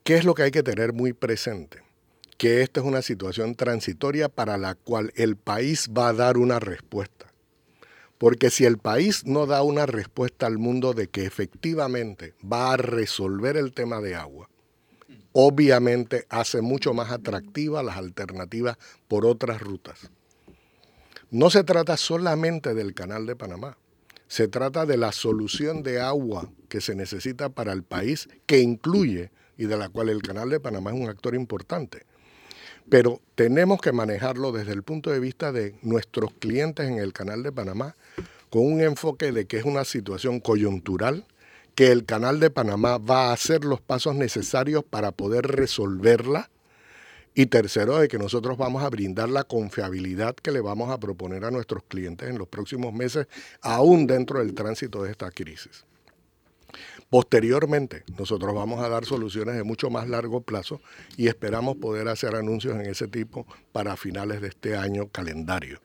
¿Qué 0.04 0.16
es 0.16 0.24
lo 0.24 0.34
que 0.34 0.42
hay 0.42 0.50
que 0.50 0.62
tener 0.62 0.92
muy 0.92 1.12
presente? 1.12 1.82
Que 2.36 2.62
esta 2.62 2.80
es 2.80 2.86
una 2.86 3.02
situación 3.02 3.54
transitoria 3.54 4.28
para 4.28 4.58
la 4.58 4.74
cual 4.74 5.12
el 5.16 5.36
país 5.36 5.88
va 5.88 6.08
a 6.08 6.12
dar 6.12 6.36
una 6.36 6.60
respuesta. 6.60 7.32
Porque 8.18 8.50
si 8.50 8.64
el 8.64 8.78
país 8.78 9.24
no 9.24 9.46
da 9.46 9.62
una 9.62 9.86
respuesta 9.86 10.46
al 10.46 10.58
mundo 10.58 10.92
de 10.92 11.08
que 11.08 11.24
efectivamente 11.24 12.34
va 12.40 12.72
a 12.72 12.76
resolver 12.76 13.56
el 13.56 13.72
tema 13.72 14.00
de 14.00 14.14
agua, 14.14 14.48
obviamente 15.40 16.26
hace 16.30 16.62
mucho 16.62 16.94
más 16.94 17.12
atractivas 17.12 17.84
las 17.84 17.96
alternativas 17.96 18.76
por 19.06 19.24
otras 19.24 19.60
rutas. 19.60 20.10
No 21.30 21.48
se 21.48 21.62
trata 21.62 21.96
solamente 21.96 22.74
del 22.74 22.92
canal 22.92 23.24
de 23.24 23.36
Panamá, 23.36 23.76
se 24.26 24.48
trata 24.48 24.84
de 24.84 24.96
la 24.96 25.12
solución 25.12 25.84
de 25.84 26.00
agua 26.00 26.50
que 26.68 26.80
se 26.80 26.96
necesita 26.96 27.50
para 27.50 27.72
el 27.72 27.84
país, 27.84 28.28
que 28.46 28.58
incluye 28.58 29.30
y 29.56 29.66
de 29.66 29.76
la 29.76 29.88
cual 29.88 30.08
el 30.08 30.22
canal 30.22 30.50
de 30.50 30.58
Panamá 30.58 30.90
es 30.90 31.00
un 31.00 31.08
actor 31.08 31.36
importante. 31.36 32.04
Pero 32.88 33.20
tenemos 33.36 33.80
que 33.80 33.92
manejarlo 33.92 34.50
desde 34.50 34.72
el 34.72 34.82
punto 34.82 35.12
de 35.12 35.20
vista 35.20 35.52
de 35.52 35.76
nuestros 35.82 36.32
clientes 36.40 36.88
en 36.88 36.98
el 36.98 37.12
canal 37.12 37.44
de 37.44 37.52
Panamá, 37.52 37.94
con 38.50 38.66
un 38.66 38.80
enfoque 38.80 39.30
de 39.30 39.46
que 39.46 39.58
es 39.58 39.64
una 39.64 39.84
situación 39.84 40.40
coyuntural, 40.40 41.26
que 41.78 41.92
el 41.92 42.04
Canal 42.04 42.40
de 42.40 42.50
Panamá 42.50 42.98
va 42.98 43.28
a 43.28 43.32
hacer 43.32 43.64
los 43.64 43.80
pasos 43.80 44.16
necesarios 44.16 44.82
para 44.82 45.12
poder 45.12 45.46
resolverla. 45.46 46.50
Y 47.36 47.46
tercero, 47.46 48.00
de 48.00 48.08
que 48.08 48.18
nosotros 48.18 48.58
vamos 48.58 48.82
a 48.82 48.88
brindar 48.88 49.28
la 49.28 49.44
confiabilidad 49.44 50.34
que 50.34 50.50
le 50.50 50.60
vamos 50.60 50.90
a 50.90 50.98
proponer 50.98 51.44
a 51.44 51.52
nuestros 51.52 51.84
clientes 51.84 52.28
en 52.28 52.36
los 52.36 52.48
próximos 52.48 52.92
meses, 52.92 53.28
aún 53.62 54.08
dentro 54.08 54.40
del 54.40 54.54
tránsito 54.54 55.04
de 55.04 55.12
esta 55.12 55.30
crisis. 55.30 55.84
Posteriormente, 57.10 58.02
nosotros 58.18 58.52
vamos 58.52 58.82
a 58.82 58.88
dar 58.88 59.04
soluciones 59.04 59.54
de 59.54 59.62
mucho 59.62 59.88
más 59.88 60.08
largo 60.08 60.40
plazo 60.40 60.80
y 61.16 61.28
esperamos 61.28 61.76
poder 61.76 62.08
hacer 62.08 62.34
anuncios 62.34 62.74
en 62.74 62.86
ese 62.86 63.06
tipo 63.06 63.46
para 63.70 63.96
finales 63.96 64.40
de 64.40 64.48
este 64.48 64.76
año 64.76 65.06
calendario. 65.12 65.80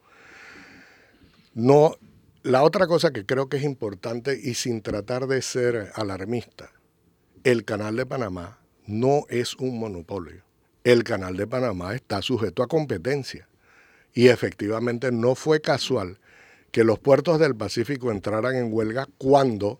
No 1.53 1.97
la 2.43 2.61
otra 2.63 2.87
cosa 2.87 3.11
que 3.11 3.25
creo 3.25 3.47
que 3.47 3.57
es 3.57 3.63
importante 3.63 4.37
y 4.41 4.53
sin 4.55 4.81
tratar 4.81 5.27
de 5.27 5.41
ser 5.41 5.91
alarmista, 5.95 6.71
el 7.45 7.63
canal 7.63 7.95
de 7.95 8.05
Panamá 8.05 8.59
no 8.85 9.23
es 9.29 9.55
un 9.55 9.79
monopolio. 9.79 10.43
El 10.83 11.05
canal 11.05 11.37
de 11.37 11.47
Panamá 11.47 11.95
está 11.95 12.21
sujeto 12.21 12.61
a 12.61 12.67
competencia. 12.67 13.47
Y 14.13 14.27
efectivamente 14.27 15.11
no 15.11 15.35
fue 15.35 15.61
casual 15.61 16.19
que 16.71 16.83
los 16.83 16.99
puertos 16.99 17.39
del 17.39 17.55
Pacífico 17.55 18.11
entraran 18.11 18.55
en 18.55 18.73
huelga 18.73 19.07
cuando 19.17 19.79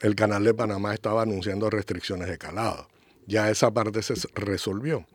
el 0.00 0.14
canal 0.14 0.44
de 0.44 0.54
Panamá 0.54 0.94
estaba 0.94 1.22
anunciando 1.22 1.70
restricciones 1.70 2.28
de 2.28 2.38
calado. 2.38 2.88
Ya 3.26 3.50
esa 3.50 3.72
parte 3.72 4.02
se 4.02 4.14
resolvió 4.34 5.06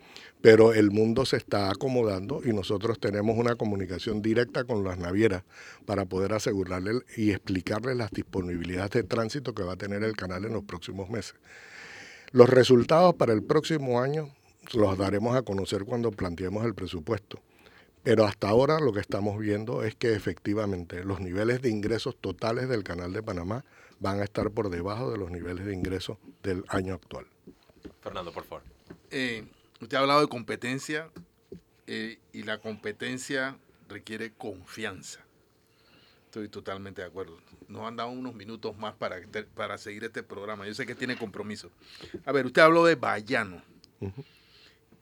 pero 0.41 0.73
el 0.73 0.91
mundo 0.91 1.25
se 1.25 1.37
está 1.37 1.69
acomodando 1.69 2.41
y 2.43 2.53
nosotros 2.53 2.99
tenemos 2.99 3.37
una 3.37 3.55
comunicación 3.55 4.21
directa 4.21 4.63
con 4.63 4.83
las 4.83 4.97
navieras 4.97 5.43
para 5.85 6.05
poder 6.05 6.33
asegurarle 6.33 7.01
y 7.17 7.31
explicarles 7.31 7.97
las 7.97 8.11
disponibilidades 8.11 8.91
de 8.91 9.03
tránsito 9.03 9.53
que 9.53 9.63
va 9.63 9.73
a 9.73 9.77
tener 9.77 10.03
el 10.03 10.15
canal 10.15 10.45
en 10.45 10.53
los 10.53 10.63
próximos 10.63 11.09
meses. 11.09 11.35
Los 12.31 12.49
resultados 12.49 13.15
para 13.15 13.33
el 13.33 13.43
próximo 13.43 14.01
año 14.01 14.29
los 14.73 14.97
daremos 14.97 15.35
a 15.35 15.41
conocer 15.41 15.83
cuando 15.85 16.11
planteemos 16.11 16.65
el 16.65 16.75
presupuesto. 16.75 17.41
Pero 18.03 18.25
hasta 18.25 18.47
ahora 18.47 18.79
lo 18.79 18.93
que 18.93 19.01
estamos 19.01 19.37
viendo 19.37 19.83
es 19.83 19.95
que 19.95 20.13
efectivamente 20.13 21.03
los 21.03 21.19
niveles 21.19 21.61
de 21.61 21.69
ingresos 21.69 22.15
totales 22.15 22.69
del 22.69 22.83
canal 22.83 23.11
de 23.11 23.21
Panamá 23.21 23.65
van 23.99 24.21
a 24.21 24.23
estar 24.23 24.51
por 24.51 24.69
debajo 24.69 25.11
de 25.11 25.17
los 25.17 25.31
niveles 25.31 25.65
de 25.65 25.73
ingresos 25.73 26.17
del 26.41 26.63
año 26.69 26.93
actual. 26.93 27.25
Fernando, 28.01 28.31
por 28.31 28.45
favor. 28.45 28.63
Eh, 29.11 29.43
Usted 29.81 29.97
ha 29.97 30.01
hablado 30.01 30.21
de 30.21 30.27
competencia. 30.27 31.09
eh, 31.91 32.19
y 32.33 32.43
la 32.43 32.59
competencia 32.59 33.57
requiere 33.87 34.31
confianza. 34.31 35.21
Estoy 36.25 36.47
totalmente 36.47 37.01
de 37.01 37.07
acuerdo. 37.07 37.39
Nos 37.67 37.87
han 37.87 37.95
dado 37.95 38.11
unos 38.11 38.35
minutos 38.35 38.77
más 38.77 38.93
para, 38.93 39.17
para 39.55 39.79
seguir 39.79 40.03
este 40.03 40.21
programa. 40.21 40.67
Yo 40.67 40.75
sé 40.75 40.85
que 40.85 40.93
tiene 40.93 41.17
compromiso. 41.17 41.71
A 42.25 42.31
ver, 42.31 42.45
usted 42.45 42.61
habló 42.61 42.85
de 42.85 42.93
Bayano. 42.93 43.63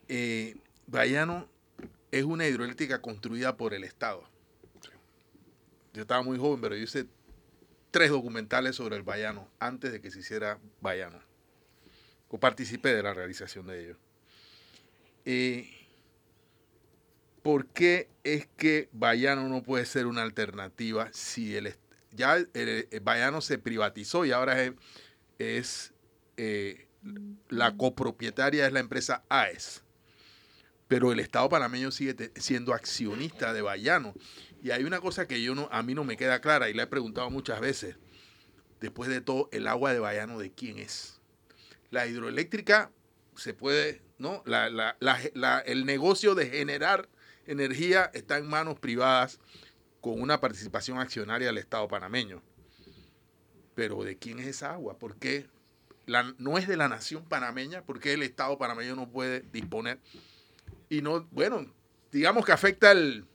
Eh, 0.08 0.56
Bayano 0.86 1.50
es 2.12 2.24
una 2.24 2.48
hidroeléctrica 2.48 3.02
construida 3.02 3.58
por 3.58 3.74
el 3.74 3.84
Estado. 3.84 4.24
Yo 5.94 6.04
estaba 6.04 6.22
muy 6.22 6.38
joven, 6.38 6.62
pero 6.62 6.78
yo 6.78 6.84
hice 6.84 7.08
tres 7.92 8.12
documentales 8.12 8.78
sobre 8.78 8.96
el 8.96 9.04
Bayano 9.04 9.50
antes 9.60 9.92
de 9.92 10.00
que 10.00 10.10
se 10.10 10.20
hiciera 10.20 10.58
Bayano. 10.80 11.20
O 12.30 12.40
participé 12.40 12.96
de 12.96 13.04
la 13.04 13.14
realización 13.14 13.68
de 13.68 13.84
ellos. 13.84 13.98
Eh, 15.30 15.70
¿por 17.44 17.68
qué 17.68 18.10
es 18.24 18.48
que 18.56 18.88
Bayano 18.94 19.50
no 19.50 19.62
puede 19.62 19.86
ser 19.86 20.06
una 20.08 20.22
alternativa 20.22 21.10
si 21.12 21.58
el, 21.58 21.76
ya 22.14 22.38
el, 22.54 22.88
Bayano 23.02 23.42
se 23.42 23.58
privatizó 23.58 24.24
y 24.24 24.32
ahora 24.32 24.74
es, 25.38 25.94
eh, 26.38 26.88
la 27.50 27.76
copropietaria 27.76 28.68
es 28.68 28.72
la 28.72 28.80
empresa 28.80 29.26
AES? 29.28 29.84
Pero 30.88 31.12
el 31.12 31.20
Estado 31.20 31.50
panameño 31.50 31.92
sigue 31.92 32.32
siendo 32.38 32.74
accionista 32.74 33.52
de 33.52 33.62
Bayano. 33.62 34.14
Y 34.64 34.72
hay 34.72 34.86
una 34.86 35.02
cosa 35.02 35.28
que 35.28 35.42
yo 35.42 35.56
no, 35.56 35.68
a 35.74 35.84
mí 35.84 35.94
no 35.94 36.06
me 36.06 36.16
queda 36.16 36.40
clara 36.40 36.70
y 36.70 36.74
la 36.74 36.84
he 36.84 36.88
preguntado 36.88 37.30
muchas 37.30 37.60
veces. 37.60 37.98
Después 38.80 39.10
de 39.10 39.20
todo, 39.20 39.50
el 39.52 39.68
agua 39.68 39.92
de 39.92 40.00
Bayano, 40.00 40.40
¿de 40.40 40.54
quién 40.54 40.78
es? 40.78 41.20
La 41.90 42.08
hidroeléctrica 42.08 42.94
se 43.36 43.54
puede, 43.54 44.07
¿no? 44.18 44.44
el 45.66 45.86
negocio 45.86 46.36
de 46.36 46.50
generar 46.50 47.10
energía 47.46 48.12
está 48.14 48.38
en 48.38 48.48
manos 48.48 48.80
privadas 48.80 49.40
con 50.02 50.22
una 50.22 50.40
participación 50.40 51.00
accionaria 51.00 51.48
del 51.48 51.58
Estado 51.58 51.88
panameño. 51.88 52.42
Pero 53.76 54.04
¿de 54.04 54.18
quién 54.18 54.40
es 54.40 54.48
esa 54.48 54.74
agua? 54.74 54.98
¿Por 54.98 55.18
qué 55.18 55.48
la, 56.06 56.34
no 56.38 56.58
es 56.58 56.68
de 56.68 56.78
la 56.78 56.88
nación 56.88 57.26
panameña? 57.26 57.84
¿Por 57.84 58.00
qué 58.00 58.14
el 58.14 58.24
Estado 58.24 58.58
panameño 58.58 58.96
no 58.96 59.10
puede 59.10 59.42
disponer? 59.52 60.00
Y 60.90 61.02
no, 61.02 61.28
bueno, 61.32 61.66
digamos 62.12 62.46
que 62.46 62.52
afecta 62.52 62.92
el, 62.92 63.28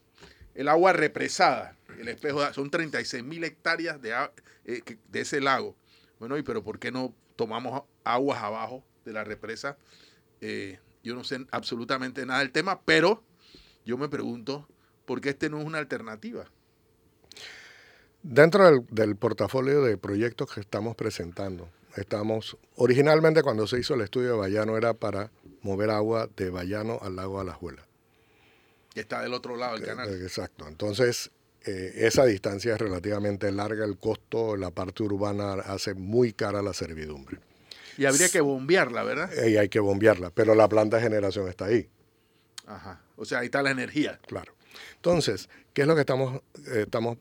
agua 0.69 0.93
represada. 0.93 1.77
El 1.99 2.09
espejo 2.09 2.53
son 2.53 2.71
36 2.71 3.23
mil 3.23 3.45
hectáreas 3.45 4.01
de, 4.01 4.15
eh, 4.65 4.83
de 5.09 5.21
ese 5.21 5.41
lago. 5.41 5.77
Bueno, 6.19 6.37
¿y 6.39 6.43
pero 6.43 6.63
por 6.63 6.79
qué 6.79 6.91
no 6.91 7.15
tomamos 7.37 7.83
aguas 8.05 8.43
abajo 8.43 8.85
de 9.05 9.13
la 9.13 9.25
represa? 9.25 9.77
Eh, 10.43 10.79
yo 11.05 11.15
no 11.15 11.25
sé 11.25 11.47
absolutamente 11.53 12.27
nada 12.27 12.41
del 12.41 12.51
tema, 12.53 12.83
pero 12.83 13.23
yo 13.87 13.97
me 13.97 14.09
pregunto 14.09 14.69
por 15.07 15.21
qué 15.21 15.31
este 15.31 15.49
no 15.49 15.61
es 15.61 15.65
una 15.65 15.79
alternativa. 15.79 16.45
Dentro 18.23 18.85
del, 18.91 19.17
portafolio 19.17 19.83
de 19.83 19.97
proyectos 19.97 20.53
que 20.53 20.61
estamos 20.61 20.95
presentando, 20.97 21.69
estamos, 21.97 22.57
originalmente 22.77 23.43
cuando 23.43 23.67
se 23.67 23.81
hizo 23.81 23.95
el 23.95 24.03
estudio 24.03 24.33
de 24.33 24.39
Bayano 24.39 24.77
era 24.77 24.95
para 24.95 25.31
mover 25.63 25.91
agua 25.91 26.29
de 26.37 26.51
Bayano 26.51 26.99
al 27.03 27.17
lago 27.17 27.41
Alajuela. 27.41 27.87
Que 28.95 29.01
está 29.01 29.23
del 29.23 29.35
otro 29.35 29.57
lado 29.57 29.77
del 29.77 29.87
canal. 29.87 30.09
Eh, 30.09 30.23
exacto. 30.23 30.69
Entonces, 30.69 31.31
eh, 31.65 31.93
esa 31.97 32.25
distancia 32.25 32.75
es 32.75 32.81
relativamente 32.81 33.51
larga, 33.51 33.85
el 33.85 33.97
costo, 33.97 34.57
la 34.57 34.71
parte 34.71 35.05
urbana 35.05 35.55
hace 35.55 35.95
muy 35.95 36.33
cara 36.33 36.63
la 36.63 36.75
servidumbre. 36.75 37.39
Y 37.99 38.05
habría 38.05 38.29
que 38.29 38.41
bombearla, 38.41 39.03
¿verdad? 39.03 39.31
Y 39.47 39.57
hay 39.57 39.69
que 39.69 39.81
bombearla, 39.81 40.31
pero 40.31 40.55
la 40.55 40.69
planta 40.69 40.97
de 40.97 41.03
generación 41.03 41.49
está 41.49 41.67
ahí. 41.67 41.89
Ajá. 42.67 43.03
O 43.17 43.25
sea, 43.25 43.41
ahí 43.41 43.47
está 43.47 43.63
la 43.63 43.71
energía. 43.71 44.19
Claro. 44.27 44.55
Entonces, 44.97 45.49
¿qué 45.75 45.83
es 45.83 45.89
lo 45.89 45.95
que 45.95 46.01
estamos, 46.01 46.43
eh, 46.69 46.83
estamos 46.83 47.19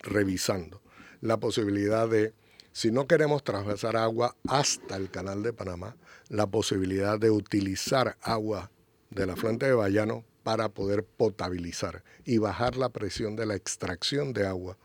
revisando? 0.00 0.82
La 1.20 1.38
posibilidad 1.38 2.08
de, 2.08 2.34
si 2.72 2.90
no 2.90 3.06
queremos 3.06 3.42
traspasar 3.44 3.96
agua 3.96 4.36
hasta 4.46 4.96
el 4.96 5.10
canal 5.10 5.42
de 5.42 5.52
Panamá, 5.52 5.96
la 6.28 6.46
posibilidad 6.46 7.18
de 7.18 7.30
utilizar 7.30 8.16
agua 8.20 8.70
de 9.10 9.26
la 9.26 9.36
fuente 9.36 9.66
de 9.66 9.74
Bayano 9.74 10.24
para 10.42 10.68
poder 10.68 11.04
potabilizar 11.04 12.04
y 12.24 12.38
bajar 12.38 12.76
la 12.76 12.90
presión 12.90 13.36
de 13.36 13.46
la 13.46 13.54
extracción 13.54 14.32
de 14.32 14.46
agua 14.46 14.76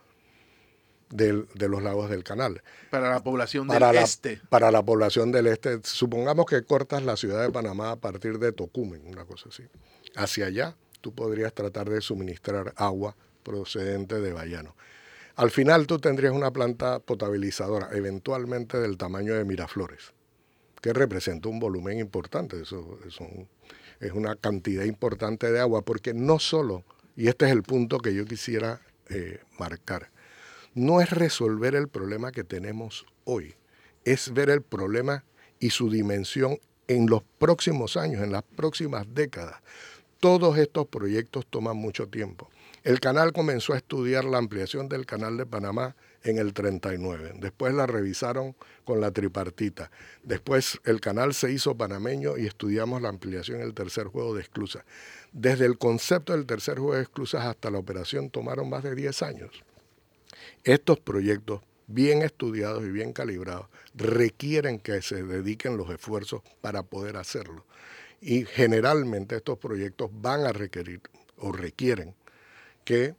de 1.10 1.68
los 1.68 1.84
lagos 1.84 2.10
del 2.10 2.24
canal. 2.24 2.62
Para 2.89 3.10
la 3.10 3.24
población 3.24 3.68
del 3.68 3.84
este. 3.95 4.41
Para 4.49 4.72
la 4.72 4.84
población 4.84 5.32
del 5.32 5.47
este. 5.47 5.80
Supongamos 5.84 6.45
que 6.45 6.64
cortas 6.64 7.03
la 7.03 7.18
ciudad 7.18 7.41
de 7.41 7.51
Panamá 7.51 7.91
a 7.91 7.95
partir 7.95 8.39
de 8.39 8.51
Tocumen, 8.51 9.07
una 9.07 9.26
cosa 9.26 9.49
así. 9.49 9.64
Hacia 10.16 10.45
allá 10.45 10.76
tú 11.01 11.14
podrías 11.14 11.53
tratar 11.53 11.89
de 11.89 12.01
suministrar 12.01 12.74
agua 12.76 13.16
procedente 13.43 14.20
de 14.20 14.34
Bayano. 14.34 14.76
Al 15.36 15.51
final 15.51 15.88
tú 15.88 15.99
tendrías 15.99 16.34
una 16.34 16.51
planta 16.51 16.99
potabilizadora, 16.99 17.89
eventualmente 17.93 18.78
del 18.78 18.97
tamaño 18.97 19.36
de 19.36 19.45
Miraflores, 19.45 20.14
que 20.82 20.91
representa 20.91 21.47
un 21.47 21.60
volumen 21.60 21.99
importante. 21.99 22.62
Eso, 22.62 22.99
es 23.99 24.12
una 24.12 24.36
cantidad 24.36 24.84
importante 24.84 25.51
de 25.51 25.60
agua, 25.60 25.84
porque 25.84 26.14
no 26.14 26.39
solo, 26.39 26.84
y 27.16 27.28
este 27.30 27.45
es 27.45 27.51
el 27.51 27.64
punto 27.64 27.99
que 27.99 28.14
yo 28.14 28.26
quisiera 28.26 28.82
eh, 29.10 29.39
marcar, 29.57 30.10
no 30.80 31.02
es 31.02 31.10
resolver 31.10 31.76
el 31.76 31.90
problema 31.90 32.32
que 32.32 32.46
tenemos 32.46 33.06
hoy, 33.26 33.56
es 34.06 34.34
ver 34.34 34.50
el 34.50 34.62
problema 34.62 35.26
y 35.60 35.72
su 35.72 35.90
dimensión 35.90 36.58
en 36.88 37.08
los 37.08 37.22
próximos 37.38 37.98
años, 37.98 38.24
en 38.24 38.32
las 38.32 38.44
próximas 38.44 39.06
décadas. 39.14 39.62
Todos 40.22 40.58
estos 40.58 40.88
proyectos 40.88 41.46
toman 41.48 41.76
mucho 41.76 42.08
tiempo. 42.08 42.50
El 42.86 43.02
canal 43.02 43.34
comenzó 43.34 43.74
a 43.74 43.78
estudiar 43.78 44.24
la 44.24 44.38
ampliación 44.38 44.88
del 44.88 45.06
canal 45.06 45.36
de 45.36 45.46
Panamá 45.46 45.98
en 46.24 46.38
el 46.38 46.54
39. 46.54 47.34
Después 47.36 47.74
la 47.74 47.86
revisaron 47.86 48.56
con 48.86 49.02
la 49.02 49.12
tripartita. 49.12 49.92
Después 50.24 50.80
el 50.86 51.02
canal 51.02 51.34
se 51.34 51.52
hizo 51.52 51.76
panameño 51.76 52.38
y 52.38 52.46
estudiamos 52.46 53.02
la 53.02 53.10
ampliación 53.10 53.60
en 53.60 53.68
el 53.68 53.74
tercer 53.74 54.08
juego 54.08 54.34
de 54.34 54.42
esclusas. 54.42 54.86
Desde 55.34 55.66
el 55.66 55.78
concepto 55.78 56.32
del 56.32 56.46
tercer 56.46 56.80
juego 56.80 56.96
de 56.96 57.02
esclusas 57.02 57.46
hasta 57.46 57.70
la 57.70 57.80
operación 57.80 58.30
tomaron 58.30 58.70
más 58.70 58.84
de 58.84 58.96
10 58.96 59.22
años. 59.24 59.64
Estos 60.64 61.00
proyectos 61.00 61.62
bien 61.88 62.22
estudiados 62.22 62.84
y 62.84 62.92
bien 62.92 63.14
calibrados 63.14 63.68
requieren 63.96 64.80
que 64.80 65.02
se 65.02 65.24
dediquen 65.24 65.76
los 65.78 65.90
esfuerzos 65.90 66.42
para 66.62 66.84
poder 66.84 67.18
hacerlo. 67.18 67.66
Y 68.22 68.46
generalmente 68.46 69.38
estos 69.38 69.58
proyectos 69.58 70.12
van 70.14 70.46
a 70.46 70.52
requerir 70.52 71.02
o 71.38 71.52
requieren 71.52 72.16
que 72.86 73.16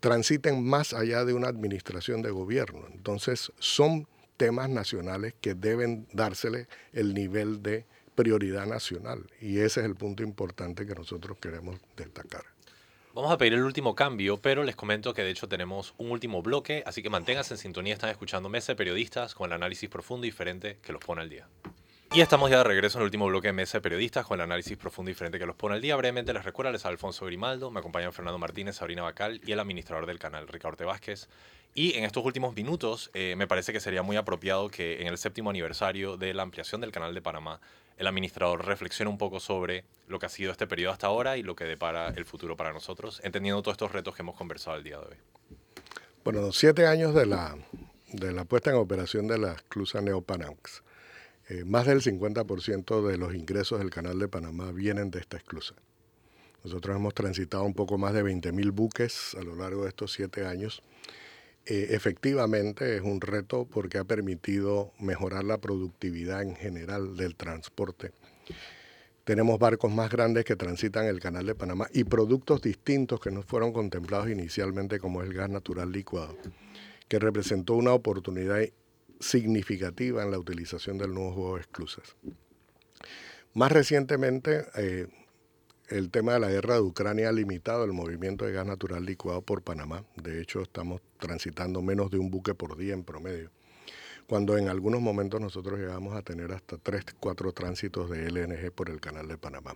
transiten 0.00 0.64
más 0.64 0.94
allá 0.94 1.24
de 1.24 1.34
una 1.34 1.48
administración 1.48 2.22
de 2.22 2.30
gobierno. 2.30 2.86
Entonces 2.92 3.52
son 3.58 4.08
temas 4.36 4.68
nacionales 4.68 5.34
que 5.40 5.54
deben 5.54 6.08
dársele 6.12 6.66
el 6.92 7.14
nivel 7.14 7.62
de 7.62 7.86
prioridad 8.16 8.66
nacional 8.66 9.24
y 9.40 9.58
ese 9.58 9.80
es 9.80 9.86
el 9.86 9.94
punto 9.94 10.22
importante 10.24 10.86
que 10.86 10.94
nosotros 10.94 11.38
queremos 11.38 11.78
destacar. 11.96 12.44
Vamos 13.14 13.30
a 13.30 13.36
pedir 13.36 13.52
el 13.52 13.62
último 13.62 13.94
cambio, 13.94 14.38
pero 14.40 14.64
les 14.64 14.74
comento 14.74 15.12
que 15.12 15.22
de 15.22 15.28
hecho 15.28 15.46
tenemos 15.46 15.92
un 15.98 16.10
último 16.12 16.40
bloque, 16.40 16.82
así 16.86 17.02
que 17.02 17.10
manténganse 17.10 17.52
en 17.52 17.58
sintonía, 17.58 17.92
están 17.92 18.08
escuchando 18.08 18.48
Mesa 18.48 18.72
de 18.72 18.76
Periodistas 18.76 19.34
con 19.34 19.50
el 19.50 19.52
análisis 19.52 19.90
profundo 19.90 20.26
y 20.26 20.30
diferente 20.30 20.78
que 20.82 20.94
los 20.94 21.04
pone 21.04 21.20
al 21.20 21.28
día. 21.28 21.46
Y 22.14 22.22
estamos 22.22 22.50
ya 22.50 22.56
de 22.56 22.64
regreso 22.64 22.96
en 22.96 23.02
el 23.02 23.06
último 23.06 23.26
bloque 23.26 23.48
de 23.48 23.52
Mesa 23.52 23.76
de 23.76 23.82
Periodistas 23.82 24.24
con 24.24 24.40
el 24.40 24.44
análisis 24.44 24.78
profundo 24.78 25.10
y 25.10 25.12
diferente 25.12 25.38
que 25.38 25.44
los 25.44 25.56
pone 25.56 25.74
al 25.74 25.82
día. 25.82 25.94
Brevemente 25.96 26.32
les 26.32 26.42
recuerdo, 26.42 26.72
les 26.72 26.86
Alfonso 26.86 27.26
Grimaldo, 27.26 27.70
me 27.70 27.80
acompañan 27.80 28.14
Fernando 28.14 28.38
Martínez, 28.38 28.76
Sabrina 28.76 29.02
Bacal 29.02 29.42
y 29.44 29.52
el 29.52 29.60
administrador 29.60 30.06
del 30.06 30.18
canal, 30.18 30.48
Ricardo 30.48 30.86
Vázquez. 30.86 31.28
Y 31.74 31.98
en 31.98 32.04
estos 32.04 32.24
últimos 32.24 32.54
minutos 32.56 33.10
eh, 33.12 33.34
me 33.36 33.46
parece 33.46 33.74
que 33.74 33.80
sería 33.80 34.02
muy 34.02 34.16
apropiado 34.16 34.70
que 34.70 35.02
en 35.02 35.08
el 35.08 35.18
séptimo 35.18 35.50
aniversario 35.50 36.16
de 36.16 36.32
la 36.32 36.44
ampliación 36.44 36.80
del 36.80 36.92
canal 36.92 37.12
de 37.12 37.20
Panamá 37.20 37.60
el 37.96 38.06
administrador 38.06 38.64
reflexiona 38.64 39.10
un 39.10 39.18
poco 39.18 39.40
sobre 39.40 39.84
lo 40.08 40.18
que 40.18 40.26
ha 40.26 40.28
sido 40.28 40.52
este 40.52 40.66
periodo 40.66 40.92
hasta 40.92 41.06
ahora 41.06 41.36
y 41.36 41.42
lo 41.42 41.56
que 41.56 41.64
depara 41.64 42.08
el 42.08 42.24
futuro 42.24 42.56
para 42.56 42.72
nosotros, 42.72 43.20
entendiendo 43.24 43.62
todos 43.62 43.74
estos 43.74 43.92
retos 43.92 44.14
que 44.14 44.22
hemos 44.22 44.36
conversado 44.36 44.76
el 44.76 44.84
día 44.84 44.98
de 44.98 45.04
hoy. 45.04 45.16
Bueno, 46.24 46.52
siete 46.52 46.86
años 46.86 47.14
de 47.14 47.26
la, 47.26 47.56
de 48.12 48.32
la 48.32 48.44
puesta 48.44 48.70
en 48.70 48.76
operación 48.76 49.26
de 49.26 49.38
la 49.38 49.52
esclusa 49.52 50.00
Neopanamax. 50.00 50.82
Eh, 51.48 51.64
más 51.64 51.86
del 51.86 52.00
50% 52.00 53.06
de 53.06 53.18
los 53.18 53.34
ingresos 53.34 53.78
del 53.78 53.90
canal 53.90 54.18
de 54.18 54.28
Panamá 54.28 54.70
vienen 54.70 55.10
de 55.10 55.18
esta 55.18 55.36
esclusa. 55.36 55.74
Nosotros 56.62 56.94
hemos 56.94 57.14
transitado 57.14 57.64
un 57.64 57.74
poco 57.74 57.98
más 57.98 58.14
de 58.14 58.22
20.000 58.22 58.70
buques 58.70 59.34
a 59.34 59.42
lo 59.42 59.56
largo 59.56 59.82
de 59.82 59.88
estos 59.88 60.12
siete 60.12 60.46
años 60.46 60.82
eh, 61.66 61.88
efectivamente 61.90 62.96
es 62.96 63.02
un 63.02 63.20
reto 63.20 63.66
porque 63.66 63.98
ha 63.98 64.04
permitido 64.04 64.92
mejorar 64.98 65.44
la 65.44 65.58
productividad 65.58 66.42
en 66.42 66.56
general 66.56 67.16
del 67.16 67.36
transporte. 67.36 68.12
Tenemos 69.24 69.60
barcos 69.60 69.92
más 69.92 70.10
grandes 70.10 70.44
que 70.44 70.56
transitan 70.56 71.06
el 71.06 71.20
canal 71.20 71.46
de 71.46 71.54
Panamá 71.54 71.86
y 71.92 72.02
productos 72.02 72.60
distintos 72.60 73.20
que 73.20 73.30
no 73.30 73.42
fueron 73.42 73.72
contemplados 73.72 74.28
inicialmente 74.28 74.98
como 74.98 75.22
el 75.22 75.32
gas 75.32 75.48
natural 75.48 75.92
licuado, 75.92 76.36
que 77.06 77.20
representó 77.20 77.74
una 77.74 77.92
oportunidad 77.92 78.62
significativa 79.20 80.24
en 80.24 80.32
la 80.32 80.38
utilización 80.40 80.98
del 80.98 81.14
nuevo 81.14 81.32
juego 81.32 81.54
de 81.54 81.60
esclusas. 81.60 82.16
Más 83.54 83.70
recientemente, 83.70 84.64
eh, 84.74 85.06
el 85.92 86.10
tema 86.10 86.32
de 86.34 86.40
la 86.40 86.48
guerra 86.48 86.74
de 86.74 86.80
Ucrania 86.80 87.28
ha 87.28 87.32
limitado 87.32 87.84
el 87.84 87.92
movimiento 87.92 88.46
de 88.46 88.52
gas 88.52 88.66
natural 88.66 89.04
licuado 89.04 89.42
por 89.42 89.62
Panamá. 89.62 90.04
De 90.16 90.40
hecho, 90.40 90.62
estamos 90.62 91.02
transitando 91.18 91.82
menos 91.82 92.10
de 92.10 92.18
un 92.18 92.30
buque 92.30 92.54
por 92.54 92.78
día 92.78 92.94
en 92.94 93.04
promedio. 93.04 93.50
Cuando 94.26 94.56
en 94.56 94.68
algunos 94.68 95.02
momentos 95.02 95.40
nosotros 95.40 95.78
llegamos 95.78 96.16
a 96.16 96.22
tener 96.22 96.52
hasta 96.52 96.78
tres, 96.78 97.04
cuatro 97.20 97.52
tránsitos 97.52 98.08
de 98.08 98.30
LNG 98.30 98.72
por 98.72 98.88
el 98.88 99.00
canal 99.00 99.28
de 99.28 99.36
Panamá. 99.36 99.74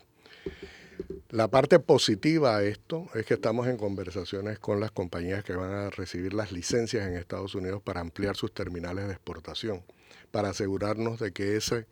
La 1.28 1.48
parte 1.48 1.78
positiva 1.80 2.56
a 2.56 2.62
esto 2.62 3.08
es 3.14 3.26
que 3.26 3.34
estamos 3.34 3.66
en 3.66 3.76
conversaciones 3.76 4.58
con 4.58 4.80
las 4.80 4.92
compañías 4.92 5.44
que 5.44 5.54
van 5.54 5.72
a 5.72 5.90
recibir 5.90 6.32
las 6.32 6.50
licencias 6.50 7.06
en 7.06 7.14
Estados 7.14 7.54
Unidos 7.54 7.82
para 7.82 8.00
ampliar 8.00 8.36
sus 8.36 8.54
terminales 8.54 9.06
de 9.06 9.12
exportación, 9.12 9.82
para 10.30 10.48
asegurarnos 10.48 11.20
de 11.20 11.32
que 11.32 11.56
ese 11.56 11.86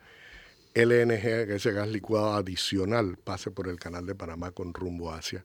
LNG, 0.75 1.53
ese 1.53 1.71
gas 1.71 1.89
licuado 1.89 2.35
adicional, 2.35 3.17
pase 3.17 3.53
por 3.53 3.69
el 3.69 3.79
canal 3.79 4.07
de 4.07 4.17
Panamá 4.17 4.51
con 4.51 4.75
rumbo 4.75 5.13
a 5.13 5.19
Asia. 5.19 5.41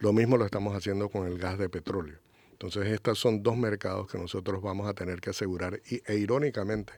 Lo 0.00 0.12
mismo 0.12 0.36
lo 0.36 0.44
estamos 0.44 0.74
haciendo 0.74 1.08
con 1.08 1.28
el 1.28 1.38
gas 1.38 1.56
de 1.56 1.68
petróleo. 1.68 2.18
Entonces, 2.50 2.86
estos 2.88 3.18
son 3.18 3.44
dos 3.44 3.56
mercados 3.56 4.10
que 4.10 4.18
nosotros 4.18 4.60
vamos 4.60 4.88
a 4.88 4.94
tener 4.94 5.20
que 5.20 5.30
asegurar 5.30 5.80
y, 5.88 6.02
e 6.04 6.16
irónicamente 6.16 6.92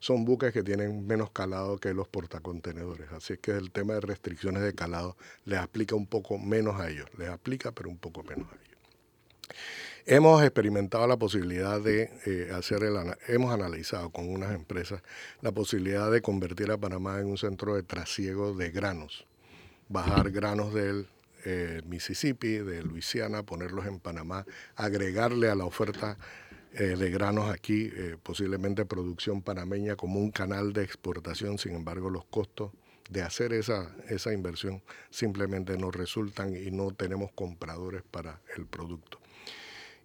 son 0.00 0.26
buques 0.26 0.52
que 0.52 0.62
tienen 0.62 1.06
menos 1.06 1.30
calado 1.30 1.78
que 1.78 1.94
los 1.94 2.08
portacontenedores. 2.08 3.10
Así 3.12 3.34
es 3.34 3.38
que 3.38 3.52
el 3.52 3.70
tema 3.70 3.94
de 3.94 4.00
restricciones 4.00 4.62
de 4.62 4.74
calado 4.74 5.16
les 5.46 5.60
aplica 5.60 5.94
un 5.94 6.06
poco 6.06 6.38
menos 6.38 6.78
a 6.78 6.90
ellos. 6.90 7.06
Les 7.16 7.30
aplica, 7.30 7.72
pero 7.72 7.88
un 7.88 7.98
poco 7.98 8.22
menos 8.22 8.48
a 8.52 8.56
ellos. 8.56 8.78
Hemos 10.12 10.42
experimentado 10.42 11.06
la 11.06 11.16
posibilidad 11.16 11.80
de 11.80 12.10
eh, 12.26 12.50
hacer 12.52 12.82
el, 12.82 12.96
hemos 13.28 13.54
analizado 13.54 14.10
con 14.10 14.28
unas 14.28 14.52
empresas 14.52 15.04
la 15.40 15.52
posibilidad 15.52 16.10
de 16.10 16.20
convertir 16.20 16.72
a 16.72 16.78
Panamá 16.78 17.20
en 17.20 17.28
un 17.28 17.38
centro 17.38 17.76
de 17.76 17.84
trasiego 17.84 18.52
de 18.52 18.72
granos, 18.72 19.24
bajar 19.88 20.32
granos 20.32 20.74
del 20.74 21.06
eh, 21.44 21.82
Mississippi, 21.86 22.54
de 22.56 22.82
Luisiana, 22.82 23.44
ponerlos 23.44 23.86
en 23.86 24.00
Panamá, 24.00 24.46
agregarle 24.74 25.48
a 25.48 25.54
la 25.54 25.64
oferta 25.64 26.18
eh, 26.72 26.96
de 26.96 27.10
granos 27.12 27.48
aquí, 27.48 27.92
posiblemente 28.24 28.84
producción 28.86 29.42
panameña 29.42 29.94
como 29.94 30.18
un 30.18 30.32
canal 30.32 30.72
de 30.72 30.82
exportación, 30.82 31.56
sin 31.56 31.76
embargo 31.76 32.10
los 32.10 32.24
costos 32.24 32.72
de 33.10 33.22
hacer 33.22 33.52
esa, 33.52 33.94
esa 34.08 34.32
inversión 34.32 34.82
simplemente 35.08 35.78
no 35.78 35.92
resultan 35.92 36.56
y 36.56 36.72
no 36.72 36.90
tenemos 36.90 37.30
compradores 37.30 38.02
para 38.10 38.40
el 38.56 38.66
producto. 38.66 39.19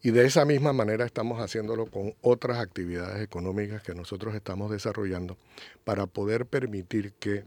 Y 0.05 0.11
de 0.11 0.23
esa 0.23 0.45
misma 0.45 0.71
manera 0.71 1.03
estamos 1.03 1.39
haciéndolo 1.39 1.87
con 1.87 2.13
otras 2.21 2.59
actividades 2.59 3.23
económicas 3.23 3.81
que 3.81 3.95
nosotros 3.95 4.35
estamos 4.35 4.69
desarrollando 4.69 5.35
para 5.83 6.05
poder 6.05 6.45
permitir 6.45 7.13
que 7.13 7.43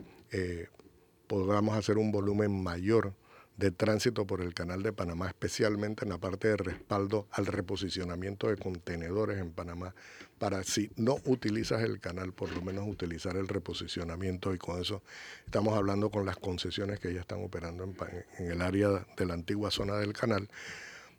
podamos 1.29 1.77
hacer 1.77 1.99
un 1.99 2.11
volumen 2.11 2.61
mayor 2.61 3.15
de 3.59 3.71
tránsito 3.71 4.27
por 4.27 4.41
el 4.41 4.55
canal 4.55 4.83
de 4.83 4.93
Panamá, 4.93 5.29
especialmente 5.29 6.05
en 6.05 6.09
la 6.09 6.19
parte 6.19 6.49
de 6.49 6.57
respaldo 6.57 7.29
al 7.31 7.47
reposicionamiento 7.47 8.49
de 8.49 8.57
contenedores 8.57 9.39
en 9.39 9.53
Panamá, 9.53 9.95
para 10.41 10.65
si 10.65 10.91
no 10.97 11.19
utilizas 11.27 11.83
el 11.83 12.01
canal, 12.01 12.33
por 12.33 12.51
lo 12.51 12.61
menos 12.61 12.89
utilizar 12.89 13.37
el 13.37 13.47
reposicionamiento. 13.47 14.53
Y 14.53 14.59
con 14.59 14.83
eso 14.83 15.05
estamos 15.45 15.77
hablando 15.77 16.11
con 16.11 16.27
las 16.27 16.37
concesiones 16.39 16.99
que 16.99 17.15
ya 17.15 17.21
están 17.21 17.41
operando 17.45 17.85
en, 17.85 17.95
en 18.39 18.51
el 18.51 18.63
área 18.63 19.07
de 19.17 19.27
la 19.27 19.35
antigua 19.35 19.71
zona 19.71 19.95
del 19.99 20.13
canal 20.13 20.49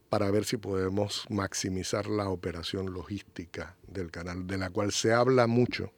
para 0.09 0.31
ver 0.31 0.45
si 0.45 0.57
podemos 0.57 1.25
maximizar 1.29 2.07
la 2.07 2.29
operación 2.29 2.93
logística 2.93 3.75
del 3.87 4.11
canal, 4.11 4.47
de 4.47 4.57
la 4.57 4.69
cual 4.69 4.91
se 4.91 5.13
habla 5.13 5.47
mucho, 5.47 5.91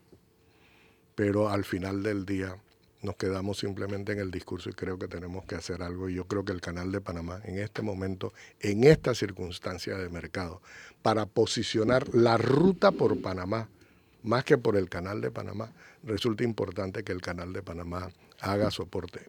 pero 1.15 1.49
al 1.49 1.63
final 1.63 2.03
del 2.03 2.25
día 2.25 2.57
nos 3.01 3.15
quedamos 3.15 3.57
simplemente 3.57 4.11
en 4.11 4.19
el 4.19 4.29
discurso 4.29 4.69
y 4.69 4.73
creo 4.73 4.99
que 4.99 5.07
tenemos 5.07 5.45
que 5.45 5.55
hacer 5.55 5.81
algo. 5.81 6.09
Y 6.09 6.15
yo 6.15 6.25
creo 6.25 6.45
que 6.45 6.51
el 6.51 6.61
Canal 6.61 6.91
de 6.91 7.01
Panamá, 7.01 7.41
en 7.45 7.57
este 7.57 7.81
momento, 7.81 8.33
en 8.59 8.83
esta 8.83 9.15
circunstancia 9.15 9.97
de 9.97 10.09
mercado, 10.09 10.61
para 11.01 11.25
posicionar 11.25 12.13
la 12.13 12.37
ruta 12.37 12.91
por 12.91 13.19
Panamá, 13.21 13.69
más 14.23 14.43
que 14.43 14.57
por 14.57 14.77
el 14.77 14.87
Canal 14.87 15.19
de 15.19 15.31
Panamá, 15.31 15.71
resulta 16.03 16.43
importante 16.43 17.03
que 17.03 17.11
el 17.11 17.21
Canal 17.21 17.53
de 17.53 17.63
Panamá 17.63 18.11
haga 18.39 18.69
soporte 18.69 19.21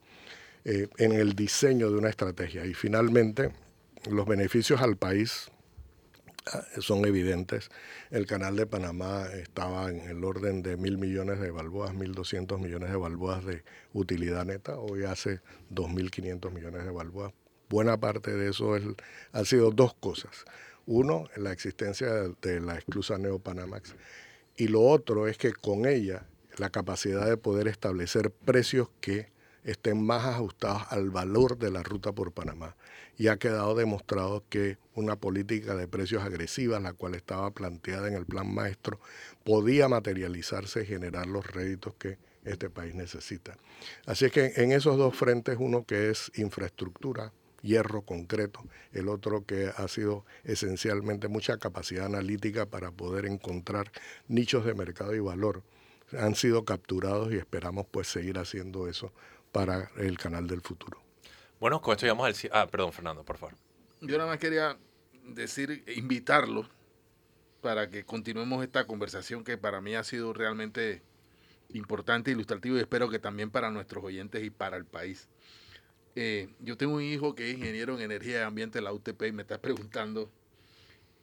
eh, 0.65 0.89
en 0.99 1.13
el 1.13 1.35
diseño 1.35 1.91
de 1.91 1.97
una 1.97 2.11
estrategia. 2.11 2.67
Y 2.67 2.75
finalmente, 2.75 3.53
los 4.11 4.27
beneficios 4.27 4.81
al 4.81 4.97
país 4.97 5.51
Ah, 6.51 6.65
son 6.81 7.05
evidentes. 7.05 7.71
El 8.11 8.27
canal 8.27 8.57
de 8.57 8.67
Panamá 8.67 9.27
estaba 9.33 9.89
en 9.91 10.01
el 10.01 10.25
orden 10.25 10.63
de 10.63 10.77
mil 10.77 10.99
millones 10.99 11.39
de 11.39 11.53
balboas, 11.53 11.95
mil 11.95 12.15
doscientos 12.15 12.59
millones 12.59 12.91
de 12.91 12.97
balboas 12.97 13.45
de 13.45 13.63
utilidad 13.93 14.45
neta. 14.45 14.77
Hoy 14.77 15.05
hace 15.05 15.41
dos 15.71 15.89
mil 15.91 16.11
quinientos 16.11 16.53
millones 16.53 16.85
de 16.85 16.91
balboas. 16.91 17.33
Buena 17.69 17.99
parte 18.01 18.33
de 18.33 18.51
eso 18.51 18.77
es, 18.77 18.83
ha 19.31 19.45
sido 19.45 19.71
dos 19.71 19.95
cosas. 19.95 20.45
Uno, 20.85 21.29
la 21.37 21.53
existencia 21.53 22.09
de 22.11 22.61
la 22.61 22.75
exclusa 22.75 23.19
Neopanamax. 23.19 23.95
Y 24.57 24.67
lo 24.67 24.81
otro 24.83 25.29
es 25.29 25.39
que 25.39 25.53
con 25.53 25.87
ella 25.87 26.27
la 26.59 26.71
capacidad 26.71 27.25
de 27.27 27.37
poder 27.37 27.69
establecer 27.69 28.33
precios 28.33 28.89
que 29.01 29.31
estén 29.63 30.05
más 30.05 30.25
ajustados 30.25 30.83
al 30.91 31.11
valor 31.11 31.57
de 31.57 31.71
la 31.71 31.85
ruta 31.85 32.11
por 32.11 32.33
Panamá. 32.33 32.75
Y 33.19 33.29
ha 33.29 33.37
quedado 33.37 33.75
demostrado 33.75 34.43
que 34.49 34.79
una 34.95 35.17
política 35.17 35.75
de 35.75 35.87
precios 35.87 36.23
agresiva, 36.23 36.81
la 36.81 36.93
cual 36.93 37.15
estaba 37.15 37.51
planteada 37.51 38.09
en 38.09 38.15
el 38.15 38.27
plan 38.27 38.53
maestro, 38.53 39.01
podía 39.45 39.89
materializarse 39.89 40.83
y 40.83 40.87
generar 40.87 41.27
los 41.27 41.47
réditos 41.47 41.95
que 41.95 42.19
este 42.45 42.71
país 42.71 42.95
necesita. 42.95 43.57
Así 44.07 44.25
es 44.25 44.33
que 44.33 44.53
en 44.57 44.73
esos 44.73 44.97
dos 44.97 45.15
frentes, 45.17 45.57
uno 45.61 45.85
que 45.85 46.11
es 46.11 46.33
infraestructura, 46.35 47.33
hierro 47.63 48.03
concreto, 48.03 48.65
el 48.93 49.09
otro 49.09 49.47
que 49.47 49.71
ha 49.77 49.89
sido 49.89 50.25
esencialmente 50.45 51.29
mucha 51.29 51.59
capacidad 51.59 52.07
analítica 52.07 52.67
para 52.67 52.91
poder 52.91 53.27
encontrar 53.27 53.93
nichos 54.29 54.65
de 54.65 54.75
mercado 54.75 55.15
y 55.15 55.21
valor, 55.21 55.63
han 56.19 56.35
sido 56.35 56.65
capturados 56.65 57.33
y 57.33 57.37
esperamos 57.37 57.87
pues 57.91 58.09
seguir 58.09 58.39
haciendo 58.39 58.89
eso 58.89 59.13
para 59.53 59.91
el 59.97 60.19
canal 60.19 60.47
del 60.47 60.61
futuro. 60.61 61.02
Bueno, 61.63 61.81
con 61.81 61.93
esto 61.93 62.07
llegamos 62.07 62.27
al... 62.27 62.51
Ah, 62.53 62.67
perdón, 62.67 62.93
Fernando, 62.93 63.23
por 63.25 63.39
favor. 63.39 63.55
Yo 64.01 64.19
nada 64.19 64.29
más 64.29 64.41
quería 64.41 64.77
decir, 65.23 65.85
invitarlo 65.95 66.69
para 67.61 67.89
que 67.89 68.03
continuemos 68.03 68.65
esta 68.65 68.85
conversación 68.85 69.45
que 69.45 69.57
para 69.57 69.81
mí 69.81 69.95
ha 69.95 70.03
sido 70.03 70.33
realmente 70.33 71.03
importante, 71.73 72.33
ilustrativo 72.33 72.77
y 72.77 72.81
espero 72.81 73.09
que 73.09 73.21
también 73.21 73.53
para 73.53 73.71
nuestros 73.71 74.03
oyentes 74.03 74.43
y 74.43 74.51
para 74.51 74.77
el 74.77 74.85
país. 74.87 75.29
Eh, 76.17 76.53
yo 76.59 76.77
tengo 76.77 76.97
un 76.97 77.03
hijo 77.03 77.37
que 77.37 77.49
es 77.49 77.57
ingeniero 77.57 77.95
en 77.95 78.01
energía 78.01 78.41
y 78.41 78.43
ambiente 78.43 78.79
de 78.79 78.83
la 78.83 78.93
UTP 78.93 79.23
y 79.29 79.31
me 79.31 79.43
está 79.43 79.61
preguntando 79.61 80.33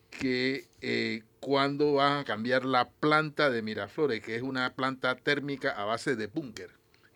que 0.09 0.69
eh, 0.79 1.23
cuándo 1.41 1.95
van 1.95 2.19
a 2.19 2.23
cambiar 2.23 2.63
la 2.63 2.89
planta 2.89 3.49
de 3.49 3.61
Miraflores, 3.61 4.21
que 4.21 4.37
es 4.37 4.41
una 4.41 4.73
planta 4.73 5.17
térmica 5.17 5.71
a 5.71 5.83
base 5.83 6.15
de 6.15 6.27
búnker 6.27 6.69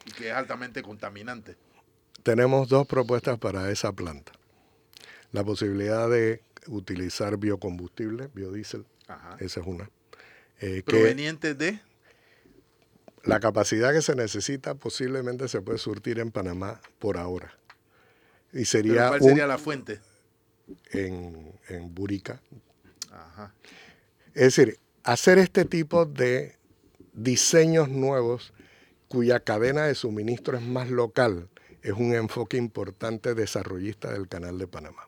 y 0.05 0.11
que 0.11 0.27
es 0.27 0.33
altamente 0.35 0.83
contaminante. 0.83 1.55
Tenemos 2.23 2.69
dos 2.69 2.87
propuestas 2.87 3.37
para 3.37 3.69
esa 3.69 3.91
planta. 3.91 4.31
La 5.31 5.43
posibilidad 5.43 6.09
de 6.09 6.41
utilizar 6.67 7.37
biocombustible, 7.37 8.29
biodiesel, 8.33 8.85
esa 9.39 9.59
es 9.59 9.67
una. 9.67 9.89
Eh, 10.61 10.83
¿Proveniente 10.85 11.53
de? 11.53 11.81
La 13.23 13.39
capacidad 13.39 13.93
que 13.93 14.01
se 14.01 14.15
necesita 14.15 14.75
posiblemente 14.75 15.47
se 15.47 15.61
puede 15.61 15.77
surtir 15.77 16.19
en 16.19 16.31
Panamá 16.31 16.79
por 16.99 17.17
ahora. 17.17 17.53
Y 18.51 18.65
sería 18.65 19.09
¿Cuál 19.09 19.21
sería 19.21 19.47
la 19.47 19.57
fuente? 19.57 19.99
En, 20.91 21.51
en 21.67 21.93
Burica. 21.93 22.41
Ajá. 23.11 23.53
Es 24.33 24.55
decir, 24.55 24.79
hacer 25.03 25.37
este 25.37 25.65
tipo 25.65 26.05
de 26.05 26.55
diseños 27.13 27.89
nuevos 27.89 28.53
cuya 29.07 29.39
cadena 29.39 29.85
de 29.85 29.95
suministro 29.95 30.57
es 30.57 30.63
más 30.63 30.89
local, 30.89 31.49
es 31.83 31.93
un 31.93 32.15
enfoque 32.15 32.57
importante 32.57 33.35
desarrollista 33.35 34.11
del 34.11 34.27
Canal 34.27 34.57
de 34.57 34.67
Panamá. 34.67 35.07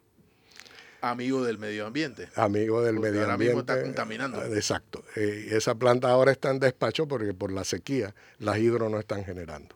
Amigo 1.02 1.44
del 1.44 1.58
medio 1.58 1.86
ambiente. 1.86 2.30
Amigo 2.36 2.82
del 2.82 3.00
medio 3.00 3.22
ahora 3.22 3.34
ambiente. 3.34 3.56
Mismo 3.56 3.72
está 3.72 3.82
contaminando. 3.82 4.42
Ah, 4.42 4.48
exacto. 4.48 5.04
Eh, 5.16 5.50
esa 5.52 5.76
planta 5.76 6.10
ahora 6.10 6.32
está 6.32 6.50
en 6.50 6.60
despacho 6.60 7.08
porque 7.08 7.34
por 7.34 7.52
la 7.52 7.64
sequía 7.64 8.16
las 8.40 8.58
hidro 8.58 8.90
no 8.90 9.00
están 9.00 9.24
generando. 9.24 9.76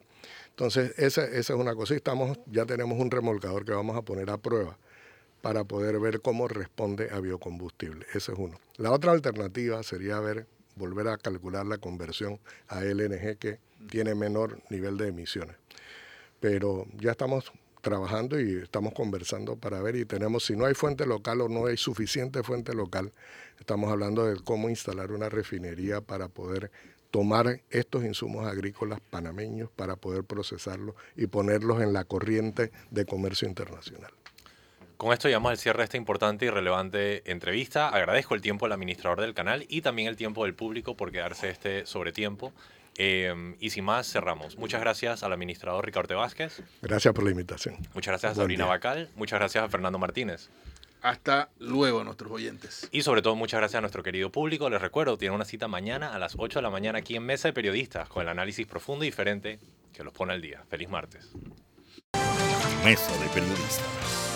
Entonces, 0.50 0.94
esa, 0.98 1.24
esa 1.24 1.54
es 1.54 1.60
una 1.60 1.76
cosa. 1.76 1.96
Estamos, 1.96 2.38
ya 2.48 2.66
tenemos 2.66 3.00
un 3.00 3.12
remolcador 3.12 3.64
que 3.64 3.72
vamos 3.72 3.96
a 3.96 4.02
poner 4.02 4.30
a 4.30 4.38
prueba 4.38 4.78
para 5.42 5.64
poder 5.64 6.00
ver 6.00 6.20
cómo 6.22 6.48
responde 6.48 7.10
a 7.12 7.20
biocombustible. 7.20 8.06
Ese 8.14 8.34
es 8.34 8.38
uno. 8.38 8.60
La 8.78 8.92
otra 8.92 9.12
alternativa 9.12 9.84
sería 9.84 10.20
ver, 10.20 10.48
volver 10.76 11.08
a 11.08 11.18
calcular 11.18 11.66
la 11.66 11.78
conversión 11.78 12.40
a 12.68 12.82
LNG 12.82 13.38
que 13.38 13.60
tiene 13.90 14.16
menor 14.16 14.60
nivel 14.70 14.98
de 14.98 15.08
emisiones. 15.08 15.56
Pero 16.40 16.86
ya 16.98 17.12
estamos 17.12 17.52
trabajando 17.82 18.40
y 18.40 18.58
estamos 18.58 18.94
conversando 18.94 19.56
para 19.56 19.82
ver 19.82 19.96
y 19.96 20.06
tenemos, 20.06 20.46
si 20.46 20.56
no 20.56 20.66
hay 20.66 20.74
fuente 20.74 21.06
local 21.06 21.42
o 21.42 21.50
no 21.50 21.68
hay 21.68 21.78
suficiente 21.78 22.44
fuente 22.44 22.74
local, 22.74 23.12
estamos 23.60 23.92
hablando 23.92 24.26
de 24.26 24.42
cómo 24.44 24.70
instalar 24.70 25.12
una 25.12 25.30
refinería 25.30 26.02
para 26.02 26.28
poder 26.28 26.72
tomar 27.12 27.62
estos 27.70 28.04
insumos 28.04 28.46
agrícolas 28.46 29.00
panameños 29.10 29.70
para 29.76 29.96
poder 29.96 30.24
procesarlos 30.24 30.96
y 31.16 31.28
ponerlos 31.28 31.82
en 31.82 31.94
la 31.94 32.04
corriente 32.04 32.72
de 32.92 33.06
comercio 33.06 33.48
internacional. 33.48 34.12
Con 34.98 35.14
esto 35.14 35.30
llegamos 35.30 35.52
al 35.52 35.58
cierre 35.58 35.78
de 35.78 35.84
esta 35.86 35.98
importante 35.98 36.46
y 36.46 36.50
relevante 36.50 37.32
entrevista. 37.32 37.88
Agradezco 37.88 38.36
el 38.36 38.42
tiempo 38.42 38.66
del 38.66 38.74
administrador 38.74 39.22
del 39.22 39.34
canal 39.34 39.66
y 39.70 39.82
también 39.82 40.10
el 40.10 40.18
tiempo 40.18 40.44
del 40.44 40.54
público 40.54 40.98
por 40.98 41.12
quedarse 41.12 41.50
este 41.50 41.86
sobre 41.86 42.12
tiempo. 42.12 42.52
Eh, 42.98 43.56
y 43.60 43.70
sin 43.70 43.86
más, 43.86 44.12
cerramos. 44.12 44.58
Muchas 44.58 44.82
gracias 44.82 45.24
al 45.24 45.34
administrador 45.34 45.86
Ricardo 45.86 46.18
Vázquez. 46.18 46.62
Gracias 46.82 47.14
por 47.14 47.24
la 47.24 47.32
invitación. 47.32 47.78
Muchas 47.94 48.12
gracias 48.12 48.34
a 48.34 48.36
Sabrina 48.36 48.66
Bacal. 48.66 49.10
Muchas 49.16 49.40
gracias 49.40 49.64
a 49.64 49.70
Fernando 49.70 50.00
Martínez. 50.00 50.50
Hasta 51.02 51.50
luego, 51.60 52.04
nuestros 52.04 52.32
oyentes. 52.32 52.90
Y 52.92 53.04
sobre 53.04 53.22
todo, 53.22 53.36
muchas 53.36 53.60
gracias 53.60 53.78
a 53.78 53.82
nuestro 53.82 54.04
querido 54.04 54.32
público. 54.32 54.70
Les 54.70 54.82
recuerdo, 54.82 55.18
tienen 55.18 55.36
una 55.36 55.46
cita 55.46 55.68
mañana 55.68 56.14
a 56.14 56.20
las 56.20 56.36
8 56.38 56.60
de 56.60 56.64
la 56.64 56.70
mañana 56.70 57.00
aquí 57.00 57.16
en 57.16 57.24
Mesa 57.24 57.48
de 57.48 57.54
Periodistas 57.54 58.10
con 58.10 58.24
el 58.24 58.30
análisis 58.30 58.68
profundo 58.68 59.06
y 59.06 59.08
diferente 59.08 59.60
que 59.94 60.04
los 60.04 60.14
pone 60.14 60.34
al 60.34 60.42
día. 60.42 60.64
Feliz 60.70 60.90
martes. 60.90 61.32
Mesa 62.84 63.18
de 63.18 63.28
Periodistas. 63.30 64.29